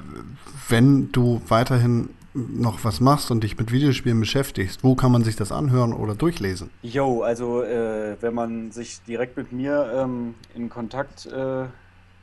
wenn 0.68 1.10
du 1.12 1.42
weiterhin 1.48 2.10
noch 2.34 2.84
was 2.84 3.00
machst 3.00 3.30
und 3.30 3.44
dich 3.44 3.58
mit 3.58 3.70
Videospielen 3.70 4.18
beschäftigst, 4.18 4.82
wo 4.82 4.94
kann 4.94 5.12
man 5.12 5.22
sich 5.22 5.36
das 5.36 5.52
anhören 5.52 5.92
oder 5.92 6.14
durchlesen? 6.14 6.70
Jo, 6.82 7.22
also 7.22 7.62
äh, 7.62 8.16
wenn 8.20 8.34
man 8.34 8.72
sich 8.72 9.02
direkt 9.02 9.36
mit 9.36 9.52
mir 9.52 9.92
ähm, 9.94 10.34
in 10.54 10.68
Kontakt 10.68 11.26
äh, 11.26 11.62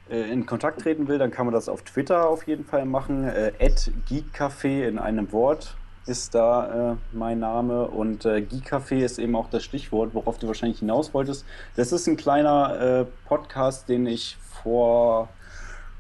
äh 0.10 0.32
in 0.32 0.46
Kontakt 0.46 0.82
treten 0.82 1.08
will, 1.08 1.18
dann 1.18 1.32
kann 1.32 1.46
man 1.46 1.54
das 1.54 1.70
auf 1.70 1.84
Twitter 1.84 2.28
auf 2.28 2.46
jeden 2.46 2.66
Fall 2.66 2.86
machen. 2.86 3.24
Äh, 3.24 3.54
@geekcafé 4.10 4.88
in 4.88 5.00
einem 5.00 5.32
Wort 5.32 5.78
ist 6.06 6.34
da 6.34 6.92
äh, 6.92 6.96
mein 7.12 7.40
Name 7.40 7.88
und 7.88 8.26
äh, 8.26 8.38
Geekcafé 8.38 9.04
ist 9.04 9.20
eben 9.20 9.36
auch 9.36 9.50
das 9.50 9.64
Stichwort, 9.64 10.14
worauf 10.14 10.40
du 10.40 10.48
wahrscheinlich 10.48 10.80
hinaus 10.80 11.14
wolltest. 11.14 11.46
Das 11.76 11.92
ist 11.92 12.08
ein 12.08 12.18
kleiner 12.18 12.80
äh, 12.80 13.06
Podcast, 13.28 13.88
den 13.88 14.08
ich 14.08 14.38
vor 14.64 15.30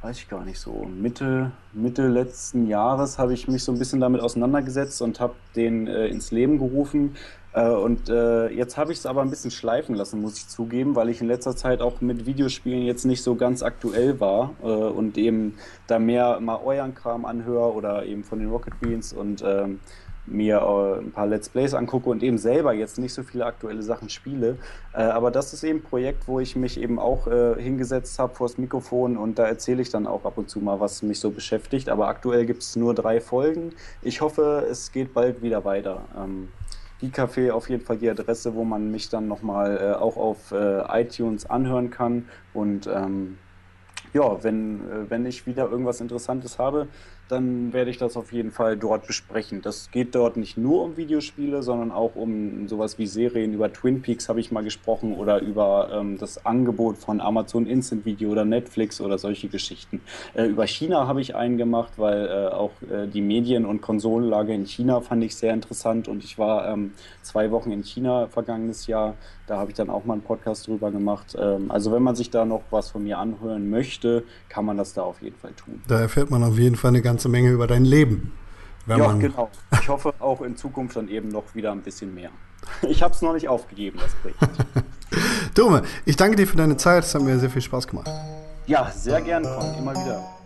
weiß 0.02 0.18
ich 0.18 0.30
gar 0.30 0.44
nicht 0.44 0.60
so, 0.60 0.88
Mitte, 1.00 1.52
Mitte 1.74 2.08
letzten 2.08 2.68
Jahres 2.68 3.20
habe 3.20 3.34
ich 3.34 3.48
mich 3.48 3.64
so 3.64 3.72
ein 3.72 3.78
bisschen 3.78 4.00
damit 4.00 4.22
auseinandergesetzt 4.22 5.02
und 5.02 5.20
habe 5.20 5.36
den 5.56 5.88
äh, 5.88 6.08
ins 6.08 6.32
Leben 6.32 6.58
gerufen. 6.58 7.16
Äh, 7.54 7.70
und 7.70 8.10
äh, 8.10 8.50
jetzt 8.50 8.78
habe 8.78 8.92
ich 8.92 9.00
es 9.00 9.06
aber 9.06 9.22
ein 9.22 9.30
bisschen 9.30 9.52
schleifen 9.52 9.96
lassen, 9.96 10.22
muss 10.22 10.38
ich 10.38 10.48
zugeben, 10.48 10.96
weil 10.96 11.10
ich 11.10 11.22
in 11.22 11.28
letzter 11.28 11.56
Zeit 11.56 11.82
auch 11.82 12.02
mit 12.02 12.26
Videospielen 12.26 12.84
jetzt 12.84 13.06
nicht 13.06 13.24
so 13.24 13.36
ganz 13.36 13.64
aktuell 13.64 14.20
war 14.20 14.54
äh, 14.64 14.66
und 14.66 15.18
eben 15.18 15.58
da 15.88 16.00
mehr 16.00 16.40
mal 16.40 16.60
euren 16.64 16.96
Kram 16.96 17.26
anhöre 17.26 17.74
oder 17.74 18.06
eben 18.06 18.24
von 18.24 18.40
den 18.40 18.50
Rocket 18.50 18.80
Beans 18.80 19.14
und 19.14 19.44
ähm, 19.46 19.80
mir 20.26 20.58
äh, 20.58 21.00
ein 21.00 21.12
paar 21.12 21.28
Let's 21.28 21.50
Plays 21.50 21.74
angucke 21.74 22.10
und 22.10 22.24
eben 22.24 22.38
selber 22.38 22.74
jetzt 22.74 23.00
nicht 23.00 23.14
so 23.14 23.24
viele 23.24 23.46
aktuelle 23.46 23.84
Sachen 23.84 24.10
spiele. 24.10 24.58
Äh, 24.94 25.02
aber 25.02 25.32
das 25.32 25.54
ist 25.54 25.64
eben 25.64 25.80
ein 25.80 25.84
Projekt, 25.84 26.28
wo 26.28 26.40
ich 26.40 26.56
mich 26.56 26.80
eben 26.80 27.00
auch 27.00 27.28
äh, 27.28 27.56
hingesetzt 27.62 28.18
habe 28.20 28.34
vor 28.34 28.48
das 28.48 28.58
Mikrofon 28.58 29.18
und 29.18 29.40
da 29.40 29.46
erzähle 29.48 29.82
ich 29.82 29.90
dann 29.90 30.08
auch 30.08 30.26
ab 30.26 30.38
und 30.38 30.50
zu 30.50 30.60
mal, 30.60 30.80
was 30.80 31.02
mich 31.02 31.20
so 31.20 31.32
beschäftigt. 31.32 31.90
Aber 31.90 32.08
aktuell 32.08 32.46
gibt 32.46 32.64
es 32.64 32.76
nur 32.76 32.94
drei 32.94 33.20
Folgen. 33.20 33.74
Ich 34.02 34.22
hoffe, 34.22 34.66
es 34.70 34.92
geht 34.92 35.14
bald 35.14 35.42
wieder 35.42 35.66
weiter. 35.66 36.04
Ähm, 37.02 37.10
die 37.10 37.10
Café 37.12 37.52
auf 37.52 37.70
jeden 37.70 37.84
Fall 37.84 37.98
die 37.98 38.10
Adresse, 38.10 38.56
wo 38.56 38.64
man 38.64 38.92
mich 38.92 39.10
dann 39.10 39.28
nochmal 39.28 39.78
äh, 39.78 39.94
auch 39.96 40.18
auf 40.18 40.52
äh, 40.52 41.02
iTunes 41.02 41.46
anhören 41.46 41.90
kann. 41.90 42.28
Und 42.54 42.88
ähm, 42.88 43.38
ja, 44.14 44.44
wenn, 44.44 44.82
äh, 44.82 45.10
wenn 45.10 45.26
ich 45.26 45.46
wieder 45.46 45.70
irgendwas 45.70 46.02
Interessantes 46.02 46.60
habe, 46.60 46.88
dann 47.32 47.74
werde 47.74 47.90
ich 47.90 47.98
das 47.98 48.18
auf 48.18 48.34
jeden 48.34 48.52
Fall 48.52 48.78
dort 48.78 49.08
besprechen. 49.08 49.62
Das 49.62 49.90
geht 49.92 50.16
dort 50.16 50.38
nicht 50.38 50.58
nur 50.58 50.84
um 50.84 50.98
Videospiele, 50.98 51.64
sondern 51.64 51.92
auch 51.92 52.16
um 52.16 52.68
sowas 52.68 52.98
wie 52.98 53.08
Serien. 53.08 53.54
Über 53.54 53.72
Twin 53.72 54.02
Peaks 54.02 54.28
habe 54.30 54.40
ich 54.40 54.52
mal 54.52 54.64
gesprochen 54.64 55.14
oder 55.14 55.42
über 55.42 55.90
ähm, 55.94 56.18
das 56.18 56.46
Angebot 56.46 56.98
von 56.98 57.22
Amazon 57.22 57.66
Instant 57.66 58.06
Video 58.06 58.32
oder 58.32 58.46
Netflix 58.46 59.00
oder 59.00 59.18
solche 59.18 59.48
Geschichten. 59.48 60.02
Äh, 60.34 60.48
über 60.48 60.68
China 60.68 61.08
habe 61.08 61.22
ich 61.22 61.36
einen 61.36 61.58
gemacht, 61.58 61.94
weil 61.98 62.28
äh, 62.28 62.54
auch 62.54 62.72
äh, 62.82 63.08
die 63.08 63.22
Medien- 63.22 63.66
und 63.66 63.82
Konsolenlage 63.82 64.54
in 64.54 64.66
China 64.66 65.02
fand 65.02 65.24
ich 65.24 65.36
sehr 65.36 65.54
interessant 65.54 66.08
und 66.08 66.24
ich 66.24 66.38
war 66.38 66.68
ähm, 66.68 66.92
zwei 67.22 67.52
Wochen 67.52 67.72
in 67.72 67.84
China 67.84 68.28
vergangenes 68.28 68.88
Jahr. 68.88 69.16
Da 69.48 69.58
habe 69.58 69.72
ich 69.72 69.76
dann 69.76 69.90
auch 69.90 70.06
mal 70.06 70.14
einen 70.14 70.22
Podcast 70.22 70.68
drüber 70.68 70.92
gemacht. 70.92 71.36
Ähm, 71.38 71.72
also 71.72 71.92
wenn 71.92 72.04
man 72.04 72.16
sich 72.16 72.30
da 72.30 72.46
noch 72.46 72.64
was 72.72 72.92
von 72.92 73.04
mir 73.04 73.18
anhören 73.18 73.70
möchte, 73.70 74.24
kann 74.50 74.66
man 74.66 74.78
das 74.78 74.94
da 74.94 75.02
auf 75.02 75.22
jeden 75.22 75.38
Fall 75.38 75.52
tun. 75.54 75.82
Da 75.88 76.00
erfährt 76.00 76.30
man 76.30 76.44
auf 76.44 76.58
jeden 76.58 76.76
Fall 76.76 76.90
eine 76.90 77.02
ganze 77.02 77.21
Menge 77.30 77.52
über 77.52 77.68
dein 77.68 77.86
Leben. 77.86 78.34
ja, 78.88 79.12
genau. 79.14 79.50
Ich 79.80 79.90
hoffe 79.90 80.14
auch 80.20 80.42
in 80.42 80.56
Zukunft 80.58 80.96
dann 80.96 81.08
eben 81.08 81.30
noch 81.30 81.56
wieder 81.56 81.72
ein 81.72 81.82
bisschen 81.82 82.14
mehr. 82.14 82.30
Ich 82.88 83.02
habe 83.02 83.14
es 83.14 83.22
noch 83.22 83.34
nicht 83.34 83.48
aufgegeben, 83.48 84.00
das 84.00 84.14
Projekt. 84.16 84.40
Dome, 85.56 85.82
ich 86.06 86.16
danke 86.16 86.36
dir 86.36 86.48
für 86.48 86.58
deine 86.58 86.78
Zeit. 86.78 87.04
Es 87.04 87.16
hat 87.16 87.22
mir 87.22 87.38
sehr 87.40 87.50
viel 87.50 87.62
Spaß 87.62 87.88
gemacht. 87.88 88.10
Ja, 88.68 88.90
sehr 88.92 89.22
gern, 89.22 89.44
Con. 89.44 89.78
Immer 89.80 89.94
wieder. 89.94 90.41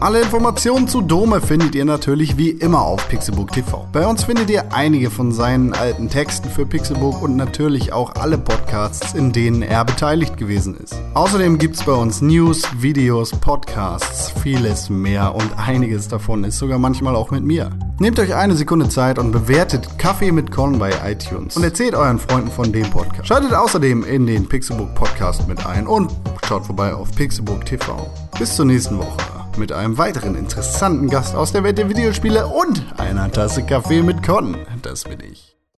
Alle 0.00 0.20
Informationen 0.22 0.86
zu 0.86 1.00
Dome 1.00 1.40
findet 1.40 1.74
ihr 1.74 1.84
natürlich 1.84 2.36
wie 2.36 2.50
immer 2.50 2.82
auf 2.82 3.08
Pixelbook 3.08 3.50
TV. 3.50 3.88
Bei 3.92 4.06
uns 4.06 4.22
findet 4.22 4.48
ihr 4.48 4.72
einige 4.72 5.10
von 5.10 5.32
seinen 5.32 5.74
alten 5.74 6.08
Texten 6.08 6.48
für 6.48 6.64
Pixelbook 6.64 7.20
und 7.20 7.34
natürlich 7.34 7.92
auch 7.92 8.14
alle 8.14 8.38
Podcasts, 8.38 9.14
in 9.14 9.32
denen 9.32 9.60
er 9.62 9.84
beteiligt 9.84 10.36
gewesen 10.36 10.76
ist. 10.76 10.94
Außerdem 11.14 11.58
gibt 11.58 11.74
es 11.74 11.82
bei 11.82 11.92
uns 11.92 12.22
News, 12.22 12.62
Videos, 12.78 13.32
Podcasts, 13.32 14.30
vieles 14.40 14.88
mehr 14.88 15.34
und 15.34 15.58
einiges 15.58 16.06
davon 16.06 16.44
ist 16.44 16.58
sogar 16.58 16.78
manchmal 16.78 17.16
auch 17.16 17.32
mit 17.32 17.42
mir. 17.42 17.70
Nehmt 17.98 18.20
euch 18.20 18.36
eine 18.36 18.54
Sekunde 18.54 18.88
Zeit 18.88 19.18
und 19.18 19.32
bewertet 19.32 19.98
Kaffee 19.98 20.30
mit 20.30 20.52
Con 20.52 20.78
bei 20.78 20.92
iTunes 21.04 21.56
und 21.56 21.64
erzählt 21.64 21.96
euren 21.96 22.20
Freunden 22.20 22.52
von 22.52 22.72
dem 22.72 22.88
Podcast. 22.90 23.26
Schaltet 23.26 23.52
außerdem 23.52 24.04
in 24.04 24.28
den 24.28 24.48
Pixelbook 24.48 24.94
Podcast 24.94 25.48
mit 25.48 25.66
ein 25.66 25.88
und 25.88 26.12
schaut 26.46 26.64
vorbei 26.66 26.94
auf 26.94 27.10
Pixelbook 27.16 27.66
TV. 27.66 28.08
Bis 28.38 28.54
zur 28.54 28.66
nächsten 28.66 28.96
Woche 28.96 29.37
mit 29.58 29.72
einem 29.72 29.98
weiteren 29.98 30.34
interessanten 30.34 31.08
Gast 31.08 31.34
aus 31.34 31.52
der 31.52 31.64
Welt 31.64 31.78
der 31.78 31.88
Videospiele 31.88 32.46
und 32.46 32.82
einer 32.96 33.30
Tasse 33.30 33.64
Kaffee 33.64 34.02
mit 34.02 34.22
Con. 34.22 34.56
Das 34.82 35.04
bin 35.04 35.20
ich. 35.20 35.47